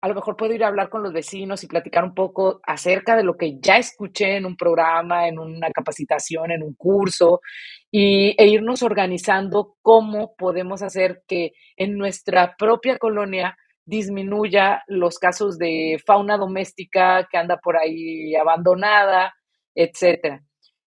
a 0.00 0.08
lo 0.08 0.16
mejor 0.16 0.36
puedo 0.36 0.52
ir 0.52 0.64
a 0.64 0.66
hablar 0.66 0.88
con 0.88 1.04
los 1.04 1.12
vecinos 1.12 1.62
y 1.62 1.68
platicar 1.68 2.02
un 2.02 2.12
poco 2.12 2.60
acerca 2.66 3.16
de 3.16 3.22
lo 3.22 3.36
que 3.36 3.60
ya 3.60 3.76
escuché 3.76 4.36
en 4.36 4.46
un 4.46 4.56
programa, 4.56 5.28
en 5.28 5.38
una 5.38 5.70
capacitación, 5.70 6.50
en 6.50 6.64
un 6.64 6.74
curso, 6.74 7.40
y, 7.88 8.34
e 8.36 8.48
irnos 8.48 8.82
organizando 8.82 9.76
cómo 9.80 10.34
podemos 10.34 10.82
hacer 10.82 11.22
que 11.28 11.52
en 11.76 11.96
nuestra 11.96 12.56
propia 12.58 12.98
colonia 12.98 13.56
disminuya 13.84 14.82
los 14.88 15.20
casos 15.20 15.56
de 15.56 16.02
fauna 16.04 16.36
doméstica 16.36 17.28
que 17.30 17.38
anda 17.38 17.58
por 17.58 17.76
ahí 17.76 18.34
abandonada, 18.34 19.32
etcétera. 19.72 20.42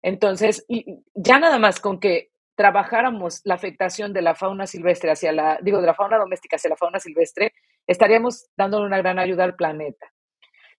Entonces, 0.02 0.66
ya 1.14 1.38
nada 1.38 1.58
más 1.58 1.80
con 1.80 2.00
que 2.00 2.30
trabajáramos 2.56 3.40
la 3.44 3.54
afectación 3.54 4.12
de 4.12 4.22
la 4.22 4.34
fauna 4.34 4.66
silvestre 4.66 5.10
hacia 5.10 5.32
la, 5.32 5.58
digo, 5.62 5.80
de 5.80 5.86
la 5.86 5.94
fauna 5.94 6.18
doméstica 6.18 6.56
hacia 6.56 6.70
la 6.70 6.76
fauna 6.76 6.98
silvestre, 6.98 7.52
estaríamos 7.86 8.46
dándole 8.56 8.86
una 8.86 8.98
gran 8.98 9.18
ayuda 9.18 9.44
al 9.44 9.56
planeta. 9.56 10.06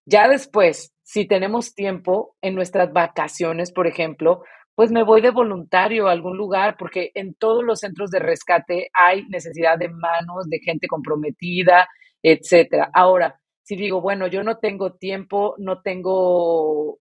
Ya 0.05 0.27
después, 0.27 0.93
si 1.01 1.25
tenemos 1.27 1.73
tiempo 1.73 2.35
en 2.41 2.55
nuestras 2.55 2.91
vacaciones, 2.91 3.71
por 3.71 3.87
ejemplo, 3.87 4.43
pues 4.75 4.91
me 4.91 5.03
voy 5.03 5.21
de 5.21 5.31
voluntario 5.31 6.07
a 6.07 6.11
algún 6.11 6.35
lugar, 6.35 6.75
porque 6.77 7.11
en 7.13 7.35
todos 7.35 7.63
los 7.63 7.79
centros 7.79 8.09
de 8.11 8.19
rescate 8.19 8.89
hay 8.93 9.25
necesidad 9.27 9.77
de 9.77 9.89
manos, 9.89 10.49
de 10.49 10.59
gente 10.59 10.87
comprometida, 10.87 11.87
etcétera. 12.21 12.89
Ahora, 12.93 13.39
si 13.61 13.75
digo, 13.75 14.01
bueno, 14.01 14.27
yo 14.27 14.43
no 14.43 14.57
tengo 14.57 14.93
tiempo, 14.95 15.55
no 15.57 15.81
tengo 15.81 16.99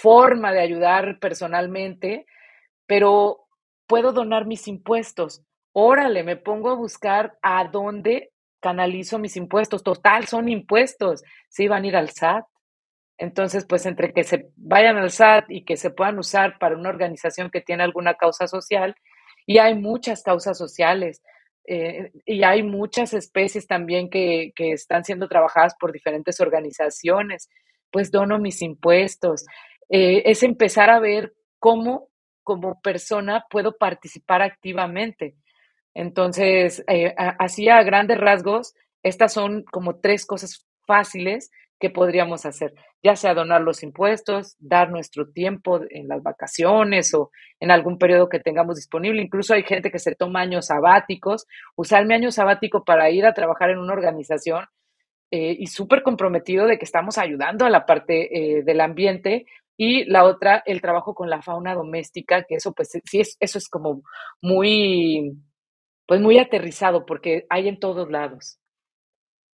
forma 0.00 0.52
de 0.52 0.60
ayudar 0.60 1.18
personalmente, 1.18 2.26
pero 2.86 3.46
puedo 3.86 4.12
donar 4.12 4.46
mis 4.46 4.68
impuestos. 4.68 5.42
Órale, 5.72 6.22
me 6.24 6.36
pongo 6.36 6.70
a 6.70 6.74
buscar 6.74 7.38
a 7.42 7.64
dónde 7.64 8.32
canalizo 8.60 9.18
mis 9.18 9.36
impuestos. 9.36 9.82
Total, 9.82 10.26
son 10.26 10.48
impuestos. 10.48 11.22
Sí, 11.48 11.68
van 11.68 11.84
a 11.84 11.86
ir 11.86 11.96
al 11.96 12.10
SAT. 12.10 12.44
Entonces, 13.18 13.66
pues 13.66 13.84
entre 13.84 14.12
que 14.12 14.24
se 14.24 14.50
vayan 14.56 14.96
al 14.96 15.10
SAT 15.10 15.50
y 15.50 15.64
que 15.64 15.76
se 15.76 15.90
puedan 15.90 16.18
usar 16.18 16.58
para 16.58 16.76
una 16.76 16.88
organización 16.88 17.50
que 17.50 17.60
tiene 17.60 17.82
alguna 17.82 18.14
causa 18.14 18.46
social, 18.46 18.94
y 19.46 19.58
hay 19.58 19.74
muchas 19.74 20.22
causas 20.22 20.56
sociales, 20.56 21.22
eh, 21.66 22.12
y 22.24 22.42
hay 22.44 22.62
muchas 22.62 23.12
especies 23.12 23.66
también 23.66 24.08
que, 24.08 24.52
que 24.54 24.72
están 24.72 25.04
siendo 25.04 25.28
trabajadas 25.28 25.74
por 25.78 25.92
diferentes 25.92 26.40
organizaciones, 26.40 27.50
pues 27.90 28.10
dono 28.10 28.38
mis 28.38 28.62
impuestos. 28.62 29.44
Eh, 29.90 30.22
es 30.26 30.42
empezar 30.42 30.90
a 30.90 31.00
ver 31.00 31.34
cómo 31.58 32.08
como 32.42 32.80
persona 32.80 33.44
puedo 33.50 33.76
participar 33.76 34.42
activamente. 34.42 35.36
Entonces, 35.94 36.82
eh, 36.88 37.14
así 37.16 37.68
a 37.68 37.82
grandes 37.82 38.18
rasgos, 38.18 38.74
estas 39.02 39.32
son 39.32 39.64
como 39.64 40.00
tres 40.00 40.26
cosas 40.26 40.66
fáciles 40.86 41.50
que 41.80 41.90
podríamos 41.90 42.44
hacer, 42.44 42.74
ya 43.02 43.16
sea 43.16 43.32
donar 43.34 43.62
los 43.62 43.82
impuestos, 43.82 44.54
dar 44.58 44.90
nuestro 44.90 45.30
tiempo 45.30 45.80
en 45.88 46.08
las 46.08 46.22
vacaciones 46.22 47.14
o 47.14 47.30
en 47.58 47.70
algún 47.70 47.98
periodo 47.98 48.28
que 48.28 48.38
tengamos 48.38 48.76
disponible. 48.76 49.22
Incluso 49.22 49.54
hay 49.54 49.62
gente 49.62 49.90
que 49.90 49.98
se 49.98 50.14
toma 50.14 50.40
años 50.42 50.66
sabáticos, 50.66 51.46
usar 51.76 52.04
mi 52.04 52.14
año 52.14 52.30
sabático 52.30 52.84
para 52.84 53.10
ir 53.10 53.24
a 53.24 53.32
trabajar 53.32 53.70
en 53.70 53.78
una 53.78 53.94
organización 53.94 54.66
eh, 55.30 55.56
y 55.58 55.68
súper 55.68 56.02
comprometido 56.02 56.66
de 56.66 56.78
que 56.78 56.84
estamos 56.84 57.16
ayudando 57.16 57.64
a 57.64 57.70
la 57.70 57.86
parte 57.86 58.58
eh, 58.58 58.62
del 58.62 58.80
ambiente. 58.80 59.46
Y 59.82 60.04
la 60.04 60.24
otra, 60.24 60.62
el 60.66 60.82
trabajo 60.82 61.14
con 61.14 61.30
la 61.30 61.40
fauna 61.40 61.72
doméstica, 61.72 62.42
que 62.42 62.56
eso 62.56 62.74
pues 62.74 62.90
sí 63.02 63.18
es, 63.18 63.38
eso 63.40 63.56
es 63.56 63.66
como 63.66 64.02
muy, 64.42 65.40
pues 66.04 66.20
muy 66.20 66.38
aterrizado 66.38 67.06
porque 67.06 67.46
hay 67.48 67.66
en 67.66 67.80
todos 67.80 68.10
lados. 68.10 68.58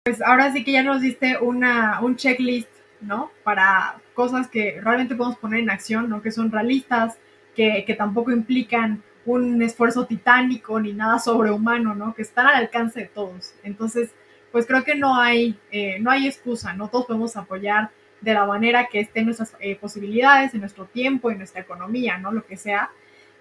Pues 0.05 0.21
ahora 0.21 0.53
sí 0.53 0.63
que 0.63 0.71
ya 0.71 0.81
nos 0.81 1.01
diste 1.01 1.37
una, 1.41 1.99
un 2.01 2.15
checklist, 2.15 2.69
¿no? 3.01 3.31
Para 3.43 4.01
cosas 4.13 4.47
que 4.47 4.79
realmente 4.79 5.13
podemos 5.13 5.37
poner 5.37 5.59
en 5.59 5.69
acción, 5.69 6.07
¿no? 6.07 6.21
Que 6.21 6.31
son 6.31 6.53
realistas, 6.53 7.19
que, 7.53 7.83
que 7.85 7.93
tampoco 7.93 8.31
implican 8.31 9.03
un 9.25 9.61
esfuerzo 9.61 10.05
titánico 10.05 10.79
ni 10.79 10.93
nada 10.93 11.19
sobrehumano, 11.19 11.95
¿no? 11.95 12.15
Que 12.15 12.21
están 12.21 12.47
al 12.47 12.55
alcance 12.55 13.01
de 13.01 13.07
todos. 13.07 13.55
Entonces, 13.61 14.15
pues 14.53 14.65
creo 14.65 14.85
que 14.85 14.95
no 14.95 15.19
hay, 15.19 15.59
eh, 15.69 15.99
no 15.99 16.11
hay 16.11 16.27
excusa, 16.27 16.73
¿no? 16.73 16.87
Todos 16.87 17.07
podemos 17.07 17.35
apoyar 17.35 17.91
de 18.23 18.33
la 18.33 18.45
manera 18.45 18.87
que 18.89 19.01
estén 19.01 19.25
nuestras 19.25 19.55
eh, 19.59 19.75
posibilidades, 19.75 20.53
en 20.53 20.61
nuestro 20.61 20.85
tiempo, 20.85 21.29
en 21.29 21.39
nuestra 21.39 21.61
economía, 21.61 22.17
¿no? 22.17 22.31
Lo 22.31 22.45
que 22.45 22.57
sea. 22.57 22.89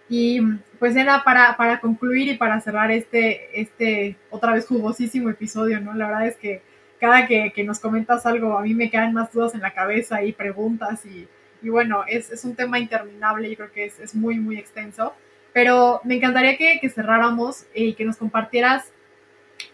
Y 0.09 0.41
pues 0.79 0.97
era 0.97 1.23
para, 1.25 1.57
para 1.57 1.81
concluir 1.81 2.29
y 2.29 2.37
para 2.37 2.61
cerrar 2.61 2.91
este, 2.91 3.61
este 3.61 4.17
otra 4.31 4.53
vez 4.53 4.67
jugosísimo 4.67 5.31
episodio, 5.31 5.81
¿no? 5.81 5.95
La 5.95 6.09
verdad 6.09 6.27
es 6.27 6.37
que 6.37 6.63
cada 6.99 7.27
que, 7.27 7.53
que 7.55 7.65
nos 7.65 7.79
comentas 7.79 8.27
algo, 8.27 8.59
a 8.59 8.63
mí 8.63 8.75
me 8.75 8.91
quedan 8.91 9.15
más 9.15 9.33
dudas 9.33 9.55
en 9.55 9.61
la 9.61 9.73
cabeza 9.73 10.23
y 10.25 10.33
preguntas 10.33 11.07
y, 11.07 11.29
y 11.63 11.69
bueno, 11.69 12.05
es, 12.07 12.31
es, 12.31 12.45
un 12.45 12.57
tema 12.57 12.79
interminable 12.79 13.49
y 13.49 13.57
creo 13.57 13.73
que 13.73 13.87
es, 13.87 14.01
es, 14.01 14.15
muy, 14.15 14.39
muy 14.39 14.57
extenso. 14.59 15.15
Pero 15.53 16.01
me 16.05 16.17
encantaría 16.17 16.57
que, 16.57 16.79
que 16.81 16.91
cerráramos 16.91 17.67
y 17.75 17.95
que 17.95 18.05
nos 18.05 18.17
compartieras 18.17 18.93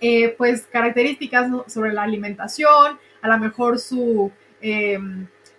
eh, 0.01 0.35
pues 0.37 0.67
características 0.71 1.51
sobre 1.67 1.93
la 1.93 2.03
alimentación, 2.03 2.99
a 3.23 3.29
lo 3.29 3.39
mejor 3.39 3.79
su... 3.79 4.31
Eh, 4.61 4.99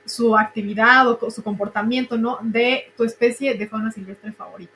su 0.05 0.35
actividad 0.35 1.07
o 1.07 1.29
su 1.29 1.43
comportamiento, 1.43 2.17
¿no? 2.17 2.39
De 2.41 2.91
tu 2.97 3.03
especie 3.03 3.53
de 3.53 3.67
fauna 3.67 3.91
silvestre 3.91 4.31
favorita. 4.31 4.73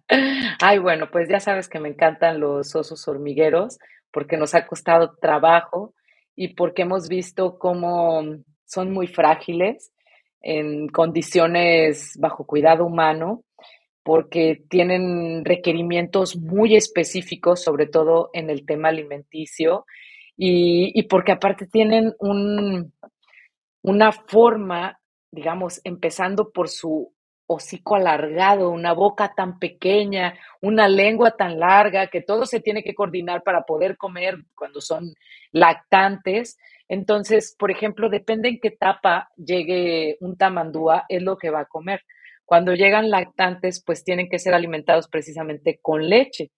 Ay, 0.60 0.78
bueno, 0.78 1.10
pues 1.10 1.28
ya 1.28 1.40
sabes 1.40 1.68
que 1.68 1.80
me 1.80 1.88
encantan 1.88 2.40
los 2.40 2.74
osos 2.74 3.06
hormigueros 3.08 3.78
porque 4.10 4.36
nos 4.36 4.54
ha 4.54 4.66
costado 4.66 5.16
trabajo 5.20 5.94
y 6.34 6.54
porque 6.54 6.82
hemos 6.82 7.08
visto 7.08 7.58
cómo 7.58 8.22
son 8.64 8.92
muy 8.92 9.06
frágiles 9.06 9.92
en 10.40 10.88
condiciones 10.88 12.16
bajo 12.18 12.46
cuidado 12.46 12.86
humano, 12.86 13.44
porque 14.02 14.64
tienen 14.70 15.44
requerimientos 15.44 16.36
muy 16.36 16.76
específicos, 16.76 17.62
sobre 17.62 17.86
todo 17.86 18.30
en 18.32 18.48
el 18.48 18.64
tema 18.64 18.88
alimenticio, 18.88 19.84
y, 20.42 20.98
y 20.98 21.02
porque 21.02 21.32
aparte 21.32 21.66
tienen 21.66 22.14
un, 22.18 22.94
una 23.82 24.10
forma, 24.10 24.98
digamos, 25.30 25.82
empezando 25.84 26.50
por 26.50 26.70
su 26.70 27.12
hocico 27.46 27.94
alargado, 27.94 28.70
una 28.70 28.94
boca 28.94 29.34
tan 29.36 29.58
pequeña, 29.58 30.32
una 30.62 30.88
lengua 30.88 31.32
tan 31.32 31.60
larga, 31.60 32.06
que 32.06 32.22
todo 32.22 32.46
se 32.46 32.60
tiene 32.60 32.82
que 32.82 32.94
coordinar 32.94 33.42
para 33.42 33.64
poder 33.64 33.98
comer 33.98 34.38
cuando 34.54 34.80
son 34.80 35.12
lactantes. 35.52 36.56
Entonces, 36.88 37.54
por 37.58 37.70
ejemplo, 37.70 38.08
depende 38.08 38.48
en 38.48 38.60
qué 38.60 38.68
etapa 38.68 39.28
llegue 39.36 40.16
un 40.20 40.38
tamandúa, 40.38 41.04
es 41.10 41.22
lo 41.22 41.36
que 41.36 41.50
va 41.50 41.60
a 41.60 41.66
comer. 41.66 42.00
Cuando 42.46 42.72
llegan 42.72 43.10
lactantes, 43.10 43.82
pues 43.84 44.04
tienen 44.04 44.30
que 44.30 44.38
ser 44.38 44.54
alimentados 44.54 45.06
precisamente 45.06 45.78
con 45.82 46.08
leche, 46.08 46.50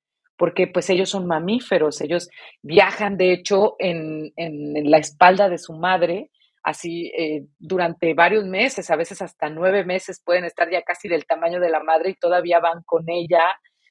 porque 0.43 0.66
pues 0.66 0.90
ellos 0.90 1.09
son 1.09 1.28
mamíferos, 1.28 2.01
ellos 2.01 2.28
viajan 2.62 3.16
de 3.16 3.32
hecho 3.32 3.76
en, 3.78 4.32
en 4.34 4.90
la 4.90 4.99
espalda 4.99 5.49
de 5.49 5.57
su 5.57 5.72
madre, 5.72 6.32
así 6.64 7.12
eh, 7.16 7.47
durante 7.61 8.12
varios 8.12 8.45
meses, 8.45 8.90
a 8.90 8.97
veces 8.97 9.22
hasta 9.22 9.49
nueve 9.51 9.84
meses 9.84 10.20
pueden 10.20 10.45
estar 10.45 10.68
ya 10.68 10.82
casi 10.82 11.07
del 11.07 11.26
tamaño 11.26 11.61
de 11.61 11.70
la 11.70 11.80
madre 11.84 12.11
y 12.11 12.14
todavía 12.14 12.59
van 12.59 12.82
con 12.84 13.09
ella, 13.09 13.38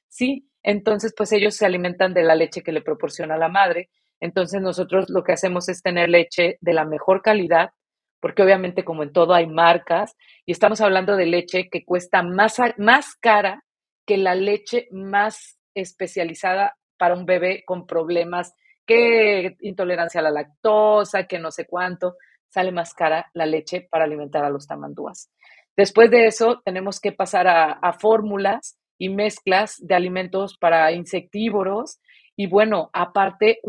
¿sí? 0.08 0.46
Entonces, 0.62 1.14
pues 1.16 1.32
ellos 1.32 1.54
se 1.54 1.64
alimentan 1.64 2.12
de 2.12 2.22
la 2.22 2.34
leche 2.34 2.62
que 2.62 2.72
le 2.72 2.82
proporciona 2.82 3.38
la 3.38 3.48
madre. 3.48 3.88
Entonces, 4.20 4.60
nosotros 4.60 5.08
lo 5.08 5.24
que 5.24 5.32
hacemos 5.32 5.70
es 5.70 5.80
tener 5.80 6.10
leche 6.10 6.58
de 6.60 6.74
la 6.74 6.84
mejor 6.84 7.22
calidad, 7.22 7.70
porque 8.20 8.42
obviamente 8.42 8.84
como 8.84 9.04
en 9.04 9.14
todo 9.14 9.32
hay 9.32 9.46
marcas, 9.46 10.18
y 10.44 10.52
estamos 10.52 10.82
hablando 10.82 11.16
de 11.16 11.24
leche 11.24 11.70
que 11.70 11.86
cuesta 11.86 12.22
más, 12.22 12.58
más 12.76 13.14
cara 13.14 13.64
que 14.04 14.18
la 14.18 14.34
leche 14.34 14.88
más 14.90 15.56
especializada 15.74 16.76
para 16.98 17.14
un 17.14 17.26
bebé 17.26 17.64
con 17.66 17.86
problemas, 17.86 18.54
que 18.86 19.56
intolerancia 19.60 20.20
a 20.20 20.24
la 20.24 20.30
lactosa, 20.30 21.26
que 21.26 21.38
no 21.38 21.50
sé 21.50 21.66
cuánto 21.66 22.16
sale 22.48 22.70
más 22.70 22.94
cara 22.94 23.30
la 23.32 23.46
leche 23.46 23.88
para 23.90 24.04
alimentar 24.04 24.44
a 24.44 24.50
los 24.50 24.66
tamandúas. 24.66 25.30
Después 25.76 26.10
de 26.10 26.26
eso, 26.26 26.60
tenemos 26.64 27.00
que 27.00 27.12
pasar 27.12 27.48
a, 27.48 27.92
fórmulas 27.94 28.78
y 28.98 29.08
mezclas 29.08 29.76
de 29.80 29.94
alimentos 29.94 30.58
para 30.58 30.92
insectívoros. 30.92 31.98
Y 32.36 32.46
bueno, 32.46 32.90
aparte, 32.92 33.60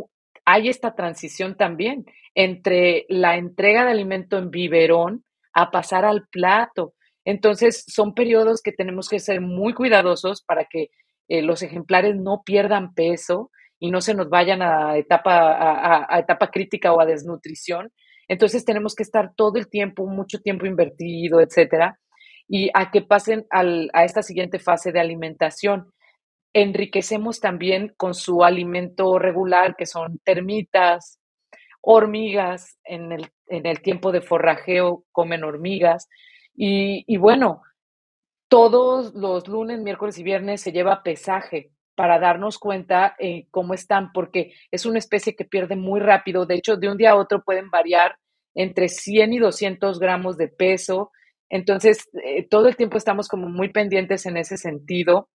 hay 0.44 0.68
esta 0.68 0.96
transición 0.96 1.56
también 1.56 2.06
entre 2.36 3.06
la 3.08 3.38
entrega 3.38 3.86
de 3.86 3.92
alimento 3.92 4.38
en 4.38 4.52
biberón 4.52 5.24
a 5.54 5.72
pasar 5.72 6.04
al 6.04 6.28
plato. 6.28 6.94
Entonces, 7.24 7.86
son 7.88 8.14
periodos 8.14 8.62
que 8.62 8.74
tenemos 8.74 9.08
que 9.08 9.20
ser 9.20 9.40
muy 9.40 9.74
cuidadosos 9.74 10.44
para 10.44 10.66
que 10.66 10.90
eh, 11.34 11.42
los 11.42 11.64
ejemplares 11.64 12.16
no 12.16 12.44
pierdan 12.46 12.94
peso 12.94 13.50
y 13.80 13.90
no 13.90 14.02
se 14.02 14.14
nos 14.14 14.30
vayan 14.30 14.62
a 14.62 14.98
etapa, 14.98 16.06
a 16.08 16.20
etapa 16.20 16.52
crítica 16.52 16.94
o 16.94 17.02
a 17.02 17.08
desnutrición. 17.08 17.92
Entonces 18.28 18.64
tenemos 18.66 18.94
que 18.94 19.02
estar 19.02 19.34
todo 19.36 19.58
el 19.58 19.68
tiempo, 19.68 20.06
mucho 20.06 20.38
tiempo 20.42 20.68
invertido, 20.68 21.42
etcétera, 21.42 22.00
y 22.48 22.70
a 22.76 22.92
que 22.92 23.02
pasen 23.02 23.48
a 23.50 24.06
esta 24.06 24.22
siguiente 24.22 24.60
fase 24.60 24.92
de 24.92 25.00
alimentación. 25.00 25.92
Enriquecemos 26.54 27.40
también 27.40 27.92
con 27.98 28.14
su 28.14 28.44
alimento 28.44 29.18
regular, 29.18 29.76
que 29.76 29.88
son 29.88 30.20
termitas, 30.24 31.20
hormigas, 31.82 32.78
en 32.84 33.12
el, 33.12 33.82
tiempo 33.82 34.12
de 34.12 34.22
forrajeo 34.22 35.04
comen 35.12 35.44
hormigas. 35.44 36.08
Y 36.56 37.18
bueno, 37.18 37.64
todos 38.54 39.16
los 39.16 39.48
lunes, 39.48 39.80
miércoles 39.80 40.20
y 40.20 40.24
viernes 40.24 40.62
se 40.62 40.72
lleva 40.72 41.02
pesaje 41.02 41.72
para 41.96 42.20
darnos 42.20 42.60
cuenta 42.60 43.16
eh, 43.18 43.48
cómo 43.50 43.74
están, 43.74 44.12
porque 44.14 44.54
es 44.70 44.86
una 44.86 45.00
especie 45.00 45.36
que 45.36 45.44
pierde 45.44 45.76
muy 45.76 46.00
rápido. 46.00 46.46
De 46.46 46.54
hecho, 46.54 46.78
de 46.78 46.88
un 46.88 46.98
día 46.98 47.14
a 47.14 47.16
otro 47.16 47.44
pueden 47.44 47.72
variar 47.72 48.16
entre 48.54 48.90
100 48.90 49.34
y 49.34 49.40
200 49.40 49.98
gramos 49.98 50.38
de 50.38 50.50
peso. 50.50 51.10
Entonces, 51.50 52.08
eh, 52.24 52.48
todo 52.48 52.68
el 52.68 52.76
tiempo 52.76 52.96
estamos 52.96 53.28
como 53.28 53.50
muy 53.50 53.70
pendientes 53.70 54.28
en 54.28 54.38
ese 54.38 54.58
sentido, 54.58 55.30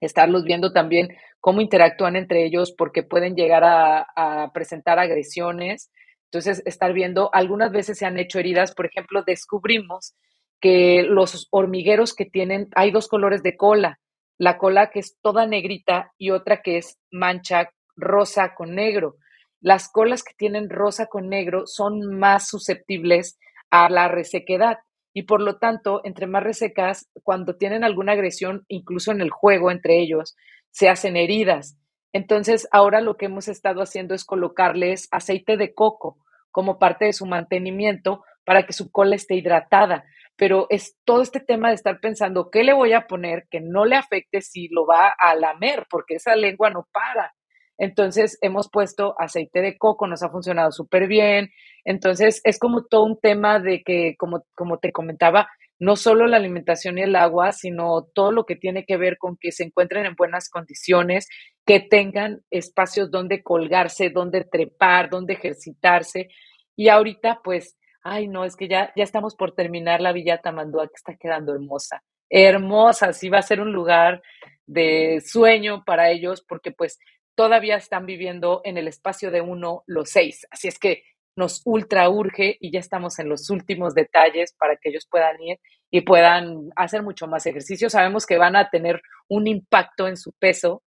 estarlos 0.00 0.44
viendo 0.44 0.72
también 0.72 1.08
cómo 1.40 1.60
interactúan 1.60 2.16
entre 2.16 2.46
ellos, 2.46 2.72
porque 2.72 3.02
pueden 3.02 3.34
llegar 3.34 3.64
a, 3.64 4.06
a 4.16 4.50
presentar 4.54 4.98
agresiones. 4.98 5.90
Entonces, 6.32 6.62
estar 6.64 6.94
viendo, 6.94 7.28
algunas 7.34 7.70
veces 7.70 7.98
se 7.98 8.06
han 8.06 8.18
hecho 8.18 8.38
heridas, 8.38 8.74
por 8.74 8.86
ejemplo, 8.86 9.24
descubrimos 9.26 10.14
que 10.60 11.02
los 11.02 11.48
hormigueros 11.50 12.14
que 12.14 12.26
tienen, 12.26 12.68
hay 12.74 12.90
dos 12.90 13.08
colores 13.08 13.42
de 13.42 13.56
cola, 13.56 13.98
la 14.38 14.58
cola 14.58 14.90
que 14.90 15.00
es 15.00 15.18
toda 15.20 15.46
negrita 15.46 16.12
y 16.18 16.30
otra 16.30 16.62
que 16.62 16.78
es 16.78 16.98
mancha 17.10 17.70
rosa 17.96 18.54
con 18.54 18.74
negro. 18.74 19.16
Las 19.60 19.90
colas 19.90 20.22
que 20.22 20.34
tienen 20.34 20.70
rosa 20.70 21.06
con 21.06 21.28
negro 21.28 21.66
son 21.66 22.18
más 22.18 22.48
susceptibles 22.48 23.38
a 23.70 23.88
la 23.90 24.08
resequedad 24.08 24.78
y 25.12 25.24
por 25.24 25.40
lo 25.40 25.58
tanto, 25.58 26.00
entre 26.04 26.26
más 26.26 26.42
resecas, 26.42 27.10
cuando 27.22 27.56
tienen 27.56 27.84
alguna 27.84 28.12
agresión, 28.12 28.64
incluso 28.68 29.10
en 29.10 29.20
el 29.20 29.30
juego 29.30 29.70
entre 29.70 30.00
ellos, 30.00 30.36
se 30.70 30.88
hacen 30.88 31.16
heridas. 31.16 31.76
Entonces, 32.12 32.68
ahora 32.70 33.00
lo 33.00 33.16
que 33.16 33.26
hemos 33.26 33.48
estado 33.48 33.82
haciendo 33.82 34.14
es 34.14 34.24
colocarles 34.24 35.08
aceite 35.10 35.56
de 35.56 35.74
coco 35.74 36.18
como 36.50 36.78
parte 36.78 37.06
de 37.06 37.12
su 37.12 37.26
mantenimiento 37.26 38.24
para 38.44 38.66
que 38.66 38.72
su 38.72 38.90
cola 38.90 39.16
esté 39.16 39.34
hidratada 39.34 40.04
pero 40.40 40.66
es 40.70 40.96
todo 41.04 41.20
este 41.20 41.38
tema 41.38 41.68
de 41.68 41.74
estar 41.74 42.00
pensando 42.00 42.48
qué 42.50 42.64
le 42.64 42.72
voy 42.72 42.94
a 42.94 43.06
poner 43.06 43.46
que 43.50 43.60
no 43.60 43.84
le 43.84 43.96
afecte 43.96 44.40
si 44.40 44.68
lo 44.68 44.86
va 44.86 45.14
a 45.18 45.34
lamer, 45.34 45.86
porque 45.90 46.14
esa 46.14 46.34
lengua 46.34 46.70
no 46.70 46.88
para. 46.90 47.34
Entonces 47.76 48.38
hemos 48.40 48.70
puesto 48.70 49.14
aceite 49.18 49.60
de 49.60 49.76
coco, 49.76 50.06
nos 50.06 50.22
ha 50.22 50.30
funcionado 50.30 50.72
súper 50.72 51.08
bien. 51.08 51.50
Entonces 51.84 52.40
es 52.44 52.58
como 52.58 52.86
todo 52.86 53.04
un 53.04 53.20
tema 53.20 53.60
de 53.60 53.82
que, 53.82 54.14
como, 54.16 54.46
como 54.54 54.78
te 54.78 54.92
comentaba, 54.92 55.46
no 55.78 55.94
solo 55.94 56.26
la 56.26 56.38
alimentación 56.38 56.96
y 56.96 57.02
el 57.02 57.16
agua, 57.16 57.52
sino 57.52 58.04
todo 58.14 58.32
lo 58.32 58.46
que 58.46 58.56
tiene 58.56 58.86
que 58.86 58.96
ver 58.96 59.18
con 59.18 59.36
que 59.38 59.52
se 59.52 59.64
encuentren 59.64 60.06
en 60.06 60.14
buenas 60.14 60.48
condiciones 60.48 61.28
que 61.66 61.80
tengan 61.80 62.40
espacios 62.50 63.10
donde 63.10 63.42
colgarse, 63.42 64.08
donde 64.08 64.44
trepar, 64.44 65.10
donde 65.10 65.34
ejercitarse. 65.34 66.28
Y 66.76 66.88
ahorita, 66.88 67.42
pues, 67.44 67.76
ay, 68.02 68.28
no, 68.28 68.44
es 68.44 68.56
que 68.56 68.68
ya, 68.68 68.92
ya 68.96 69.04
estamos 69.04 69.34
por 69.34 69.54
terminar 69.54 70.00
la 70.00 70.12
Villa 70.12 70.38
Tamandúa, 70.38 70.88
que 70.88 70.94
está 70.96 71.14
quedando 71.16 71.54
hermosa. 71.54 72.02
Hermosa, 72.28 73.12
sí 73.12 73.28
va 73.28 73.38
a 73.38 73.42
ser 73.42 73.60
un 73.60 73.72
lugar 73.72 74.22
de 74.66 75.20
sueño 75.24 75.84
para 75.84 76.10
ellos, 76.10 76.44
porque 76.46 76.70
pues 76.70 76.98
todavía 77.34 77.76
están 77.76 78.06
viviendo 78.06 78.60
en 78.64 78.78
el 78.78 78.88
espacio 78.88 79.30
de 79.30 79.40
uno 79.40 79.82
los 79.86 80.10
seis. 80.10 80.46
Así 80.50 80.68
es 80.68 80.78
que 80.78 81.02
nos 81.36 81.62
ultra 81.64 82.08
urge 82.08 82.56
y 82.60 82.70
ya 82.70 82.80
estamos 82.80 83.18
en 83.18 83.28
los 83.28 83.50
últimos 83.50 83.94
detalles 83.94 84.54
para 84.58 84.76
que 84.76 84.90
ellos 84.90 85.06
puedan 85.10 85.40
ir 85.40 85.58
y 85.90 86.02
puedan 86.02 86.70
hacer 86.76 87.02
mucho 87.02 87.26
más 87.26 87.46
ejercicio. 87.46 87.90
Sabemos 87.90 88.26
que 88.26 88.38
van 88.38 88.56
a 88.56 88.68
tener 88.68 89.00
un 89.28 89.46
impacto 89.46 90.06
en 90.06 90.16
su 90.16 90.32
peso 90.32 90.82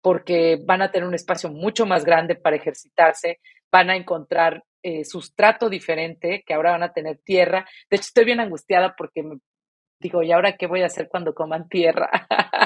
porque 0.00 0.58
van 0.64 0.82
a 0.82 0.90
tener 0.90 1.08
un 1.08 1.14
espacio 1.14 1.50
mucho 1.50 1.84
más 1.86 2.04
grande 2.04 2.36
para 2.36 2.56
ejercitarse, 2.56 3.40
van 3.72 3.90
a 3.90 3.96
encontrar 3.96 4.62
eh, 4.82 5.04
sustrato 5.04 5.68
diferente, 5.68 6.44
que 6.46 6.54
ahora 6.54 6.72
van 6.72 6.82
a 6.82 6.92
tener 6.92 7.18
tierra. 7.18 7.66
De 7.90 7.96
hecho, 7.96 8.06
estoy 8.06 8.24
bien 8.24 8.40
angustiada 8.40 8.94
porque 8.96 9.22
me 9.22 9.38
digo, 10.00 10.22
¿y 10.22 10.32
ahora 10.32 10.56
qué 10.56 10.66
voy 10.66 10.82
a 10.82 10.86
hacer 10.86 11.08
cuando 11.08 11.34
coman 11.34 11.68
tierra? 11.68 12.10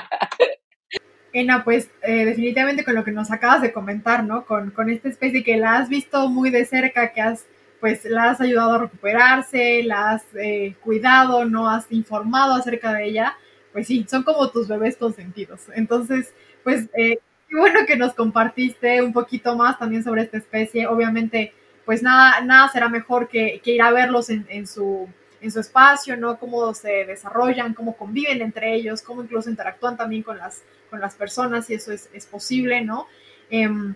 Ena, 1.33 1.63
pues 1.65 1.91
eh, 2.03 2.25
definitivamente 2.25 2.85
con 2.85 2.95
lo 2.95 3.05
que 3.05 3.13
nos 3.13 3.31
acabas 3.31 3.63
de 3.63 3.73
comentar, 3.73 4.25
¿no? 4.25 4.45
Con, 4.45 4.71
con 4.73 4.91
esta 4.91 5.09
especie 5.09 5.45
que 5.45 5.57
la 5.57 5.77
has 5.77 5.89
visto 5.89 6.29
muy 6.29 6.51
de 6.51 6.65
cerca, 6.65 7.13
que 7.13 7.21
has, 7.21 7.47
pues, 7.81 8.05
la 8.05 8.31
has 8.31 8.41
ayudado 8.41 8.75
a 8.75 8.79
recuperarse, 8.79 9.83
la 9.85 10.11
has 10.11 10.25
eh, 10.35 10.75
cuidado, 10.83 11.45
¿no? 11.45 11.69
Has 11.69 11.91
informado 11.93 12.55
acerca 12.55 12.93
de 12.95 13.07
ella, 13.07 13.37
pues 13.73 13.87
sí, 13.87 14.05
son 14.09 14.25
como 14.25 14.51
tus 14.51 14.67
bebés 14.67 14.97
consentidos. 14.97 15.69
Entonces, 15.75 16.35
pues, 16.65 16.89
eh, 16.97 17.19
qué 17.49 17.57
bueno 17.57 17.81
que 17.87 17.97
nos 17.97 18.15
compartiste 18.15 19.01
un 19.01 19.13
poquito 19.13 19.57
más 19.57 19.79
también 19.79 20.03
sobre 20.03 20.23
esta 20.23 20.39
especie. 20.39 20.89
Obviamente, 20.89 21.53
pues 21.85 22.03
nada, 22.03 22.41
nada 22.43 22.69
será 22.69 22.89
mejor 22.89 23.29
que, 23.29 23.61
que 23.65 23.73
ir 23.73 23.83
a 23.83 23.91
verlos 23.91 24.31
en, 24.31 24.47
en 24.49 24.67
su 24.67 25.09
en 25.41 25.51
su 25.51 25.61
espacio, 25.61 26.17
¿no? 26.17 26.39
Cómo 26.39 26.73
se 26.75 27.05
desarrollan, 27.07 27.75
cómo 27.75 27.97
conviven 27.97 28.43
entre 28.43 28.75
ellos, 28.75 29.03
cómo 29.03 29.23
incluso 29.23 29.49
interactúan 29.49 29.97
también 29.97 30.23
con 30.23 30.39
las, 30.39 30.63
con 30.91 31.01
las 31.01 31.15
personas, 31.15 31.71
y 31.71 31.75
eso 31.75 31.93
es, 31.93 32.27
posible, 32.27 32.83
¿no? 32.83 33.07
Em, 33.49 33.95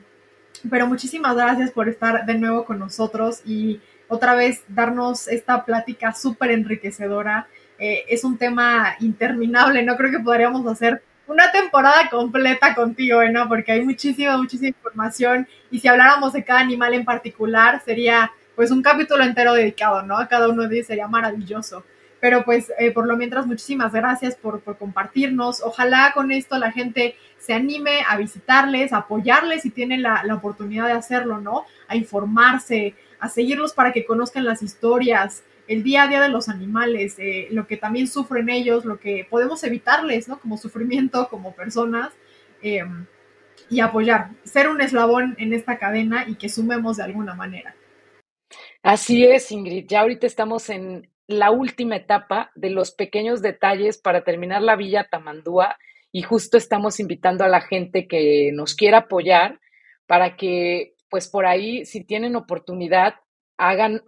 pero 0.70 0.86
muchísimas 0.86 1.36
gracias 1.36 1.70
por 1.70 1.88
estar 1.88 2.24
de 2.24 2.34
nuevo 2.34 2.64
con 2.64 2.78
nosotros 2.78 3.42
y 3.44 3.80
otra 4.08 4.34
vez 4.34 4.62
darnos 4.68 5.28
esta 5.28 5.64
plática 5.64 6.14
súper 6.14 6.50
enriquecedora. 6.50 7.48
Eh, 7.78 8.04
es 8.08 8.24
un 8.24 8.38
tema 8.38 8.96
interminable, 9.00 9.82
no 9.82 9.96
creo 9.96 10.10
que 10.10 10.20
podríamos 10.20 10.66
hacer 10.66 11.02
una 11.26 11.50
temporada 11.52 12.08
completa 12.10 12.74
contigo, 12.74 13.22
¿no? 13.30 13.48
Porque 13.48 13.72
hay 13.72 13.84
muchísima, 13.84 14.36
muchísima 14.36 14.68
información 14.68 15.48
y 15.70 15.78
si 15.78 15.88
habláramos 15.88 16.32
de 16.32 16.44
cada 16.44 16.60
animal 16.60 16.94
en 16.94 17.04
particular 17.04 17.82
sería 17.84 18.32
pues 18.54 18.70
un 18.70 18.82
capítulo 18.82 19.24
entero 19.24 19.54
dedicado, 19.54 20.02
¿no? 20.02 20.18
A 20.18 20.28
cada 20.28 20.48
uno 20.48 20.68
de 20.68 20.76
ellos 20.76 20.86
sería 20.86 21.08
maravilloso. 21.08 21.84
Pero 22.20 22.44
pues 22.44 22.72
eh, 22.78 22.90
por 22.90 23.06
lo 23.06 23.16
mientras, 23.16 23.46
muchísimas 23.46 23.92
gracias 23.92 24.34
por, 24.36 24.62
compartirnos. 24.78 25.62
Ojalá 25.62 26.12
con 26.14 26.32
esto 26.32 26.56
la 26.58 26.72
gente 26.72 27.16
se 27.38 27.52
anime 27.52 28.02
a 28.08 28.16
visitarles, 28.16 28.92
a 28.92 28.98
apoyarles 28.98 29.62
si 29.62 29.70
tienen 29.70 30.02
la, 30.02 30.24
oportunidad 30.32 30.86
de 30.86 30.92
hacerlo, 30.92 31.40
¿no? 31.40 31.66
A 31.88 31.96
informarse, 31.96 32.94
a 33.18 33.28
seguirlos 33.28 33.74
para 33.74 33.92
que 33.92 34.06
conozcan 34.06 34.44
las 34.44 34.62
historias, 34.62 35.42
el 35.66 35.82
día 35.82 36.04
a 36.04 36.08
día 36.08 36.20
de 36.20 36.28
los 36.28 36.48
animales, 36.48 37.18
eh, 37.18 37.48
lo 37.50 37.66
que 37.66 37.76
también 37.76 38.06
sufren 38.06 38.48
ellos, 38.48 38.84
lo 38.84 38.98
que 38.98 39.26
podemos 39.28 39.62
evitarles, 39.64 40.28
¿no? 40.28 40.38
Como 40.40 40.56
sufrimiento, 40.56 41.28
como 41.30 41.54
personas, 41.54 42.12
em, 42.62 43.06
y 43.70 43.80
apoyar, 43.80 44.30
ser 44.44 44.68
un 44.68 44.80
eslabón 44.80 45.36
en 45.38 45.52
esta 45.52 45.78
cadena 45.78 46.26
y 46.28 46.34
que 46.34 46.48
sumemos 46.48 46.98
de 46.98 47.04
alguna 47.04 47.34
manera. 47.34 47.74
Así 48.82 49.24
es, 49.24 49.50
Ingrid. 49.50 49.86
Ya 49.88 50.00
ahorita 50.00 50.26
estamos 50.26 50.68
en 50.68 51.08
la 51.26 51.50
última 51.50 51.96
etapa 51.96 52.50
de 52.54 52.70
los 52.70 52.92
pequeños 52.92 53.40
detalles 53.40 53.96
para 53.96 54.24
terminar 54.24 54.60
la 54.60 54.76
Villa 54.76 55.08
Tamandúa 55.10 55.78
y 56.12 56.22
justo 56.22 56.58
estamos 56.58 57.00
invitando 57.00 57.44
a 57.44 57.48
la 57.48 57.62
gente 57.62 58.06
que 58.06 58.50
nos 58.52 58.74
quiera 58.74 58.98
apoyar 58.98 59.58
para 60.06 60.36
que, 60.36 60.94
pues 61.08 61.28
por 61.28 61.46
ahí, 61.46 61.86
si 61.86 62.04
tienen 62.04 62.36
oportunidad, 62.36 63.14
hagan 63.56 64.02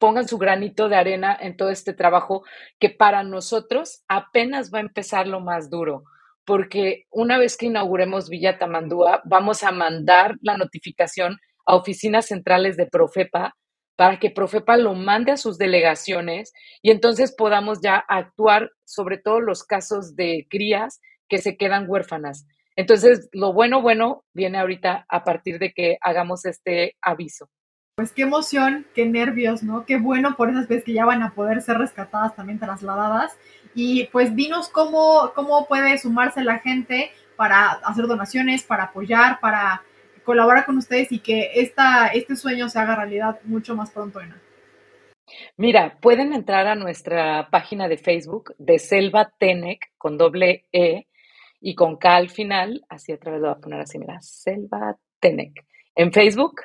pongan 0.00 0.26
su 0.26 0.38
granito 0.38 0.88
de 0.88 0.96
arena 0.96 1.36
en 1.38 1.56
todo 1.56 1.70
este 1.70 1.92
trabajo 1.92 2.42
que 2.80 2.88
para 2.88 3.22
nosotros 3.22 4.02
apenas 4.08 4.72
va 4.72 4.78
a 4.78 4.82
empezar 4.82 5.28
lo 5.28 5.40
más 5.40 5.70
duro, 5.70 6.04
porque 6.44 7.04
una 7.10 7.38
vez 7.38 7.56
que 7.56 7.66
inauguremos 7.66 8.30
Villa 8.30 8.58
Tamandúa, 8.58 9.20
vamos 9.24 9.62
a 9.62 9.70
mandar 9.70 10.36
la 10.40 10.56
notificación 10.56 11.36
a 11.66 11.76
oficinas 11.76 12.26
centrales 12.26 12.76
de 12.78 12.86
Profepa 12.86 13.54
para 13.94 14.18
que 14.18 14.30
Profepa 14.30 14.78
lo 14.78 14.94
mande 14.94 15.32
a 15.32 15.36
sus 15.36 15.58
delegaciones 15.58 16.54
y 16.80 16.90
entonces 16.90 17.34
podamos 17.36 17.80
ya 17.82 17.96
actuar 17.96 18.70
sobre 18.86 19.18
todos 19.18 19.42
los 19.42 19.64
casos 19.64 20.16
de 20.16 20.46
crías 20.48 21.00
que 21.28 21.38
se 21.38 21.58
quedan 21.58 21.84
huérfanas. 21.86 22.46
Entonces, 22.74 23.28
lo 23.32 23.52
bueno, 23.52 23.82
bueno, 23.82 24.24
viene 24.32 24.58
ahorita 24.58 25.04
a 25.06 25.24
partir 25.24 25.58
de 25.58 25.72
que 25.72 25.98
hagamos 26.00 26.46
este 26.46 26.96
aviso. 27.02 27.50
Pues 28.00 28.12
qué 28.12 28.22
emoción, 28.22 28.86
qué 28.94 29.04
nervios, 29.04 29.62
¿no? 29.62 29.84
Qué 29.84 29.98
bueno 29.98 30.34
por 30.34 30.48
esas 30.48 30.66
veces 30.66 30.84
que 30.84 30.94
ya 30.94 31.04
van 31.04 31.22
a 31.22 31.34
poder 31.34 31.60
ser 31.60 31.76
rescatadas, 31.76 32.34
también 32.34 32.58
trasladadas. 32.58 33.36
Y 33.74 34.04
pues 34.06 34.34
dinos 34.34 34.70
cómo, 34.70 35.32
cómo 35.34 35.66
puede 35.66 35.98
sumarse 35.98 36.42
la 36.42 36.60
gente 36.60 37.10
para 37.36 37.72
hacer 37.72 38.06
donaciones, 38.06 38.62
para 38.62 38.84
apoyar, 38.84 39.38
para 39.40 39.82
colaborar 40.24 40.64
con 40.64 40.78
ustedes 40.78 41.12
y 41.12 41.18
que 41.18 41.50
esta, 41.56 42.06
este 42.06 42.36
sueño 42.36 42.70
se 42.70 42.78
haga 42.78 42.96
realidad 42.96 43.38
mucho 43.44 43.76
más 43.76 43.90
pronto? 43.90 44.18
Mira, 45.58 45.98
pueden 46.00 46.32
entrar 46.32 46.68
a 46.68 46.76
nuestra 46.76 47.50
página 47.50 47.86
de 47.86 47.98
Facebook 47.98 48.54
de 48.56 48.78
Selva 48.78 49.30
Tenec 49.38 49.92
con 49.98 50.16
doble 50.16 50.64
E 50.72 51.06
y 51.60 51.74
con 51.74 51.98
K 51.98 52.16
al 52.16 52.30
final, 52.30 52.82
así 52.88 53.12
otra 53.12 53.32
vez 53.32 53.42
lo 53.42 53.48
voy 53.48 53.58
a 53.58 53.60
poner 53.60 53.80
así, 53.80 53.98
mira, 53.98 54.22
Selva 54.22 54.96
Tenec 55.20 55.66
en 55.94 56.12
Facebook 56.12 56.62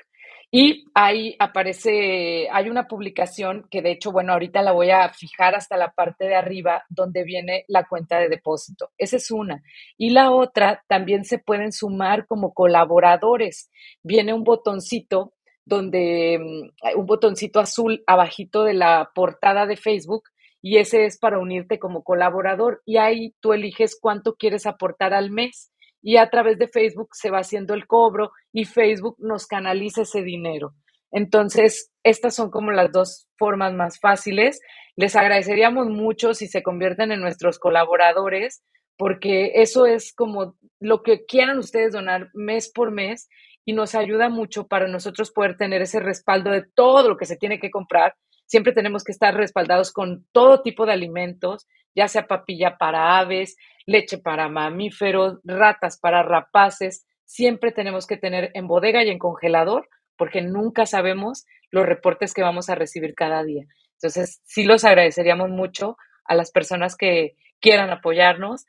y 0.58 0.86
ahí 0.94 1.36
aparece, 1.38 2.48
hay 2.50 2.70
una 2.70 2.88
publicación 2.88 3.68
que 3.70 3.82
de 3.82 3.92
hecho, 3.92 4.14
bueno, 4.14 4.32
ahorita 4.32 4.62
la 4.62 4.72
voy 4.72 4.90
a 4.90 5.10
fijar 5.10 5.54
hasta 5.54 5.76
la 5.76 5.92
parte 5.92 6.24
de 6.24 6.36
arriba 6.36 6.86
donde 6.88 7.26
viene 7.26 7.66
la 7.68 7.84
cuenta 7.84 8.20
de 8.20 8.30
depósito. 8.30 8.92
Esa 8.98 9.18
es 9.18 9.32
una. 9.32 9.62
Y 9.98 10.12
la 10.12 10.32
otra, 10.32 10.82
también 10.88 11.26
se 11.26 11.40
pueden 11.40 11.74
sumar 11.74 12.26
como 12.26 12.54
colaboradores. 12.54 13.70
Viene 14.02 14.34
un 14.34 14.46
botoncito 14.46 15.34
donde, 15.66 16.40
mm, 16.40 17.00
un 17.00 17.06
botoncito 17.06 17.60
azul 17.60 18.02
abajito 18.08 18.64
de 18.64 18.76
la 18.76 19.12
portada 19.14 19.66
de 19.66 19.76
Facebook 19.76 20.24
y 20.62 20.78
ese 20.78 21.04
es 21.04 21.20
para 21.20 21.38
unirte 21.38 21.80
como 21.80 22.02
colaborador 22.02 22.82
y 22.86 22.96
ahí 22.96 23.36
tú 23.42 23.52
eliges 23.52 24.00
cuánto 24.02 24.36
quieres 24.36 24.66
aportar 24.66 25.14
al 25.14 25.32
mes 25.32 25.74
y 26.06 26.18
a 26.18 26.30
través 26.30 26.60
de 26.60 26.68
Facebook 26.68 27.10
se 27.14 27.32
va 27.32 27.40
haciendo 27.40 27.74
el 27.74 27.88
cobro 27.88 28.32
y 28.54 28.66
Facebook 28.66 29.16
nos 29.18 29.48
canaliza 29.48 30.04
ese 30.04 30.22
dinero. 30.22 30.76
Entonces, 31.12 31.92
estas 32.04 32.36
son 32.36 32.52
como 32.52 32.72
las 32.72 32.92
dos 32.92 33.28
formas 33.40 33.74
más 33.74 34.00
fáciles. 34.00 34.62
Les 34.96 35.16
agradeceríamos 35.16 35.88
mucho 35.88 36.36
si 36.36 36.46
se 36.46 36.62
convierten 36.62 37.12
en 37.12 37.22
nuestros 37.22 37.58
colaboradores, 37.58 38.64
porque 38.98 39.54
eso 39.56 39.88
es 39.88 40.14
como 40.14 40.56
lo 40.80 41.02
que 41.02 41.26
quieran 41.26 41.58
ustedes 41.58 41.94
donar 41.94 42.30
mes 42.36 42.72
por 42.72 42.92
mes 42.92 43.28
y 43.66 43.74
nos 43.74 43.96
ayuda 43.96 44.30
mucho 44.30 44.68
para 44.68 44.88
nosotros 44.88 45.32
poder 45.32 45.58
tener 45.58 45.82
ese 45.82 46.00
respaldo 46.00 46.52
de 46.52 46.66
todo 46.76 47.10
lo 47.10 47.18
que 47.18 47.26
se 47.26 47.36
tiene 47.36 47.60
que 47.60 47.72
comprar. 47.72 48.14
Siempre 48.46 48.74
tenemos 48.74 49.04
que 49.04 49.12
estar 49.12 49.36
respaldados 49.36 49.92
con 49.92 50.26
todo 50.32 50.62
tipo 50.62 50.86
de 50.86 50.94
alimentos, 50.94 51.68
ya 51.96 52.08
sea 52.08 52.28
papilla 52.28 52.78
para 52.78 53.18
aves, 53.18 53.56
leche 53.86 54.18
para 54.18 54.50
mamíferos, 54.50 55.40
ratas 55.44 55.98
para 56.00 56.24
rapaces. 56.24 57.06
Siempre 57.26 57.72
tenemos 57.72 58.06
que 58.06 58.18
tener 58.18 58.52
en 58.54 58.68
bodega 58.68 59.04
y 59.04 59.10
en 59.10 59.20
congelador 59.20 59.90
porque 60.18 60.42
nunca 60.42 60.86
sabemos 60.86 61.46
los 61.72 61.86
reportes 61.86 62.34
que 62.34 62.44
vamos 62.44 62.70
a 62.70 62.76
recibir 62.76 63.16
cada 63.16 63.44
día. 63.44 63.66
Entonces, 63.94 64.42
sí 64.46 64.64
los 64.64 64.86
agradeceríamos 64.86 65.50
mucho 65.50 65.98
a 66.26 66.36
las 66.36 66.52
personas 66.52 66.96
que 66.96 67.36
quieran 67.60 67.90
apoyarnos. 67.90 68.66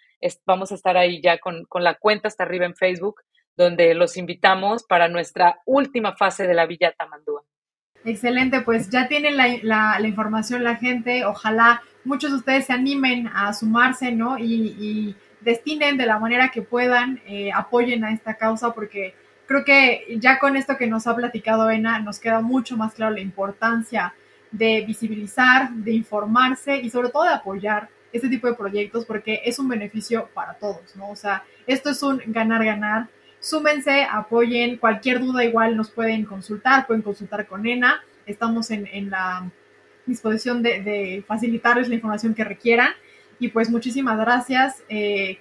vamos 0.46 0.72
a 0.72 0.74
estar 0.74 0.96
ahí 0.96 1.20
ya 1.22 1.38
con, 1.38 1.64
con 1.66 1.84
la 1.84 1.94
cuenta 1.94 2.28
hasta 2.28 2.44
arriba 2.44 2.66
en 2.66 2.74
Facebook, 2.74 3.22
donde 3.56 3.94
los 3.94 4.16
invitamos 4.16 4.84
para 4.84 5.08
nuestra 5.08 5.60
última 5.66 6.16
fase 6.16 6.46
de 6.46 6.54
la 6.54 6.66
Villa 6.66 6.92
Tamandúa. 6.96 7.42
Excelente, 8.04 8.60
pues 8.60 8.88
ya 8.88 9.08
tienen 9.08 9.36
la, 9.36 10.00
información 10.00 10.62
la 10.62 10.76
gente, 10.76 11.24
ojalá 11.24 11.82
muchos 12.04 12.30
de 12.30 12.36
ustedes 12.36 12.66
se 12.66 12.72
animen 12.72 13.28
a 13.34 13.52
sumarse, 13.52 14.12
¿no? 14.12 14.38
Y, 14.38 15.16
destinen 15.40 15.96
de 15.96 16.06
la 16.06 16.18
manera 16.18 16.48
que 16.48 16.60
puedan, 16.60 17.20
eh, 17.28 17.52
apoyen 17.54 18.02
a 18.04 18.10
esta 18.10 18.34
causa, 18.34 18.74
porque 18.74 19.14
creo 19.46 19.64
que 19.64 20.18
ya 20.18 20.40
con 20.40 20.56
esto 20.56 20.76
que 20.76 20.88
nos 20.88 21.06
ha 21.06 21.14
platicado 21.14 21.70
Ena, 21.70 22.00
nos 22.00 22.18
queda 22.18 22.40
mucho 22.40 22.76
más 22.76 22.94
claro 22.94 23.14
la 23.14 23.20
importancia 23.20 24.12
de 24.50 24.80
visibilizar, 24.84 25.70
de 25.70 25.92
informarse 25.92 26.78
y 26.78 26.90
sobre 26.90 27.10
todo 27.10 27.24
de 27.24 27.34
apoyar 27.34 27.88
este 28.12 28.28
tipo 28.28 28.46
de 28.46 28.54
proyectos, 28.54 29.04
porque 29.04 29.42
es 29.44 29.58
un 29.58 29.68
beneficio 29.68 30.28
para 30.34 30.54
todos, 30.54 30.96
¿no? 30.96 31.10
O 31.10 31.16
sea, 31.16 31.44
esto 31.66 31.90
es 31.90 32.02
un 32.02 32.20
ganar-ganar 32.26 33.08
súmense, 33.46 34.02
apoyen, 34.02 34.76
cualquier 34.76 35.20
duda 35.20 35.44
igual 35.44 35.76
nos 35.76 35.88
pueden 35.88 36.24
consultar, 36.24 36.84
pueden 36.84 37.02
consultar 37.02 37.46
con 37.46 37.64
ENA, 37.64 38.02
estamos 38.26 38.72
en, 38.72 39.08
la 39.08 39.48
disposición 40.04 40.64
de, 40.64 41.22
facilitarles 41.28 41.88
la 41.88 41.94
información 41.94 42.34
que 42.34 42.42
requieran. 42.42 42.88
Y 43.38 43.48
pues 43.48 43.70
muchísimas 43.70 44.18
gracias. 44.18 44.82
Eh, 44.88 45.38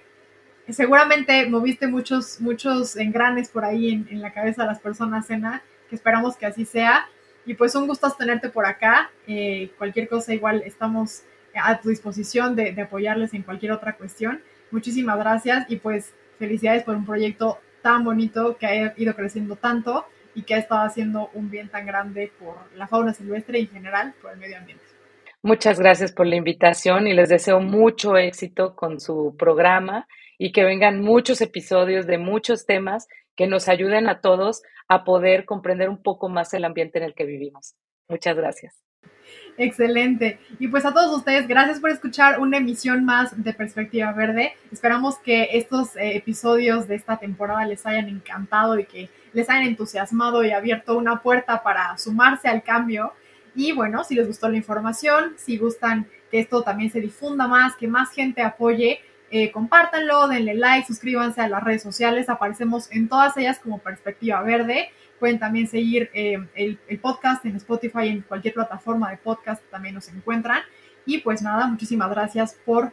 seguramente 0.68 1.46
moviste 1.46 1.88
muchos, 1.88 2.40
muchos 2.40 2.94
engranes 2.96 3.48
por 3.48 3.64
ahí 3.64 4.06
en, 4.08 4.22
la 4.22 4.32
cabeza 4.32 4.62
de 4.62 4.68
las 4.68 4.78
personas, 4.78 5.28
ENA, 5.28 5.62
que 5.90 5.96
esperamos 5.96 6.36
que 6.36 6.46
así 6.46 6.64
sea. 6.64 7.08
Y 7.44 7.54
pues 7.54 7.74
un 7.74 7.88
gusto 7.88 8.08
tenerte 8.12 8.50
por 8.50 8.66
acá. 8.66 9.10
Eh, 9.26 9.72
cualquier 9.78 10.08
cosa 10.08 10.32
igual 10.32 10.62
estamos 10.64 11.22
a 11.56 11.80
tu 11.80 11.88
disposición 11.88 12.54
de, 12.54 12.70
de 12.70 12.82
apoyarles 12.82 13.34
en 13.34 13.42
cualquier 13.42 13.72
otra 13.72 13.96
cuestión. 13.96 14.42
Muchísimas 14.70 15.18
gracias 15.18 15.68
y 15.68 15.76
pues 15.76 16.12
felicidades 16.38 16.84
por 16.84 16.94
un 16.94 17.06
proyecto 17.06 17.58
tan 17.82 18.04
bonito 18.04 18.56
que 18.56 18.66
ha 18.66 18.94
ido 18.96 19.14
creciendo 19.14 19.56
tanto 19.56 20.06
y 20.34 20.42
que 20.42 20.54
ha 20.54 20.58
estado 20.58 20.82
haciendo 20.82 21.30
un 21.34 21.50
bien 21.50 21.68
tan 21.68 21.86
grande 21.86 22.30
por 22.38 22.56
la 22.76 22.86
fauna 22.86 23.14
silvestre 23.14 23.58
y 23.58 23.62
en 23.62 23.70
general 23.70 24.14
por 24.20 24.32
el 24.32 24.38
medio 24.38 24.58
ambiente. 24.58 24.84
Muchas 25.42 25.78
gracias 25.78 26.12
por 26.12 26.26
la 26.26 26.36
invitación 26.36 27.06
y 27.06 27.14
les 27.14 27.28
deseo 27.28 27.60
mucho 27.60 28.16
éxito 28.16 28.74
con 28.74 29.00
su 29.00 29.34
programa 29.38 30.06
y 30.38 30.52
que 30.52 30.64
vengan 30.64 31.00
muchos 31.00 31.40
episodios 31.40 32.06
de 32.06 32.18
muchos 32.18 32.66
temas 32.66 33.06
que 33.36 33.46
nos 33.46 33.68
ayuden 33.68 34.08
a 34.08 34.20
todos 34.20 34.62
a 34.88 35.04
poder 35.04 35.44
comprender 35.44 35.88
un 35.88 36.02
poco 36.02 36.28
más 36.28 36.52
el 36.54 36.64
ambiente 36.64 36.98
en 36.98 37.04
el 37.04 37.14
que 37.14 37.24
vivimos. 37.24 37.74
Muchas 38.08 38.36
gracias. 38.36 38.85
Excelente. 39.58 40.38
Y 40.58 40.68
pues 40.68 40.84
a 40.84 40.92
todos 40.92 41.16
ustedes, 41.16 41.48
gracias 41.48 41.80
por 41.80 41.90
escuchar 41.90 42.40
una 42.40 42.58
emisión 42.58 43.04
más 43.04 43.42
de 43.42 43.54
Perspectiva 43.54 44.12
Verde. 44.12 44.54
Esperamos 44.70 45.18
que 45.18 45.48
estos 45.52 45.96
eh, 45.96 46.16
episodios 46.16 46.86
de 46.88 46.96
esta 46.96 47.16
temporada 47.16 47.64
les 47.64 47.86
hayan 47.86 48.08
encantado 48.08 48.78
y 48.78 48.84
que 48.84 49.08
les 49.32 49.48
hayan 49.48 49.64
entusiasmado 49.68 50.44
y 50.44 50.50
abierto 50.50 50.96
una 50.96 51.22
puerta 51.22 51.62
para 51.62 51.96
sumarse 51.96 52.48
al 52.48 52.62
cambio. 52.62 53.12
Y 53.54 53.72
bueno, 53.72 54.04
si 54.04 54.14
les 54.14 54.26
gustó 54.26 54.48
la 54.48 54.56
información, 54.56 55.32
si 55.36 55.56
gustan 55.56 56.06
que 56.30 56.40
esto 56.40 56.62
también 56.62 56.90
se 56.90 57.00
difunda 57.00 57.48
más, 57.48 57.74
que 57.76 57.88
más 57.88 58.10
gente 58.10 58.42
apoye, 58.42 59.00
eh, 59.30 59.50
compártanlo, 59.50 60.28
denle 60.28 60.54
like, 60.54 60.86
suscríbanse 60.86 61.40
a 61.40 61.48
las 61.48 61.64
redes 61.64 61.82
sociales, 61.82 62.28
aparecemos 62.28 62.90
en 62.92 63.08
todas 63.08 63.36
ellas 63.36 63.58
como 63.58 63.78
Perspectiva 63.78 64.42
Verde. 64.42 64.90
Pueden 65.18 65.38
también 65.38 65.66
seguir 65.66 66.10
eh, 66.12 66.38
el, 66.54 66.78
podcast 67.00 67.44
en 67.44 67.56
Spotify, 67.56 68.08
en 68.08 68.22
cualquier 68.22 68.54
plataforma 68.54 69.10
de 69.10 69.16
podcast 69.16 69.62
también 69.70 69.94
nos 69.94 70.08
encuentran. 70.08 70.62
Y 71.04 71.18
pues 71.18 71.42
nada, 71.42 71.66
muchísimas 71.66 72.10
gracias 72.10 72.58
por 72.64 72.92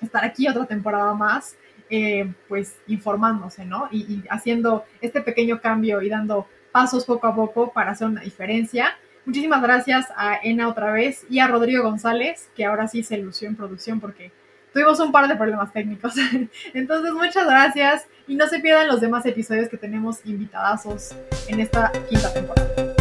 estar 0.00 0.24
aquí 0.24 0.48
otra 0.48 0.66
temporada 0.66 1.14
más, 1.14 1.56
eh, 1.88 2.32
pues 2.48 2.76
informándose, 2.86 3.64
¿no? 3.64 3.88
Y, 3.90 4.00
y, 4.00 4.24
haciendo 4.30 4.84
este 5.00 5.20
pequeño 5.20 5.60
cambio 5.60 6.02
y 6.02 6.08
dando 6.08 6.46
pasos 6.72 7.04
poco 7.04 7.26
a 7.26 7.34
poco 7.34 7.72
para 7.72 7.92
hacer 7.92 8.08
una 8.08 8.20
diferencia. 8.20 8.96
Muchísimas 9.24 9.62
gracias 9.62 10.08
a 10.16 10.38
Ena 10.42 10.68
otra 10.68 10.92
vez 10.92 11.26
y 11.28 11.40
a 11.40 11.48
Rodrigo 11.48 11.82
González, 11.82 12.50
que 12.54 12.64
ahora 12.64 12.88
sí 12.88 13.02
se 13.02 13.18
lució 13.18 13.48
en 13.48 13.56
producción 13.56 14.00
porque 14.00 14.32
tuvimos 14.72 15.00
un 15.00 15.12
par 15.12 15.28
de 15.28 15.36
problemas 15.36 15.72
técnicos. 15.72 16.14
Entonces, 16.74 17.12
muchas 17.12 17.46
gracias 17.46 18.06
y 18.30 18.36
no 18.36 18.46
se 18.46 18.60
pierdan 18.60 18.86
los 18.86 19.00
demás 19.00 19.26
episodios 19.26 19.68
que 19.68 19.76
tenemos 19.76 20.24
invitadazos 20.24 21.16
en 21.48 21.58
esta 21.58 21.90
quinta 22.08 22.32
temporada. 22.32 22.94